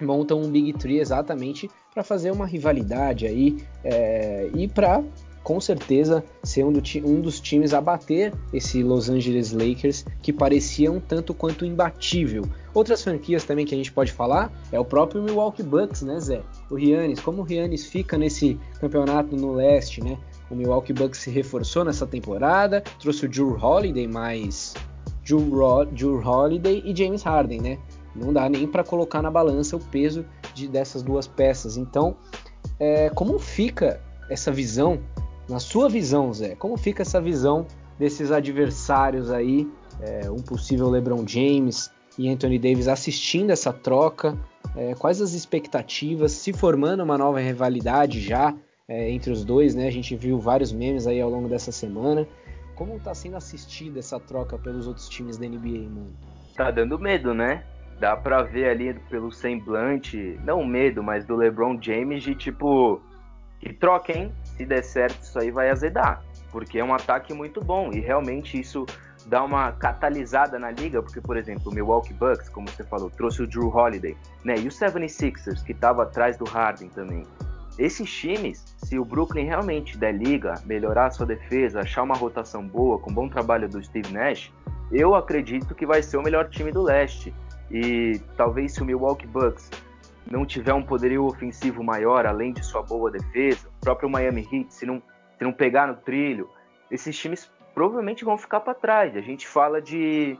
montam 0.01 0.41
um 0.41 0.49
Big 0.49 0.73
Three 0.73 0.99
exatamente 0.99 1.69
para 1.93 2.03
fazer 2.03 2.31
uma 2.31 2.45
rivalidade 2.45 3.25
aí 3.25 3.57
é, 3.83 4.49
e 4.53 4.67
para 4.67 5.03
com 5.45 5.61
certeza 5.61 6.23
ser 6.41 6.65
um, 6.65 6.71
do 6.71 6.81
um, 7.05 7.21
dos 7.21 7.39
times 7.39 7.71
a 7.71 7.79
bater 7.79 8.33
esse 8.51 8.81
Los 8.81 9.11
Angeles 9.11 9.51
Lakers 9.51 10.03
que 10.19 10.33
parecia 10.33 10.91
um 10.91 10.99
tanto 10.99 11.35
quanto 11.35 11.63
imbatível. 11.63 12.45
Outras 12.73 13.03
franquias 13.03 13.43
também 13.43 13.63
que 13.63 13.75
a 13.75 13.77
gente 13.77 13.91
pode 13.91 14.11
falar 14.11 14.51
é 14.71 14.79
o 14.79 14.83
próprio 14.83 15.21
Milwaukee 15.21 15.61
Bucks, 15.61 16.01
né, 16.01 16.19
Zé? 16.19 16.41
O 16.67 16.73
Rianes, 16.73 17.19
como 17.19 17.43
o 17.43 17.45
Rianes 17.45 17.85
fica 17.85 18.17
nesse 18.17 18.59
campeonato 18.81 19.35
no 19.37 19.53
leste, 19.53 20.03
né? 20.03 20.17
O 20.49 20.55
Milwaukee 20.55 20.93
Bucks 20.93 21.19
se 21.19 21.29
reforçou 21.29 21.85
nessa 21.85 22.07
temporada, 22.07 22.81
trouxe 22.99 23.27
o 23.27 23.29
Drew 23.29 23.55
Holiday 23.55 24.07
mais 24.07 24.73
Drew, 25.23 25.41
Drew 25.91 26.27
Holiday 26.27 26.81
e 26.83 26.95
James 26.95 27.21
Harden, 27.21 27.61
né? 27.61 27.77
Não 28.15 28.33
dá 28.33 28.49
nem 28.49 28.65
para 28.65 28.83
colocar 28.83 29.21
na 29.21 29.29
balança 29.29 29.75
o 29.75 29.79
peso 29.79 30.25
de, 30.55 30.67
dessas 30.67 31.03
duas 31.03 31.27
peças. 31.27 31.77
Então, 31.77 32.15
é, 32.79 33.11
como 33.11 33.37
fica 33.37 34.01
essa 34.27 34.51
visão 34.51 34.99
na 35.47 35.59
sua 35.59 35.87
visão, 35.89 36.33
Zé, 36.33 36.55
como 36.55 36.77
fica 36.77 37.03
essa 37.03 37.21
visão 37.21 37.65
desses 37.99 38.31
adversários 38.31 39.31
aí, 39.31 39.67
é, 40.01 40.29
um 40.29 40.41
possível 40.41 40.89
LeBron 40.89 41.25
James 41.27 41.91
e 42.17 42.29
Anthony 42.29 42.57
Davis 42.57 42.87
assistindo 42.87 43.51
essa 43.51 43.71
troca? 43.71 44.37
É, 44.75 44.93
quais 44.95 45.21
as 45.21 45.33
expectativas? 45.33 46.31
Se 46.33 46.51
formando 46.51 47.03
uma 47.03 47.17
nova 47.17 47.39
rivalidade 47.39 48.19
já 48.19 48.53
é, 48.87 49.09
entre 49.09 49.31
os 49.31 49.45
dois, 49.45 49.73
né? 49.73 49.87
A 49.87 49.91
gente 49.91 50.15
viu 50.15 50.39
vários 50.39 50.71
memes 50.71 51.07
aí 51.07 51.21
ao 51.21 51.29
longo 51.29 51.47
dessa 51.47 51.71
semana. 51.71 52.27
Como 52.75 52.97
está 52.97 53.13
sendo 53.13 53.37
assistida 53.37 53.99
essa 53.99 54.19
troca 54.19 54.57
pelos 54.57 54.87
outros 54.87 55.07
times 55.07 55.37
da 55.37 55.47
NBA, 55.47 55.89
mano? 55.89 56.13
Tá 56.55 56.71
dando 56.71 56.99
medo, 56.99 57.33
né? 57.33 57.63
Dá 57.99 58.17
pra 58.17 58.43
ver 58.43 58.69
ali 58.69 58.93
pelo 59.09 59.31
semblante, 59.31 60.37
não 60.43 60.65
medo, 60.65 61.01
mas 61.01 61.25
do 61.25 61.35
LeBron 61.35 61.77
James 61.81 62.23
de 62.23 62.35
tipo, 62.35 63.01
que 63.61 63.71
troca, 63.71 64.11
hein? 64.11 64.33
Se 64.55 64.65
der 64.65 64.83
certo, 64.83 65.21
isso 65.21 65.37
aí 65.39 65.51
vai 65.51 65.69
azedar, 65.69 66.21
porque 66.51 66.79
é 66.79 66.83
um 66.83 66.93
ataque 66.93 67.33
muito 67.33 67.61
bom 67.61 67.91
e 67.91 67.99
realmente 67.99 68.59
isso 68.59 68.85
dá 69.25 69.43
uma 69.43 69.71
catalisada 69.71 70.59
na 70.59 70.71
liga, 70.71 71.01
porque, 71.01 71.19
por 71.19 71.35
exemplo, 71.35 71.71
o 71.71 71.73
Milwaukee 71.73 72.13
Bucks, 72.13 72.47
como 72.49 72.69
você 72.69 72.83
falou, 72.83 73.09
trouxe 73.09 73.41
o 73.41 73.47
Drew 73.47 73.67
Holiday, 73.67 74.15
né? 74.43 74.55
E 74.57 74.67
o 74.67 74.71
76ers, 74.71 75.63
que 75.63 75.71
estava 75.71 76.03
atrás 76.03 76.37
do 76.37 76.45
Harden 76.45 76.89
também. 76.89 77.23
Esses 77.77 78.09
times, 78.09 78.63
se 78.77 78.97
o 78.97 79.03
Brooklyn 79.03 79.45
realmente 79.45 79.97
der 79.97 80.13
liga, 80.13 80.53
melhorar 80.65 81.11
sua 81.11 81.25
defesa, 81.25 81.81
achar 81.81 82.03
uma 82.03 82.15
rotação 82.15 82.65
boa, 82.65 82.99
com 82.99 83.13
bom 83.13 83.27
trabalho 83.27 83.67
do 83.67 83.83
Steve 83.83 84.13
Nash, 84.13 84.51
eu 84.91 85.15
acredito 85.15 85.75
que 85.75 85.85
vai 85.85 86.01
ser 86.01 86.17
o 86.17 86.21
melhor 86.21 86.47
time 86.49 86.71
do 86.71 86.81
leste. 86.81 87.33
E 87.69 88.21
talvez 88.37 88.73
se 88.73 88.81
o 88.81 88.85
Milwaukee 88.85 89.27
Bucks 89.27 89.69
não 90.29 90.45
tiver 90.45 90.73
um 90.73 90.83
poderio 90.83 91.25
ofensivo 91.25 91.83
maior, 91.83 92.25
além 92.25 92.51
de 92.51 92.65
sua 92.65 92.81
boa 92.81 93.11
defesa, 93.11 93.67
o 93.67 93.81
próprio 93.81 94.09
Miami 94.09 94.47
Heat, 94.51 94.73
se 94.73 94.85
não, 94.85 95.01
se 95.37 95.43
não 95.43 95.51
pegar 95.51 95.87
no 95.87 95.95
trilho, 95.95 96.49
esses 96.89 97.17
times 97.17 97.51
provavelmente 97.73 98.25
vão 98.25 98.37
ficar 98.37 98.61
para 98.61 98.73
trás. 98.73 99.15
A 99.15 99.21
gente 99.21 99.47
fala 99.47 99.81
de, 99.81 100.37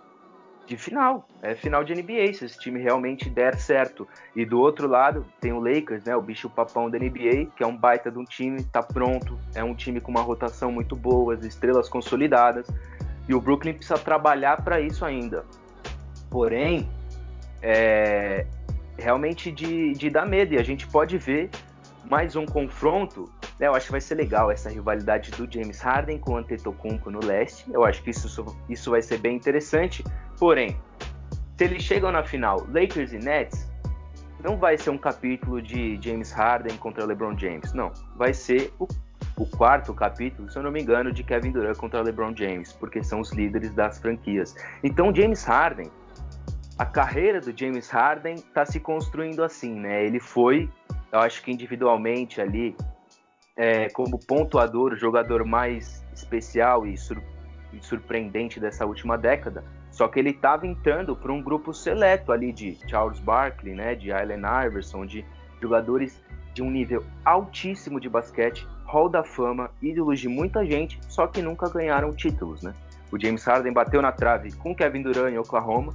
de 0.65 0.77
final, 0.77 1.27
é 1.41 1.53
final 1.53 1.83
de 1.83 1.93
NBA, 1.93 2.33
se 2.33 2.45
esse 2.45 2.57
time 2.57 2.81
realmente 2.81 3.29
der 3.29 3.57
certo. 3.57 4.07
E 4.35 4.45
do 4.45 4.59
outro 4.59 4.87
lado 4.87 5.25
tem 5.39 5.51
o 5.51 5.59
Lakers, 5.59 6.03
né, 6.05 6.15
o 6.15 6.21
bicho 6.21 6.49
papão 6.49 6.89
da 6.89 6.97
NBA, 6.97 7.51
que 7.55 7.63
é 7.63 7.67
um 7.67 7.75
baita 7.75 8.09
de 8.09 8.17
um 8.17 8.23
time, 8.23 8.63
tá 8.63 8.81
pronto, 8.81 9.37
é 9.53 9.63
um 9.63 9.75
time 9.75 9.99
com 9.99 10.09
uma 10.09 10.21
rotação 10.21 10.71
muito 10.71 10.95
boa, 10.95 11.35
as 11.35 11.43
estrelas 11.43 11.89
consolidadas, 11.89 12.67
e 13.27 13.35
o 13.35 13.41
Brooklyn 13.41 13.73
precisa 13.73 13.97
trabalhar 13.97 14.63
para 14.63 14.79
isso 14.79 15.03
ainda. 15.03 15.45
Porém, 16.29 16.89
é, 17.61 18.45
realmente 18.97 19.51
de, 19.51 19.93
de 19.93 20.09
dar 20.09 20.25
medo. 20.25 20.53
E 20.53 20.57
a 20.57 20.63
gente 20.63 20.87
pode 20.87 21.17
ver 21.17 21.49
mais 22.09 22.35
um 22.35 22.45
confronto. 22.45 23.29
Né? 23.59 23.67
Eu 23.67 23.75
acho 23.75 23.87
que 23.87 23.91
vai 23.91 24.01
ser 24.01 24.15
legal 24.15 24.51
essa 24.51 24.69
rivalidade 24.69 25.31
do 25.31 25.51
James 25.51 25.79
Harden 25.79 26.17
com 26.19 26.33
o 26.33 26.37
Antetokounmpo 26.37 27.09
no 27.09 27.23
leste. 27.23 27.65
Eu 27.71 27.83
acho 27.83 28.01
que 28.03 28.09
isso, 28.09 28.57
isso 28.69 28.91
vai 28.91 29.01
ser 29.01 29.17
bem 29.17 29.35
interessante. 29.35 30.03
Porém, 30.37 30.77
se 31.57 31.63
eles 31.63 31.83
chegam 31.83 32.11
na 32.11 32.23
final, 32.23 32.67
Lakers 32.71 33.13
e 33.13 33.17
Nets, 33.17 33.69
não 34.43 34.57
vai 34.57 34.77
ser 34.77 34.89
um 34.89 34.97
capítulo 34.97 35.61
de 35.61 35.97
James 36.01 36.31
Harden 36.31 36.77
contra 36.77 37.05
LeBron 37.05 37.37
James. 37.37 37.73
Não, 37.73 37.91
vai 38.15 38.33
ser 38.33 38.73
o, 38.77 38.87
o 39.37 39.45
quarto 39.45 39.93
capítulo, 39.93 40.51
se 40.51 40.57
eu 40.57 40.63
não 40.63 40.71
me 40.71 40.81
engano, 40.81 41.11
de 41.11 41.23
Kevin 41.23 41.51
Durant 41.51 41.77
contra 41.77 42.01
LeBron 42.01 42.35
James, 42.35 42.73
porque 42.73 43.03
são 43.03 43.21
os 43.21 43.31
líderes 43.31 43.73
das 43.73 43.97
franquias. 43.99 44.55
Então, 44.83 45.15
James 45.15 45.43
Harden 45.43 45.89
a 46.77 46.85
carreira 46.85 47.39
do 47.39 47.57
James 47.57 47.89
Harden 47.89 48.35
está 48.35 48.65
se 48.65 48.79
construindo 48.79 49.43
assim, 49.43 49.73
né? 49.73 50.05
Ele 50.05 50.19
foi, 50.19 50.69
eu 51.11 51.19
acho 51.19 51.41
que 51.41 51.51
individualmente 51.51 52.41
ali, 52.41 52.75
é, 53.55 53.89
como 53.89 54.19
pontuador, 54.19 54.93
o 54.93 54.97
jogador 54.97 55.45
mais 55.45 56.03
especial 56.13 56.85
e, 56.85 56.97
sur 56.97 57.21
e 57.71 57.83
surpreendente 57.83 58.59
dessa 58.59 58.85
última 58.85 59.17
década. 59.17 59.63
Só 59.91 60.07
que 60.07 60.19
ele 60.19 60.31
estava 60.31 60.67
entrando 60.67 61.15
para 61.15 61.31
um 61.31 61.41
grupo 61.41 61.73
seleto 61.73 62.31
ali 62.31 62.51
de 62.51 62.77
Charles 62.87 63.19
Barkley, 63.19 63.73
né, 63.73 63.95
de 63.95 64.11
Allen 64.11 64.41
Iverson, 64.65 65.05
de 65.05 65.25
jogadores 65.61 66.21
de 66.53 66.61
um 66.61 66.69
nível 66.69 67.03
altíssimo 67.23 67.99
de 67.99 68.09
basquete, 68.09 68.67
hall 68.85 69.09
da 69.09 69.23
fama, 69.23 69.71
ídolos 69.81 70.19
de 70.19 70.27
muita 70.27 70.65
gente, 70.65 70.99
só 71.07 71.27
que 71.27 71.41
nunca 71.41 71.69
ganharam 71.69 72.13
títulos, 72.13 72.61
né? 72.61 72.73
O 73.11 73.19
James 73.19 73.43
Harden 73.43 73.73
bateu 73.73 74.01
na 74.01 74.11
trave 74.11 74.53
com 74.53 74.75
Kevin 74.75 75.01
Durant 75.01 75.33
em 75.33 75.37
Oklahoma, 75.37 75.93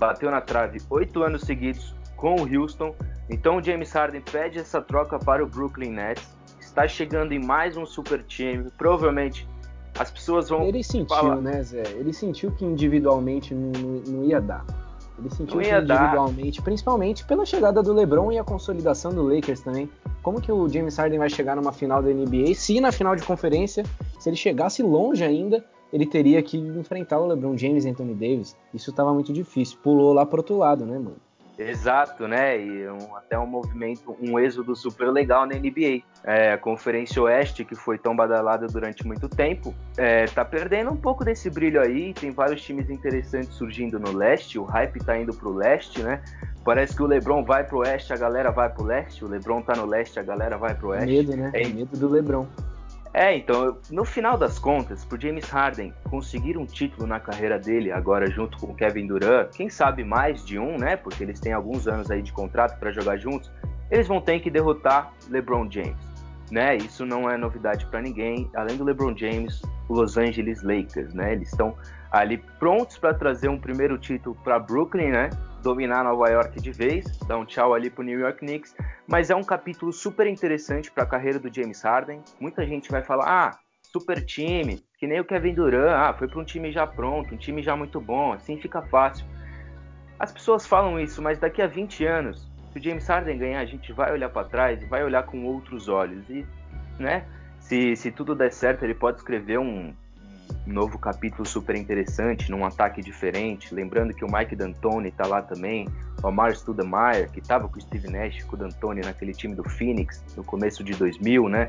bateu 0.00 0.30
na 0.30 0.40
trave 0.40 0.80
oito 0.88 1.22
anos 1.22 1.42
seguidos 1.42 1.94
com 2.16 2.36
o 2.36 2.60
Houston. 2.60 2.94
Então 3.28 3.58
o 3.58 3.62
James 3.62 3.92
Harden 3.92 4.22
pede 4.22 4.58
essa 4.58 4.80
troca 4.80 5.18
para 5.18 5.44
o 5.44 5.46
Brooklyn 5.46 5.90
Nets. 5.90 6.26
Está 6.58 6.88
chegando 6.88 7.32
em 7.32 7.38
mais 7.38 7.76
um 7.76 7.84
super 7.84 8.22
time. 8.24 8.70
Provavelmente 8.78 9.46
as 9.98 10.10
pessoas 10.10 10.48
vão. 10.48 10.62
Ele 10.62 10.82
sentiu, 10.82 11.14
falar... 11.14 11.36
né, 11.36 11.62
Zé? 11.62 11.82
Ele 11.90 12.12
sentiu 12.14 12.50
que 12.52 12.64
individualmente 12.64 13.54
não, 13.54 13.70
não 14.06 14.24
ia 14.24 14.40
dar. 14.40 14.64
Ele 15.18 15.28
sentiu 15.28 15.60
que 15.60 15.68
individualmente, 15.68 16.58
dar. 16.58 16.64
principalmente 16.64 17.24
pela 17.26 17.44
chegada 17.44 17.82
do 17.82 17.92
LeBron 17.92 18.32
e 18.32 18.38
a 18.38 18.44
consolidação 18.44 19.12
do 19.12 19.22
Lakers 19.22 19.60
também. 19.60 19.90
Como 20.22 20.40
que 20.40 20.50
o 20.50 20.66
James 20.66 20.96
Harden 20.96 21.18
vai 21.18 21.28
chegar 21.28 21.56
numa 21.56 21.72
final 21.72 22.02
da 22.02 22.08
NBA? 22.08 22.54
Se 22.54 22.80
na 22.80 22.90
final 22.90 23.14
de 23.14 23.22
conferência, 23.22 23.84
se 24.18 24.30
ele 24.30 24.36
chegasse 24.36 24.82
longe 24.82 25.22
ainda, 25.22 25.62
ele 25.92 26.06
teria 26.06 26.42
que 26.42 26.56
enfrentar 26.56 27.18
o 27.18 27.26
LeBron 27.26 27.56
James 27.56 27.84
e 27.84 27.88
Anthony 27.90 28.14
Davis. 28.14 28.56
Isso 28.72 28.90
estava 28.90 29.12
muito 29.12 29.32
difícil. 29.32 29.78
Pulou 29.82 30.12
lá 30.12 30.24
pro 30.24 30.38
outro 30.38 30.56
lado, 30.56 30.84
né, 30.84 30.98
mano? 30.98 31.16
Exato, 31.58 32.26
né? 32.26 32.58
E 32.58 32.88
um, 32.88 33.14
até 33.14 33.38
um 33.38 33.46
movimento, 33.46 34.16
um 34.18 34.38
êxodo 34.38 34.74
super 34.74 35.10
legal 35.10 35.46
na 35.46 35.56
NBA. 35.56 36.02
É, 36.24 36.52
a 36.52 36.58
Conferência 36.58 37.20
Oeste, 37.20 37.66
que 37.66 37.74
foi 37.74 37.98
tão 37.98 38.16
badalada 38.16 38.66
durante 38.66 39.06
muito 39.06 39.28
tempo, 39.28 39.74
é, 39.98 40.24
tá 40.24 40.42
perdendo 40.42 40.90
um 40.90 40.96
pouco 40.96 41.22
desse 41.22 41.50
brilho 41.50 41.80
aí. 41.80 42.14
Tem 42.14 42.30
vários 42.30 42.62
times 42.62 42.88
interessantes 42.88 43.52
surgindo 43.54 44.00
no 44.00 44.10
leste. 44.10 44.58
O 44.58 44.64
hype 44.64 45.04
tá 45.04 45.18
indo 45.18 45.34
pro 45.34 45.52
leste, 45.52 46.02
né? 46.02 46.22
Parece 46.64 46.96
que 46.96 47.02
o 47.02 47.06
LeBron 47.06 47.44
vai 47.44 47.64
pro 47.64 47.78
oeste, 47.78 48.12
a 48.12 48.16
galera 48.16 48.50
vai 48.50 48.70
pro 48.70 48.84
leste. 48.84 49.22
O 49.22 49.28
LeBron 49.28 49.60
tá 49.60 49.74
no 49.74 49.84
leste, 49.84 50.18
a 50.18 50.22
galera 50.22 50.56
vai 50.56 50.74
pro 50.74 50.88
oeste. 50.88 51.06
Medo, 51.06 51.36
né? 51.36 51.50
É 51.54 51.68
medo 51.68 51.94
do 51.94 52.08
LeBron. 52.08 52.46
É, 53.12 53.36
então, 53.36 53.76
no 53.90 54.04
final 54.04 54.38
das 54.38 54.58
contas, 54.58 55.04
pro 55.04 55.20
James 55.20 55.48
Harden 55.48 55.92
conseguir 56.08 56.56
um 56.56 56.64
título 56.64 57.08
na 57.08 57.18
carreira 57.18 57.58
dele, 57.58 57.90
agora 57.90 58.30
junto 58.30 58.56
com 58.58 58.68
o 58.68 58.74
Kevin 58.74 59.08
Durant, 59.08 59.50
quem 59.50 59.68
sabe 59.68 60.04
mais 60.04 60.44
de 60.44 60.58
um, 60.58 60.76
né? 60.78 60.96
Porque 60.96 61.24
eles 61.24 61.40
têm 61.40 61.52
alguns 61.52 61.88
anos 61.88 62.08
aí 62.10 62.22
de 62.22 62.32
contrato 62.32 62.78
para 62.78 62.92
jogar 62.92 63.16
juntos, 63.16 63.50
eles 63.90 64.06
vão 64.06 64.20
ter 64.20 64.38
que 64.38 64.48
derrotar 64.48 65.12
LeBron 65.28 65.68
James, 65.68 65.96
né? 66.52 66.76
Isso 66.76 67.04
não 67.04 67.28
é 67.28 67.36
novidade 67.36 67.84
para 67.86 68.00
ninguém. 68.00 68.48
Além 68.54 68.76
do 68.76 68.84
LeBron 68.84 69.16
James, 69.16 69.60
Los 69.94 70.16
Angeles 70.16 70.62
Lakers, 70.62 71.14
né? 71.14 71.32
Eles 71.32 71.50
estão 71.50 71.76
ali 72.10 72.38
prontos 72.58 72.98
para 72.98 73.14
trazer 73.14 73.48
um 73.48 73.58
primeiro 73.58 73.98
título 73.98 74.36
para 74.42 74.58
Brooklyn, 74.58 75.10
né? 75.10 75.30
dominar 75.62 76.04
Nova 76.04 76.28
York 76.28 76.60
de 76.60 76.72
vez, 76.72 77.04
dar 77.26 77.36
um 77.38 77.44
tchau 77.44 77.74
ali 77.74 77.90
pro 77.90 78.02
New 78.02 78.18
York 78.18 78.38
Knicks, 78.38 78.74
mas 79.06 79.30
é 79.30 79.36
um 79.36 79.44
capítulo 79.44 79.92
super 79.92 80.26
interessante 80.26 80.90
para 80.90 81.04
a 81.04 81.06
carreira 81.06 81.38
do 81.38 81.52
James 81.52 81.82
Harden. 81.82 82.22
Muita 82.40 82.66
gente 82.66 82.90
vai 82.90 83.02
falar: 83.02 83.26
"Ah, 83.26 83.58
super 83.82 84.24
time, 84.24 84.82
que 84.98 85.06
nem 85.06 85.20
o 85.20 85.24
Kevin 85.24 85.54
Durant, 85.54 85.92
ah, 85.94 86.14
foi 86.14 86.28
para 86.28 86.40
um 86.40 86.44
time 86.44 86.72
já 86.72 86.86
pronto, 86.86 87.34
um 87.34 87.38
time 87.38 87.62
já 87.62 87.76
muito 87.76 88.00
bom, 88.00 88.32
assim 88.32 88.60
fica 88.60 88.82
fácil". 88.82 89.26
As 90.18 90.32
pessoas 90.32 90.66
falam 90.66 90.98
isso, 90.98 91.22
mas 91.22 91.38
daqui 91.38 91.62
a 91.62 91.66
20 91.66 92.04
anos, 92.04 92.50
se 92.72 92.78
o 92.78 92.82
James 92.82 93.06
Harden 93.06 93.38
ganhar, 93.38 93.60
a 93.60 93.64
gente 93.64 93.92
vai 93.92 94.12
olhar 94.12 94.28
para 94.28 94.48
trás 94.48 94.82
e 94.82 94.86
vai 94.86 95.02
olhar 95.02 95.22
com 95.24 95.44
outros 95.44 95.88
olhos 95.88 96.28
e, 96.28 96.46
né? 96.98 97.24
Se, 97.70 97.94
se 97.94 98.10
tudo 98.10 98.34
der 98.34 98.52
certo, 98.52 98.82
ele 98.82 98.94
pode 98.94 99.18
escrever 99.18 99.56
um, 99.56 99.94
novo 100.66 100.98
capítulo 100.98 101.46
super 101.46 101.76
interessante, 101.76 102.50
num 102.50 102.64
ataque 102.64 103.00
diferente. 103.00 103.72
Lembrando 103.72 104.12
que 104.12 104.24
o 104.24 104.28
Mike 104.28 104.56
D'Antoni 104.56 105.10
está 105.10 105.24
lá 105.24 105.40
também, 105.40 105.88
o 106.20 106.26
Amar 106.26 106.50
Stoudemire, 106.50 107.30
que 107.32 107.38
estava 107.38 107.68
com 107.68 107.78
o 107.78 107.80
Steve 107.80 108.10
Nash 108.10 108.42
com 108.42 108.56
o 108.56 108.58
D'Antoni 108.58 109.02
naquele 109.02 109.32
time 109.32 109.54
do 109.54 109.62
Phoenix 109.62 110.20
no 110.36 110.42
começo 110.42 110.82
de 110.82 110.94
2000, 110.94 111.48
né? 111.48 111.68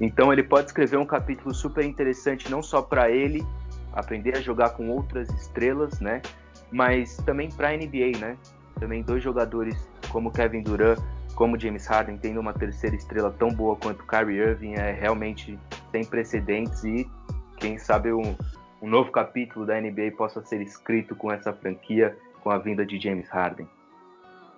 Então 0.00 0.32
ele 0.32 0.42
pode 0.42 0.68
escrever 0.68 0.96
um 0.96 1.04
capítulo 1.04 1.54
super 1.54 1.84
interessante 1.84 2.50
não 2.50 2.62
só 2.62 2.80
para 2.80 3.10
ele 3.10 3.44
aprender 3.92 4.38
a 4.38 4.40
jogar 4.40 4.70
com 4.70 4.88
outras 4.88 5.28
estrelas, 5.28 6.00
né? 6.00 6.22
Mas 6.72 7.18
também 7.18 7.50
para 7.50 7.68
a 7.68 7.76
NBA, 7.76 8.18
né? 8.18 8.38
Também 8.80 9.02
dois 9.02 9.22
jogadores 9.22 9.76
como 10.08 10.32
Kevin 10.32 10.62
Durant, 10.62 10.98
como 11.34 11.58
James 11.58 11.86
Harden 11.86 12.16
tendo 12.18 12.40
uma 12.40 12.52
terceira 12.52 12.94
estrela 12.94 13.34
tão 13.38 13.48
boa 13.48 13.76
quanto 13.76 14.06
Kyrie 14.06 14.38
Irving 14.38 14.74
é 14.74 14.92
realmente 14.92 15.58
sem 15.90 16.04
precedentes 16.04 16.84
e 16.84 17.08
quem 17.58 17.78
sabe 17.78 18.12
um, 18.12 18.34
um 18.80 18.88
novo 18.88 19.10
capítulo 19.10 19.66
da 19.66 19.80
NBA 19.80 20.12
possa 20.16 20.42
ser 20.44 20.60
escrito 20.60 21.14
com 21.16 21.32
essa 21.32 21.52
franquia, 21.52 22.16
com 22.42 22.50
a 22.50 22.58
vinda 22.58 22.84
de 22.84 22.98
James 22.98 23.28
Harden. 23.28 23.66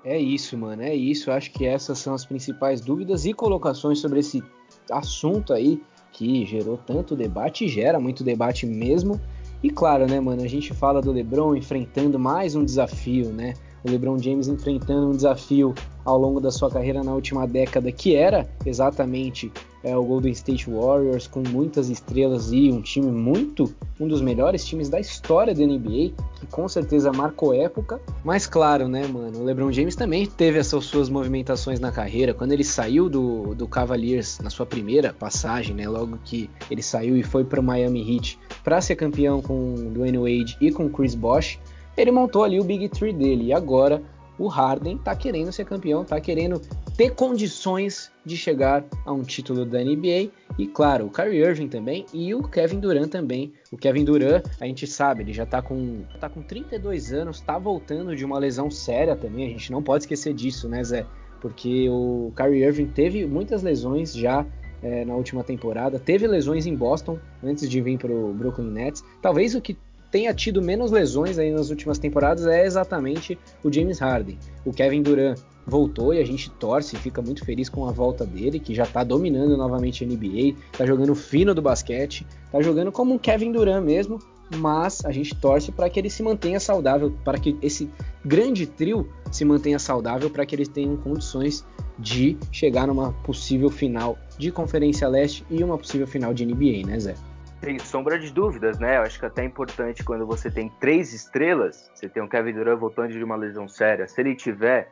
É 0.05 0.19
isso, 0.19 0.57
mano, 0.57 0.83
é 0.83 0.95
isso. 0.95 1.33
Acho 1.33 1.51
que 1.51 1.67
essas 1.67 1.99
são 1.99 2.15
as 2.15 2.25
principais 2.25 2.81
dúvidas 2.81 3.27
e 3.27 3.33
colocações 3.33 3.99
sobre 3.99 4.21
esse 4.21 4.43
assunto 4.91 5.53
aí 5.53 5.83
que 6.13 6.47
gerou 6.47 6.79
tanto 6.79 7.17
debate, 7.17 7.69
gera 7.69 7.99
muito 7.99 8.23
debate 8.23 8.65
mesmo. 8.67 9.21
E 9.63 9.71
claro, 9.71 10.07
né, 10.07 10.21
mano, 10.21 10.43
a 10.43 10.49
gente 10.49 10.73
fala 10.73 11.03
do 11.03 11.11
LeBron 11.11 11.57
enfrentando 11.57 12.19
mais 12.19 12.55
um 12.55 12.65
desafio, 12.65 13.31
né? 13.31 13.55
O 13.87 13.91
LeBron 13.91 14.19
James 14.19 14.49
enfrentando 14.49 15.11
um 15.11 15.13
desafio 15.13 15.73
ao 16.05 16.19
longo 16.19 16.41
da 16.41 16.51
sua 16.51 16.69
carreira 16.69 17.05
na 17.05 17.15
última 17.15 17.47
década, 17.47 17.93
que 17.93 18.17
era 18.17 18.49
exatamente 18.65 19.53
é, 19.85 19.97
o 19.97 20.03
Golden 20.03 20.33
State 20.33 20.69
Warriors, 20.69 21.29
com 21.29 21.41
muitas 21.49 21.89
estrelas 21.89 22.51
e 22.51 22.73
um 22.73 22.83
time 22.83 23.13
muito, 23.13 23.73
um 24.01 24.09
dos 24.09 24.21
melhores 24.21 24.65
times 24.65 24.89
da 24.89 24.99
história 24.99 25.55
da 25.55 25.65
NBA, 25.65 26.13
que 26.35 26.47
com 26.51 26.69
certeza 26.69 27.13
marcou 27.13 27.55
época. 27.55 28.01
Mas 28.25 28.45
claro, 28.45 28.89
né, 28.89 29.07
mano, 29.07 29.39
o 29.39 29.45
LeBron 29.45 29.71
James 29.71 29.95
também 29.95 30.27
teve 30.27 30.59
essas 30.59 30.85
suas 30.85 31.09
movimentações 31.09 31.79
na 31.79 31.93
carreira. 31.93 32.35
Quando 32.35 32.51
ele 32.51 32.65
saiu 32.65 33.09
do, 33.09 33.55
do 33.55 33.69
Cavaliers 33.69 34.41
na 34.41 34.51
sua 34.51 34.67
primeira 34.67 35.13
passagem, 35.13 35.77
né, 35.77 35.89
logo 35.89 36.19
que 36.25 36.51
ele 36.69 36.83
saiu 36.83 37.17
e 37.17 37.23
foi 37.23 37.45
para 37.45 37.61
o 37.61 37.63
Miami 37.63 38.17
Heat 38.17 38.37
para 38.65 38.81
ser 38.81 38.97
campeão 38.97 39.41
com 39.41 39.75
Dwayne 39.93 40.19
Wade 40.19 40.57
e 40.61 40.73
com 40.73 40.89
Chris 40.89 41.15
Bosh, 41.15 41.61
ele 41.97 42.11
montou 42.11 42.45
ali 42.45 42.61
o 42.61 42.65
Big 42.65 42.89
Three 42.89 43.13
dele. 43.13 43.47
E 43.47 43.53
agora 43.53 44.03
o 44.39 44.49
Harden 44.49 44.99
tá 44.99 45.15
querendo 45.17 45.51
ser 45.51 45.65
campeão, 45.65 46.05
tá 46.05 46.21
querendo 46.21 46.61
ter 46.97 47.11
condições 47.15 48.11
de 48.25 48.37
chegar 48.37 48.85
a 49.05 49.13
um 49.13 49.23
título 49.23 49.65
da 49.65 49.83
NBA. 49.83 50.31
E 50.59 50.67
claro, 50.67 51.07
o 51.07 51.11
Kyrie 51.11 51.43
Irving 51.43 51.69
também 51.69 52.07
e 52.13 52.35
o 52.35 52.43
Kevin 52.43 52.81
Durant 52.81 53.09
também. 53.09 53.53
O 53.71 53.77
Kevin 53.77 54.05
Durant, 54.05 54.45
a 54.61 54.67
gente 54.67 54.87
sabe, 54.87 55.23
ele 55.23 55.33
já 55.33 55.47
tá 55.47 55.61
com, 55.63 56.03
tá 56.21 56.29
com 56.29 56.43
32 56.43 57.13
anos, 57.13 57.41
tá 57.41 57.59
voltando 57.59 58.15
de 58.15 58.25
uma 58.25 58.39
lesão 58.39 58.71
séria 58.71 59.17
também. 59.17 59.47
A 59.47 59.51
gente 59.51 59.71
não 59.73 59.83
pode 59.83 60.05
esquecer 60.05 60.35
disso, 60.35 60.69
né, 60.69 60.83
Zé? 60.83 61.07
Porque 61.41 61.89
o 61.89 62.33
Kyrie 62.35 62.65
Irving 62.65 62.87
teve 62.87 63.27
muitas 63.27 63.63
lesões 63.63 64.15
já 64.15 64.45
é, 64.83 65.05
na 65.05 65.15
última 65.15 65.45
temporada. 65.45 65.99
Teve 65.99 66.27
lesões 66.27 66.67
em 66.67 66.75
Boston 66.75 67.19
antes 67.43 67.69
de 67.69 67.81
vir 67.81 67.99
para 67.99 68.13
o 68.13 68.33
Brooklyn 68.33 68.71
Nets. 68.71 69.05
Talvez 69.21 69.55
o 69.55 69.61
que 69.61 69.77
tenha 70.11 70.33
tido 70.35 70.63
menos 70.63 70.91
lesões 70.91 71.39
aí 71.39 71.51
nas 71.51 71.71
últimas 71.71 71.99
temporadas 71.99 72.47
é 72.47 72.65
exatamente 72.65 73.39
o 73.63 73.73
James 73.73 73.99
Harden. 73.99 74.39
O 74.65 74.73
Kevin 74.73 75.03
Durant 75.03 75.39
voltou 75.67 76.15
e 76.15 76.19
a 76.19 76.25
gente 76.25 76.49
torce 76.51 76.95
e 76.95 76.99
fica 76.99 77.21
muito 77.21 77.45
feliz 77.45 77.69
com 77.69 77.87
a 77.87 77.93
volta 77.93 78.25
dele, 78.25 78.61
que 78.61 78.75
já 78.75 78.85
está 78.85 79.03
dominando 79.03 79.57
novamente 79.57 80.05
a 80.05 80.07
NBA, 80.07 80.57
está 80.73 80.87
jogando 80.87 81.15
fino 81.15 81.55
do 81.55 81.61
basquete, 81.61 82.27
está 82.45 82.63
jogando 82.63 82.93
como 82.93 83.15
um 83.15 83.19
Kevin 83.19 83.53
Durant 83.53 83.85
mesmo, 83.85 84.21
mas 84.55 85.05
a 85.05 85.11
gente 85.11 85.35
torce 85.35 85.73
para 85.73 85.91
que 85.91 85.99
ele 85.99 86.09
se 86.09 86.23
mantenha 86.23 86.61
saudável, 86.61 87.13
para 87.25 87.39
que 87.39 87.57
esse 87.61 87.91
grande 88.25 88.67
trio 88.67 89.09
se 89.31 89.45
mantenha 89.45 89.79
saudável, 89.79 90.31
para 90.31 90.47
que 90.47 90.55
eles 90.55 90.69
tenham 90.69 90.97
condições 90.97 91.65
de 91.99 92.37
chegar 92.53 92.87
numa 92.87 93.13
possível 93.13 93.71
final 93.71 94.17
de 94.39 94.53
Conferência 94.53 95.09
Leste 95.09 95.45
e 95.51 95.65
uma 95.65 95.79
possível 95.79 96.07
final 96.07 96.33
de 96.33 96.45
NBA, 96.45 96.87
né, 96.87 97.01
Zé? 97.01 97.15
Sem 97.63 97.79
sombra 97.79 98.19
de 98.19 98.33
dúvidas, 98.33 98.79
né? 98.79 98.99
Eu 98.99 99.03
acho 99.03 99.19
que 99.19 99.25
é 99.25 99.29
até 99.29 99.43
é 99.43 99.45
importante 99.45 100.05
quando 100.05 100.27
você 100.27 100.51
tem 100.51 100.69
três 100.81 101.13
estrelas, 101.13 101.91
você 101.95 102.09
tem 102.09 102.23
o 102.23 102.29
Kevin 102.29 102.53
Durant 102.53 102.79
voltando 102.79 103.13
de 103.13 103.25
uma 103.25 103.37
lesão 103.37 103.67
séria. 103.67 104.07
Se 104.07 104.21
ele 104.21 104.35
tiver 104.35 104.89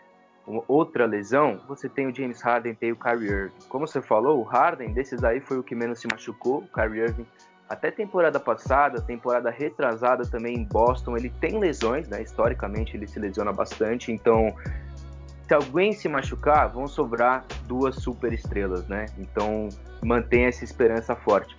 outra 0.68 1.06
lesão, 1.06 1.60
você 1.66 1.88
tem 1.88 2.06
o 2.06 2.14
James 2.14 2.40
Harden, 2.42 2.74
tem 2.74 2.92
o 2.92 2.96
Kyrie 2.96 3.30
Irving. 3.30 3.54
Como 3.68 3.86
você 3.86 4.02
falou, 4.02 4.40
o 4.40 4.42
Harden 4.42 4.92
desses 4.92 5.24
aí 5.24 5.40
foi 5.40 5.58
o 5.58 5.62
que 5.62 5.74
menos 5.74 6.00
se 6.00 6.08
machucou, 6.10 6.58
o 6.58 6.68
Kyrie 6.68 7.02
Irving 7.02 7.26
até 7.68 7.90
temporada 7.90 8.38
passada, 8.38 9.00
temporada 9.00 9.50
retrasada 9.50 10.24
também 10.24 10.54
em 10.54 10.64
Boston, 10.64 11.16
ele 11.16 11.30
tem 11.40 11.58
lesões, 11.58 12.08
né? 12.08 12.22
Historicamente 12.22 12.96
ele 12.96 13.06
se 13.06 13.18
lesiona 13.18 13.52
bastante, 13.52 14.12
então 14.12 14.54
se 15.48 15.54
alguém 15.54 15.92
se 15.92 16.08
machucar, 16.08 16.68
vão 16.68 16.86
sobrar 16.86 17.44
duas 17.66 17.96
super 17.96 18.32
estrelas, 18.32 18.86
né? 18.86 19.06
Então 19.18 19.68
mantenha 20.02 20.48
essa 20.48 20.62
esperança 20.62 21.16
forte 21.16 21.56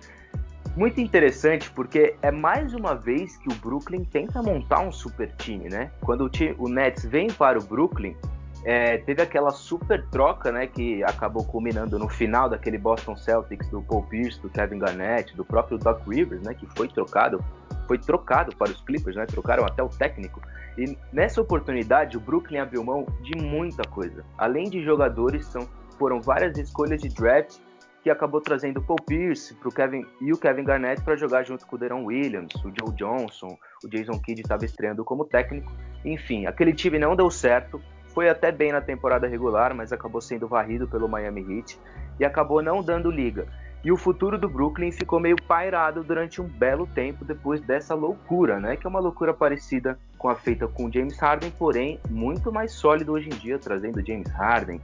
muito 0.76 1.00
interessante 1.00 1.70
porque 1.70 2.14
é 2.20 2.30
mais 2.30 2.74
uma 2.74 2.94
vez 2.94 3.36
que 3.38 3.48
o 3.48 3.54
Brooklyn 3.54 4.04
tenta 4.04 4.42
montar 4.42 4.80
um 4.80 4.92
super 4.92 5.32
time, 5.36 5.68
né? 5.68 5.90
Quando 6.02 6.24
o, 6.24 6.28
time, 6.28 6.54
o 6.58 6.68
Nets 6.68 7.04
vem 7.04 7.28
para 7.28 7.58
o 7.58 7.62
Brooklyn, 7.64 8.14
é, 8.62 8.98
teve 8.98 9.22
aquela 9.22 9.50
super 9.50 10.04
troca, 10.08 10.50
né, 10.50 10.66
que 10.66 11.02
acabou 11.04 11.44
culminando 11.44 11.98
no 11.98 12.08
final 12.08 12.48
daquele 12.48 12.76
Boston 12.76 13.16
Celtics 13.16 13.68
do 13.68 13.80
Paul 13.80 14.02
Pierce, 14.02 14.40
do 14.40 14.48
Kevin 14.48 14.80
Garnett, 14.80 15.36
do 15.36 15.44
próprio 15.44 15.78
Doc 15.78 16.06
Rivers, 16.06 16.42
né, 16.42 16.52
que 16.52 16.66
foi 16.74 16.88
trocado 16.88 17.42
foi 17.86 17.98
trocado 17.98 18.54
para 18.56 18.70
os 18.70 18.80
Clippers, 18.80 19.16
né? 19.16 19.26
Trocaram 19.26 19.64
até 19.64 19.82
o 19.82 19.88
técnico. 19.88 20.42
E 20.76 20.98
nessa 21.12 21.40
oportunidade, 21.40 22.16
o 22.16 22.20
Brooklyn 22.20 22.58
abriu 22.58 22.82
mão 22.84 23.06
de 23.22 23.40
muita 23.40 23.82
coisa. 23.84 24.24
Além 24.36 24.68
de 24.68 24.82
jogadores, 24.82 25.46
são, 25.46 25.68
foram 25.98 26.20
várias 26.20 26.58
escolhas 26.58 27.00
de 27.00 27.08
draft 27.08 27.58
que 28.06 28.10
acabou 28.10 28.40
trazendo 28.40 28.78
o 28.78 28.82
Paul 28.84 29.00
Pierce 29.04 29.52
pro 29.54 29.68
Kevin, 29.68 30.06
e 30.20 30.32
o 30.32 30.38
Kevin 30.38 30.62
Garnett 30.62 31.02
para 31.02 31.16
jogar 31.16 31.42
junto 31.42 31.66
com 31.66 31.74
o 31.74 31.78
Deron 31.78 32.04
Williams, 32.04 32.54
o 32.64 32.68
Joe 32.68 32.94
Johnson, 32.94 33.58
o 33.82 33.88
Jason 33.88 34.16
Kidd 34.20 34.42
estava 34.42 34.64
estreando 34.64 35.04
como 35.04 35.24
técnico. 35.24 35.72
Enfim, 36.04 36.46
aquele 36.46 36.72
time 36.72 37.00
não 37.00 37.16
deu 37.16 37.28
certo, 37.32 37.82
foi 38.14 38.28
até 38.28 38.52
bem 38.52 38.70
na 38.70 38.80
temporada 38.80 39.26
regular, 39.26 39.74
mas 39.74 39.92
acabou 39.92 40.20
sendo 40.20 40.46
varrido 40.46 40.86
pelo 40.86 41.08
Miami 41.08 41.40
Heat 41.40 41.80
e 42.20 42.24
acabou 42.24 42.62
não 42.62 42.80
dando 42.80 43.10
liga. 43.10 43.48
E 43.82 43.90
o 43.90 43.96
futuro 43.96 44.38
do 44.38 44.48
Brooklyn 44.48 44.92
ficou 44.92 45.18
meio 45.18 45.36
pairado 45.42 46.04
durante 46.04 46.40
um 46.40 46.46
belo 46.46 46.86
tempo 46.86 47.24
depois 47.24 47.60
dessa 47.60 47.96
loucura, 47.96 48.60
né? 48.60 48.76
Que 48.76 48.86
é 48.86 48.88
uma 48.88 49.00
loucura 49.00 49.34
parecida 49.34 49.98
com 50.16 50.28
a 50.28 50.36
feita 50.36 50.68
com 50.68 50.92
James 50.92 51.18
Harden, 51.18 51.50
porém 51.58 51.98
muito 52.08 52.52
mais 52.52 52.70
sólido 52.70 53.12
hoje 53.12 53.26
em 53.26 53.36
dia, 53.36 53.58
trazendo 53.58 54.04
James 54.06 54.30
Harden, 54.30 54.80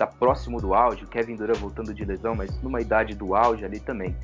está 0.00 0.06
próximo 0.06 0.58
do 0.58 0.72
auge, 0.72 1.04
o 1.04 1.06
Kevin 1.06 1.36
Durant 1.36 1.58
voltando 1.58 1.92
de 1.92 2.04
lesão, 2.06 2.34
mas 2.34 2.58
numa 2.62 2.80
idade 2.80 3.14
do 3.14 3.34
auge 3.34 3.64
ali 3.66 3.78
também. 3.78 4.16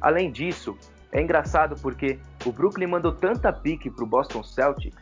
Além 0.00 0.30
disso, 0.30 0.78
é 1.10 1.20
engraçado 1.20 1.74
porque 1.82 2.20
o 2.46 2.52
Brooklyn 2.52 2.86
mandou 2.86 3.12
tanta 3.12 3.52
pique 3.52 3.90
para 3.90 4.04
o 4.04 4.06
Boston 4.06 4.44
Celtics 4.44 4.96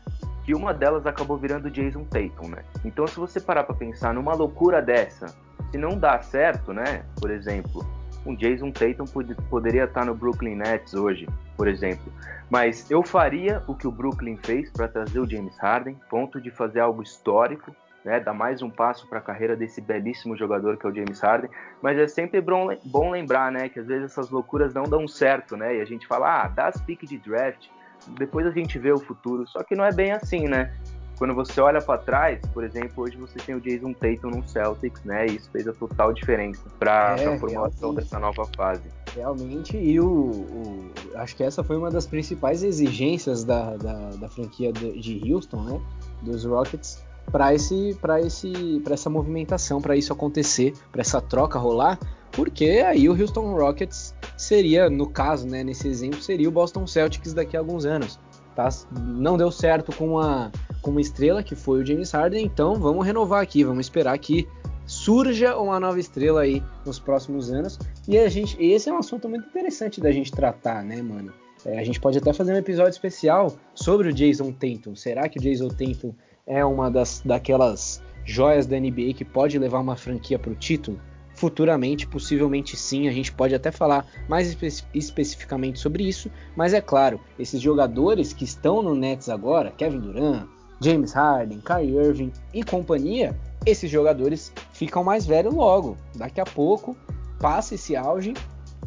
que 0.45 0.55
uma 0.55 0.73
delas 0.73 1.07
acabou 1.07 1.37
virando 1.37 1.71
Jason 1.71 2.05
Tatum, 2.05 2.49
né? 2.49 2.63
Então, 2.85 3.07
se 3.07 3.17
você 3.17 3.41
parar 3.41 3.65
para 3.65 3.75
pensar 3.75 4.15
numa 4.15 4.33
loucura 4.33 4.81
dessa, 4.81 5.27
se 5.71 5.77
não 5.77 5.99
dá 5.99 6.23
certo, 6.23 6.73
né? 6.73 7.05
Por 7.21 7.31
exemplo, 7.31 7.85
um 8.25 8.35
Jason 8.35 8.71
Tatum 8.71 9.05
poderia 9.51 9.85
estar 9.85 10.07
no 10.07 10.15
Brooklyn 10.15 10.55
Nets 10.55 10.95
hoje, 10.95 11.29
por 11.57 11.67
exemplo. 11.67 12.11
Mas 12.49 12.89
eu 12.91 13.03
faria 13.03 13.63
o 13.67 13.75
que 13.75 13.89
o 13.89 13.91
Brooklyn 13.91 14.37
fez 14.37 14.71
para 14.71 14.87
trazer 14.87 15.19
o 15.19 15.29
James 15.29 15.59
Harden, 15.59 15.99
ponto 16.09 16.41
de 16.41 16.51
fazer 16.51 16.79
algo 16.79 17.03
histórico, 17.03 17.75
né, 18.07 18.21
dar 18.21 18.33
mais 18.33 18.63
um 18.63 18.71
passo 18.71 19.05
para 19.09 19.19
a 19.19 19.21
carreira 19.21 19.57
desse 19.57 19.81
belíssimo 19.81 20.37
jogador 20.37 20.77
que 20.77 20.87
é 20.87 20.89
o 20.89 20.95
James 20.95 21.19
Harden, 21.21 21.51
mas 21.83 21.99
é 21.99 22.07
sempre 22.07 22.41
bom, 22.41 23.11
lembrar, 23.11 23.51
né, 23.51 23.69
que 23.69 23.81
às 23.81 23.87
vezes 23.87 24.13
essas 24.13 24.31
loucuras 24.31 24.73
não 24.73 24.85
dão 24.85 25.09
certo, 25.09 25.57
né, 25.57 25.77
e 25.77 25.81
a 25.81 25.85
gente 25.85 26.07
fala, 26.07 26.45
ah, 26.45 26.49
dá 26.49 26.69
as 26.69 26.81
piques 26.81 27.09
de 27.09 27.19
draft, 27.19 27.67
depois 28.11 28.47
a 28.47 28.53
gente 28.53 28.79
vê 28.79 28.93
o 28.93 28.99
futuro, 28.99 29.45
só 29.49 29.65
que 29.65 29.75
não 29.75 29.85
é 29.85 29.93
bem 29.93 30.13
assim, 30.13 30.47
né, 30.47 30.73
quando 31.19 31.35
você 31.35 31.61
olha 31.61 31.81
para 31.83 31.99
trás, 31.99 32.41
por 32.55 32.63
exemplo, 32.63 33.03
hoje 33.03 33.17
você 33.17 33.39
tem 33.41 33.57
o 33.57 33.61
Jason 33.61 33.93
Tatum 33.93 34.31
no 34.31 34.47
Celtics, 34.47 35.03
né, 35.03 35.27
e 35.27 35.37
isso 35.37 35.51
fez 35.51 35.67
a 35.67 35.73
total 35.73 36.13
diferença 36.13 36.63
para 36.79 37.17
é, 37.19 37.27
a 37.27 37.39
formação 37.41 37.93
dessa 37.93 38.21
nova 38.21 38.47
fase. 38.57 38.85
Realmente, 39.17 39.77
e 39.77 39.99
o, 39.99 40.07
o, 40.07 40.91
acho 41.17 41.35
que 41.35 41.43
essa 41.43 41.65
foi 41.65 41.77
uma 41.77 41.91
das 41.91 42.07
principais 42.07 42.63
exigências 42.63 43.43
da, 43.43 43.77
da, 43.77 44.11
da 44.11 44.29
franquia 44.29 44.73
de, 44.73 45.01
de 45.01 45.33
Houston, 45.33 45.63
né, 45.65 45.81
dos 46.23 46.45
Rockets, 46.45 47.05
para 47.31 47.55
esse 47.55 47.97
para 48.01 48.21
esse 48.21 48.81
para 48.85 48.95
essa 48.95 49.11
movimentação, 49.11 49.81
para 49.81 49.97
isso 49.97 50.13
acontecer, 50.13 50.75
para 50.91 51.01
essa 51.01 51.21
troca 51.21 51.59
rolar, 51.59 51.99
porque 52.33 52.85
aí 52.87 53.09
o 53.09 53.21
Houston 53.21 53.55
Rockets 53.55 54.15
seria, 54.37 54.91
no 54.91 55.09
caso, 55.09 55.47
né, 55.47 55.65
nesse 55.65 55.89
exemplo, 55.89 56.21
seria 56.21 56.49
o 56.49 56.53
Boston 56.53 56.87
Celtics 56.87 57.33
daqui 57.33 57.57
a 57.57 57.61
alguns 57.61 57.85
anos. 57.85 58.19
Tá? 58.55 58.69
Não 58.93 59.37
deu 59.37 59.51
certo 59.51 59.95
com 59.97 60.19
a 60.19 60.51
com 60.81 60.91
uma 60.93 61.01
estrela 61.01 61.43
que 61.43 61.57
foi 61.57 61.83
o 61.83 61.87
James 61.87 62.13
Harden, 62.13 62.45
então 62.45 62.77
vamos 62.77 63.05
renovar 63.05 63.43
aqui, 63.43 63.65
vamos 63.65 63.87
esperar 63.87 64.17
que 64.19 64.47
surja 64.87 65.57
uma 65.57 65.81
nova 65.81 65.99
estrela 65.99 66.43
aí 66.43 66.63
nos 66.85 66.99
próximos 66.99 67.51
anos. 67.53 67.79
E 68.07 68.17
a 68.17 68.29
gente, 68.29 68.57
esse 68.63 68.89
é 68.89 68.93
um 68.93 68.99
assunto 68.99 69.29
muito 69.29 69.49
interessante 69.49 70.01
da 70.01 70.13
gente 70.13 70.31
tratar, 70.31 70.85
né, 70.85 71.03
mano? 71.03 71.33
É, 71.65 71.81
a 71.81 71.85
gente 71.85 71.99
pode 71.99 72.19
até 72.19 72.33
fazer 72.33 72.53
um 72.53 72.57
episódio 72.57 72.91
especial 72.91 73.57
sobre 73.75 74.09
o 74.09 74.13
Jason 74.13 74.53
Tatum. 74.53 74.95
Será 74.95 75.29
que 75.29 75.39
o 75.39 75.43
Jason 75.43 75.69
Tatum 75.69 76.15
é 76.47 76.65
uma 76.65 76.91
das 76.91 77.21
daquelas 77.25 78.01
joias 78.25 78.67
da 78.67 78.79
NBA 78.79 79.15
que 79.15 79.25
pode 79.25 79.59
levar 79.59 79.81
uma 79.81 79.97
franquia 79.97 80.39
para 80.39 80.53
o 80.53 80.55
título? 80.55 81.01
Futuramente, 81.35 82.07
possivelmente 82.07 82.77
sim, 82.77 83.09
a 83.09 83.13
gente 83.13 83.31
pode 83.31 83.55
até 83.55 83.71
falar 83.71 84.07
mais 84.29 84.49
espe 84.49 84.85
especificamente 84.95 85.79
sobre 85.79 86.09
isso, 86.09 86.31
mas 86.57 86.73
é 86.73 86.81
claro, 86.81 87.21
esses 87.39 87.61
jogadores 87.61 88.33
que 88.33 88.45
estão 88.45 88.81
no 88.81 88.95
Nets 88.95 89.29
agora, 89.29 89.71
Kevin 89.71 90.01
Durant, 90.01 90.49
James 90.81 91.13
Harden, 91.13 91.61
Kyrie 91.61 91.97
Irving 91.97 92.33
e 92.55 92.63
companhia, 92.63 93.37
esses 93.67 93.91
jogadores 93.91 94.53
ficam 94.73 95.03
mais 95.03 95.27
velhos 95.27 95.53
logo. 95.53 95.97
Daqui 96.15 96.41
a 96.41 96.45
pouco 96.45 96.97
passa 97.39 97.75
esse 97.75 97.97
auge 97.97 98.33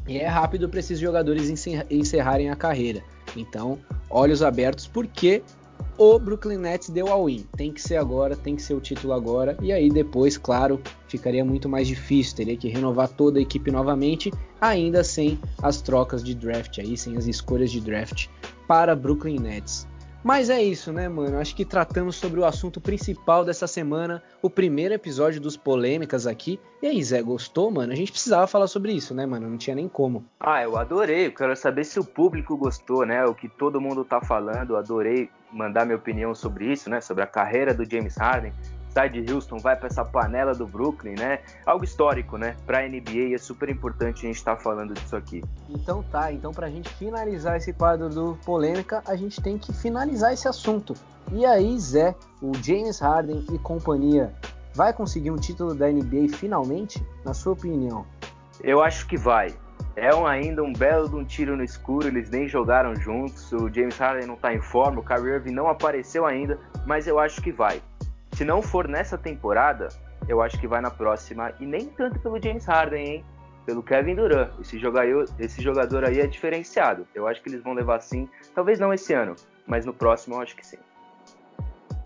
e 0.07 0.17
é 0.17 0.27
rápido 0.27 0.67
para 0.69 0.79
esses 0.79 0.99
jogadores 0.99 1.49
encerrarem 1.89 2.49
a 2.49 2.55
carreira. 2.55 3.03
Então, 3.35 3.77
olhos 4.09 4.41
abertos, 4.41 4.87
porque 4.87 5.43
o 5.99 6.17
Brooklyn 6.17 6.57
Nets 6.57 6.89
deu 6.89 7.09
ao 7.09 7.25
win. 7.25 7.45
Tem 7.57 7.73
que 7.73 7.81
ser 7.81 7.97
agora, 7.97 8.33
tem 8.33 8.55
que 8.55 8.61
ser 8.61 8.73
o 8.73 8.79
título 8.79 9.11
agora. 9.11 9.57
E 9.61 9.73
aí 9.73 9.89
depois, 9.89 10.37
claro, 10.37 10.81
ficaria 11.09 11.43
muito 11.43 11.67
mais 11.67 11.89
difícil. 11.89 12.37
Teria 12.37 12.55
que 12.55 12.69
renovar 12.69 13.09
toda 13.09 13.37
a 13.37 13.41
equipe 13.41 13.69
novamente, 13.69 14.31
ainda 14.61 15.03
sem 15.03 15.37
as 15.61 15.81
trocas 15.81 16.23
de 16.23 16.33
draft 16.33 16.79
aí, 16.79 16.97
sem 16.97 17.17
as 17.17 17.27
escolhas 17.27 17.69
de 17.69 17.81
draft 17.81 18.27
para 18.65 18.95
Brooklyn 18.95 19.39
Nets. 19.39 19.85
Mas 20.23 20.49
é 20.49 20.61
isso, 20.61 20.91
né, 20.91 21.07
mano? 21.07 21.39
Acho 21.39 21.55
que 21.55 21.63
tratamos 21.63 22.17
sobre 22.17 22.39
o 22.39 22.45
assunto 22.45 22.81
principal 22.81 23.45
dessa 23.45 23.67
semana, 23.67 24.21
o 24.41 24.49
primeiro 24.49 24.93
episódio 24.93 25.39
dos 25.39 25.55
polêmicas 25.55 26.27
aqui. 26.27 26.59
E 26.81 26.87
aí, 26.87 27.01
Zé, 27.03 27.21
gostou, 27.21 27.71
mano? 27.71 27.93
A 27.93 27.95
gente 27.95 28.11
precisava 28.11 28.45
falar 28.45 28.67
sobre 28.67 28.91
isso, 28.91 29.13
né, 29.15 29.25
mano? 29.25 29.49
Não 29.49 29.57
tinha 29.57 29.75
nem 29.75 29.87
como. 29.87 30.25
Ah, 30.39 30.61
eu 30.61 30.77
adorei. 30.77 31.27
Eu 31.27 31.33
quero 31.33 31.55
saber 31.55 31.85
se 31.85 31.99
o 31.99 32.03
público 32.03 32.57
gostou, 32.57 33.05
né? 33.05 33.23
O 33.25 33.33
que 33.33 33.47
todo 33.47 33.79
mundo 33.79 34.03
tá 34.03 34.19
falando. 34.21 34.71
Eu 34.71 34.77
adorei 34.77 35.29
mandar 35.51 35.85
minha 35.85 35.97
opinião 35.97 36.35
sobre 36.35 36.71
isso, 36.71 36.89
né? 36.89 36.99
Sobre 36.99 37.23
a 37.23 37.27
carreira 37.27 37.73
do 37.73 37.89
James 37.89 38.17
Harden 38.17 38.53
sai 38.89 39.09
de 39.09 39.31
Houston, 39.31 39.57
vai 39.57 39.75
para 39.75 39.87
essa 39.87 40.03
panela 40.03 40.53
do 40.53 40.67
Brooklyn, 40.67 41.15
né? 41.15 41.39
Algo 41.65 41.83
histórico, 41.83 42.37
né? 42.37 42.55
Para 42.65 42.79
a 42.79 42.87
NBA 42.87 43.33
é 43.33 43.37
super 43.37 43.69
importante 43.69 44.25
a 44.25 44.27
gente 44.27 44.37
estar 44.37 44.55
tá 44.55 44.61
falando 44.61 44.93
disso 44.93 45.15
aqui. 45.15 45.43
Então 45.69 46.03
tá, 46.03 46.31
então 46.31 46.51
para 46.51 46.67
a 46.67 46.69
gente 46.69 46.89
finalizar 46.95 47.57
esse 47.57 47.73
quadro 47.73 48.09
do 48.09 48.37
polêmica, 48.45 49.03
a 49.05 49.15
gente 49.15 49.41
tem 49.41 49.57
que 49.57 49.73
finalizar 49.73 50.33
esse 50.33 50.47
assunto. 50.47 50.93
E 51.31 51.45
aí, 51.45 51.79
Zé, 51.79 52.15
o 52.41 52.51
James 52.55 52.99
Harden 52.99 53.45
e 53.51 53.59
companhia 53.59 54.33
vai 54.73 54.93
conseguir 54.93 55.31
um 55.31 55.35
título 55.35 55.75
da 55.75 55.87
NBA 55.87 56.29
finalmente, 56.35 57.05
na 57.23 57.33
sua 57.33 57.53
opinião? 57.53 58.05
Eu 58.63 58.81
acho 58.81 59.07
que 59.07 59.17
vai. 59.17 59.53
É 59.95 60.13
um, 60.15 60.25
ainda 60.25 60.63
um 60.63 60.71
belo 60.71 61.09
de 61.09 61.15
um 61.15 61.25
tiro 61.25 61.57
no 61.57 61.63
escuro, 61.63 62.07
eles 62.07 62.29
nem 62.29 62.47
jogaram 62.47 62.95
juntos, 62.95 63.51
o 63.51 63.69
James 63.71 63.97
Harden 63.97 64.27
não 64.27 64.35
está 64.35 64.53
em 64.53 64.61
forma, 64.61 65.01
o 65.01 65.03
Kyrie 65.03 65.33
Irving 65.33 65.51
não 65.51 65.67
apareceu 65.67 66.25
ainda, 66.25 66.57
mas 66.85 67.07
eu 67.07 67.19
acho 67.19 67.41
que 67.41 67.51
vai. 67.51 67.81
Se 68.39 68.45
não 68.45 68.61
for 68.61 68.87
nessa 68.87 69.17
temporada, 69.17 69.89
eu 70.25 70.41
acho 70.41 70.57
que 70.61 70.65
vai 70.65 70.79
na 70.79 70.89
próxima. 70.89 71.51
E 71.59 71.65
nem 71.65 71.87
tanto 71.87 72.21
pelo 72.21 72.41
James 72.41 72.63
Harden, 72.63 73.05
hein? 73.05 73.25
Pelo 73.65 73.83
Kevin 73.83 74.15
Durant. 74.15 74.57
Esse 74.61 74.79
jogador, 74.79 75.25
esse 75.37 75.61
jogador 75.61 76.05
aí 76.05 76.21
é 76.21 76.25
diferenciado. 76.25 77.05
Eu 77.13 77.27
acho 77.27 77.43
que 77.43 77.49
eles 77.49 77.61
vão 77.61 77.73
levar 77.73 77.99
sim. 77.99 78.29
Talvez 78.55 78.79
não 78.79 78.93
esse 78.93 79.13
ano, 79.13 79.35
mas 79.67 79.85
no 79.85 79.93
próximo 79.93 80.35
eu 80.35 80.41
acho 80.41 80.55
que 80.55 80.65
sim. 80.65 80.77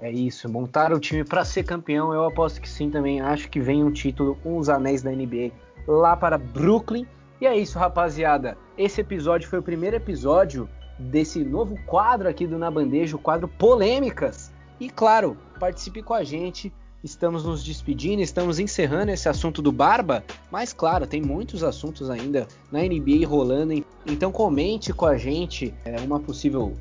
É 0.02 0.10
isso, 0.10 0.52
montar 0.52 0.92
o 0.92 1.00
time 1.00 1.24
para 1.24 1.46
ser 1.46 1.66
campeão, 1.66 2.12
eu 2.12 2.26
aposto 2.26 2.60
que 2.60 2.68
sim 2.68 2.90
também. 2.90 3.22
Acho 3.22 3.48
que 3.48 3.60
vem 3.60 3.84
um 3.84 3.92
título, 3.92 4.36
uns 4.44 4.70
anéis 4.70 5.04
da 5.04 5.12
NBA 5.12 5.52
lá 5.88 6.18
para 6.18 6.40
Brooklyn. 6.40 7.06
E 7.40 7.46
é 7.46 7.56
isso, 7.56 7.78
rapaziada. 7.78 8.58
Esse 8.76 9.02
episódio 9.02 9.48
foi 9.48 9.60
o 9.60 9.64
primeiro 9.64 9.98
episódio 9.98 10.68
desse 10.98 11.44
novo 11.44 11.78
quadro 11.86 12.28
aqui 12.28 12.48
do 12.48 12.58
Na 12.58 12.72
Bandeja, 12.72 13.16
o 13.16 13.20
quadro 13.20 13.48
Polêmicas. 13.48 14.52
E 14.80 14.90
claro, 14.90 15.38
participe 15.60 16.02
com 16.02 16.14
a 16.14 16.24
gente. 16.24 16.74
Estamos 17.04 17.44
nos 17.44 17.64
despedindo, 17.64 18.22
estamos 18.22 18.60
encerrando 18.60 19.12
esse 19.12 19.28
assunto 19.28 19.62
do 19.62 19.74
Barba, 19.74 20.24
mas 20.50 20.72
claro, 20.72 21.06
tem 21.06 21.22
muitos 21.22 21.62
assuntos 21.62 22.10
ainda 22.10 22.48
na 22.72 22.80
NBA 22.80 23.28
rolando. 23.28 23.86
Então 24.06 24.32
comente 24.32 24.94
com 24.94 25.06
a 25.06 25.18
gente 25.18 25.74
é, 25.84 26.00
uma 26.00 26.20
possível 26.20 26.74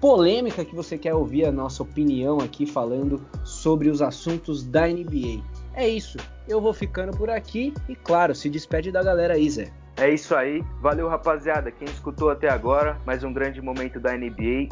polêmica 0.00 0.64
que 0.64 0.74
você 0.74 0.96
quer 0.96 1.14
ouvir 1.14 1.46
a 1.46 1.52
nossa 1.52 1.82
opinião 1.82 2.38
aqui 2.38 2.64
falando 2.64 3.20
sobre 3.44 3.88
os 3.88 4.00
assuntos 4.00 4.62
da 4.62 4.86
NBA. 4.86 5.42
É 5.74 5.88
isso, 5.88 6.16
eu 6.46 6.60
vou 6.60 6.72
ficando 6.72 7.16
por 7.16 7.28
aqui 7.28 7.74
e 7.88 7.96
claro, 7.96 8.34
se 8.34 8.48
despede 8.48 8.92
da 8.92 9.02
galera 9.02 9.34
aí, 9.34 9.50
Zé. 9.50 9.72
É 9.96 10.10
isso 10.10 10.34
aí, 10.34 10.62
valeu 10.80 11.08
rapaziada, 11.08 11.70
quem 11.70 11.88
escutou 11.88 12.30
até 12.30 12.48
agora, 12.48 13.00
mais 13.06 13.24
um 13.24 13.32
grande 13.32 13.60
momento 13.62 13.98
da 13.98 14.16
NBA. 14.16 14.68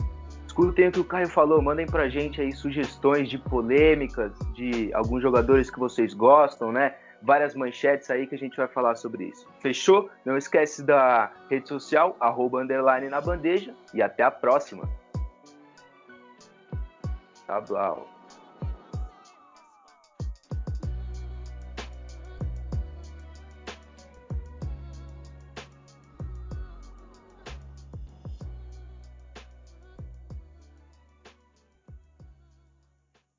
Escutem 0.54 0.86
o 0.86 0.92
que 0.92 1.00
o 1.00 1.04
Caio 1.04 1.28
falou, 1.28 1.60
mandem 1.60 1.84
pra 1.84 2.08
gente 2.08 2.40
aí 2.40 2.52
sugestões 2.52 3.28
de 3.28 3.36
polêmicas, 3.36 4.30
de 4.52 4.88
alguns 4.94 5.20
jogadores 5.20 5.68
que 5.68 5.80
vocês 5.80 6.14
gostam, 6.14 6.70
né? 6.70 6.94
Várias 7.20 7.56
manchetes 7.56 8.08
aí 8.08 8.24
que 8.24 8.36
a 8.36 8.38
gente 8.38 8.56
vai 8.56 8.68
falar 8.68 8.94
sobre 8.94 9.24
isso. 9.24 9.48
Fechou? 9.58 10.08
Não 10.24 10.36
esquece 10.36 10.84
da 10.84 11.32
rede 11.50 11.68
social, 11.68 12.16
arroba 12.20 12.62
underline 12.62 13.08
na 13.08 13.20
bandeja, 13.20 13.74
e 13.92 14.00
até 14.00 14.22
a 14.22 14.30
próxima. 14.30 14.88
Tá 17.48 17.60
bom. 17.60 18.13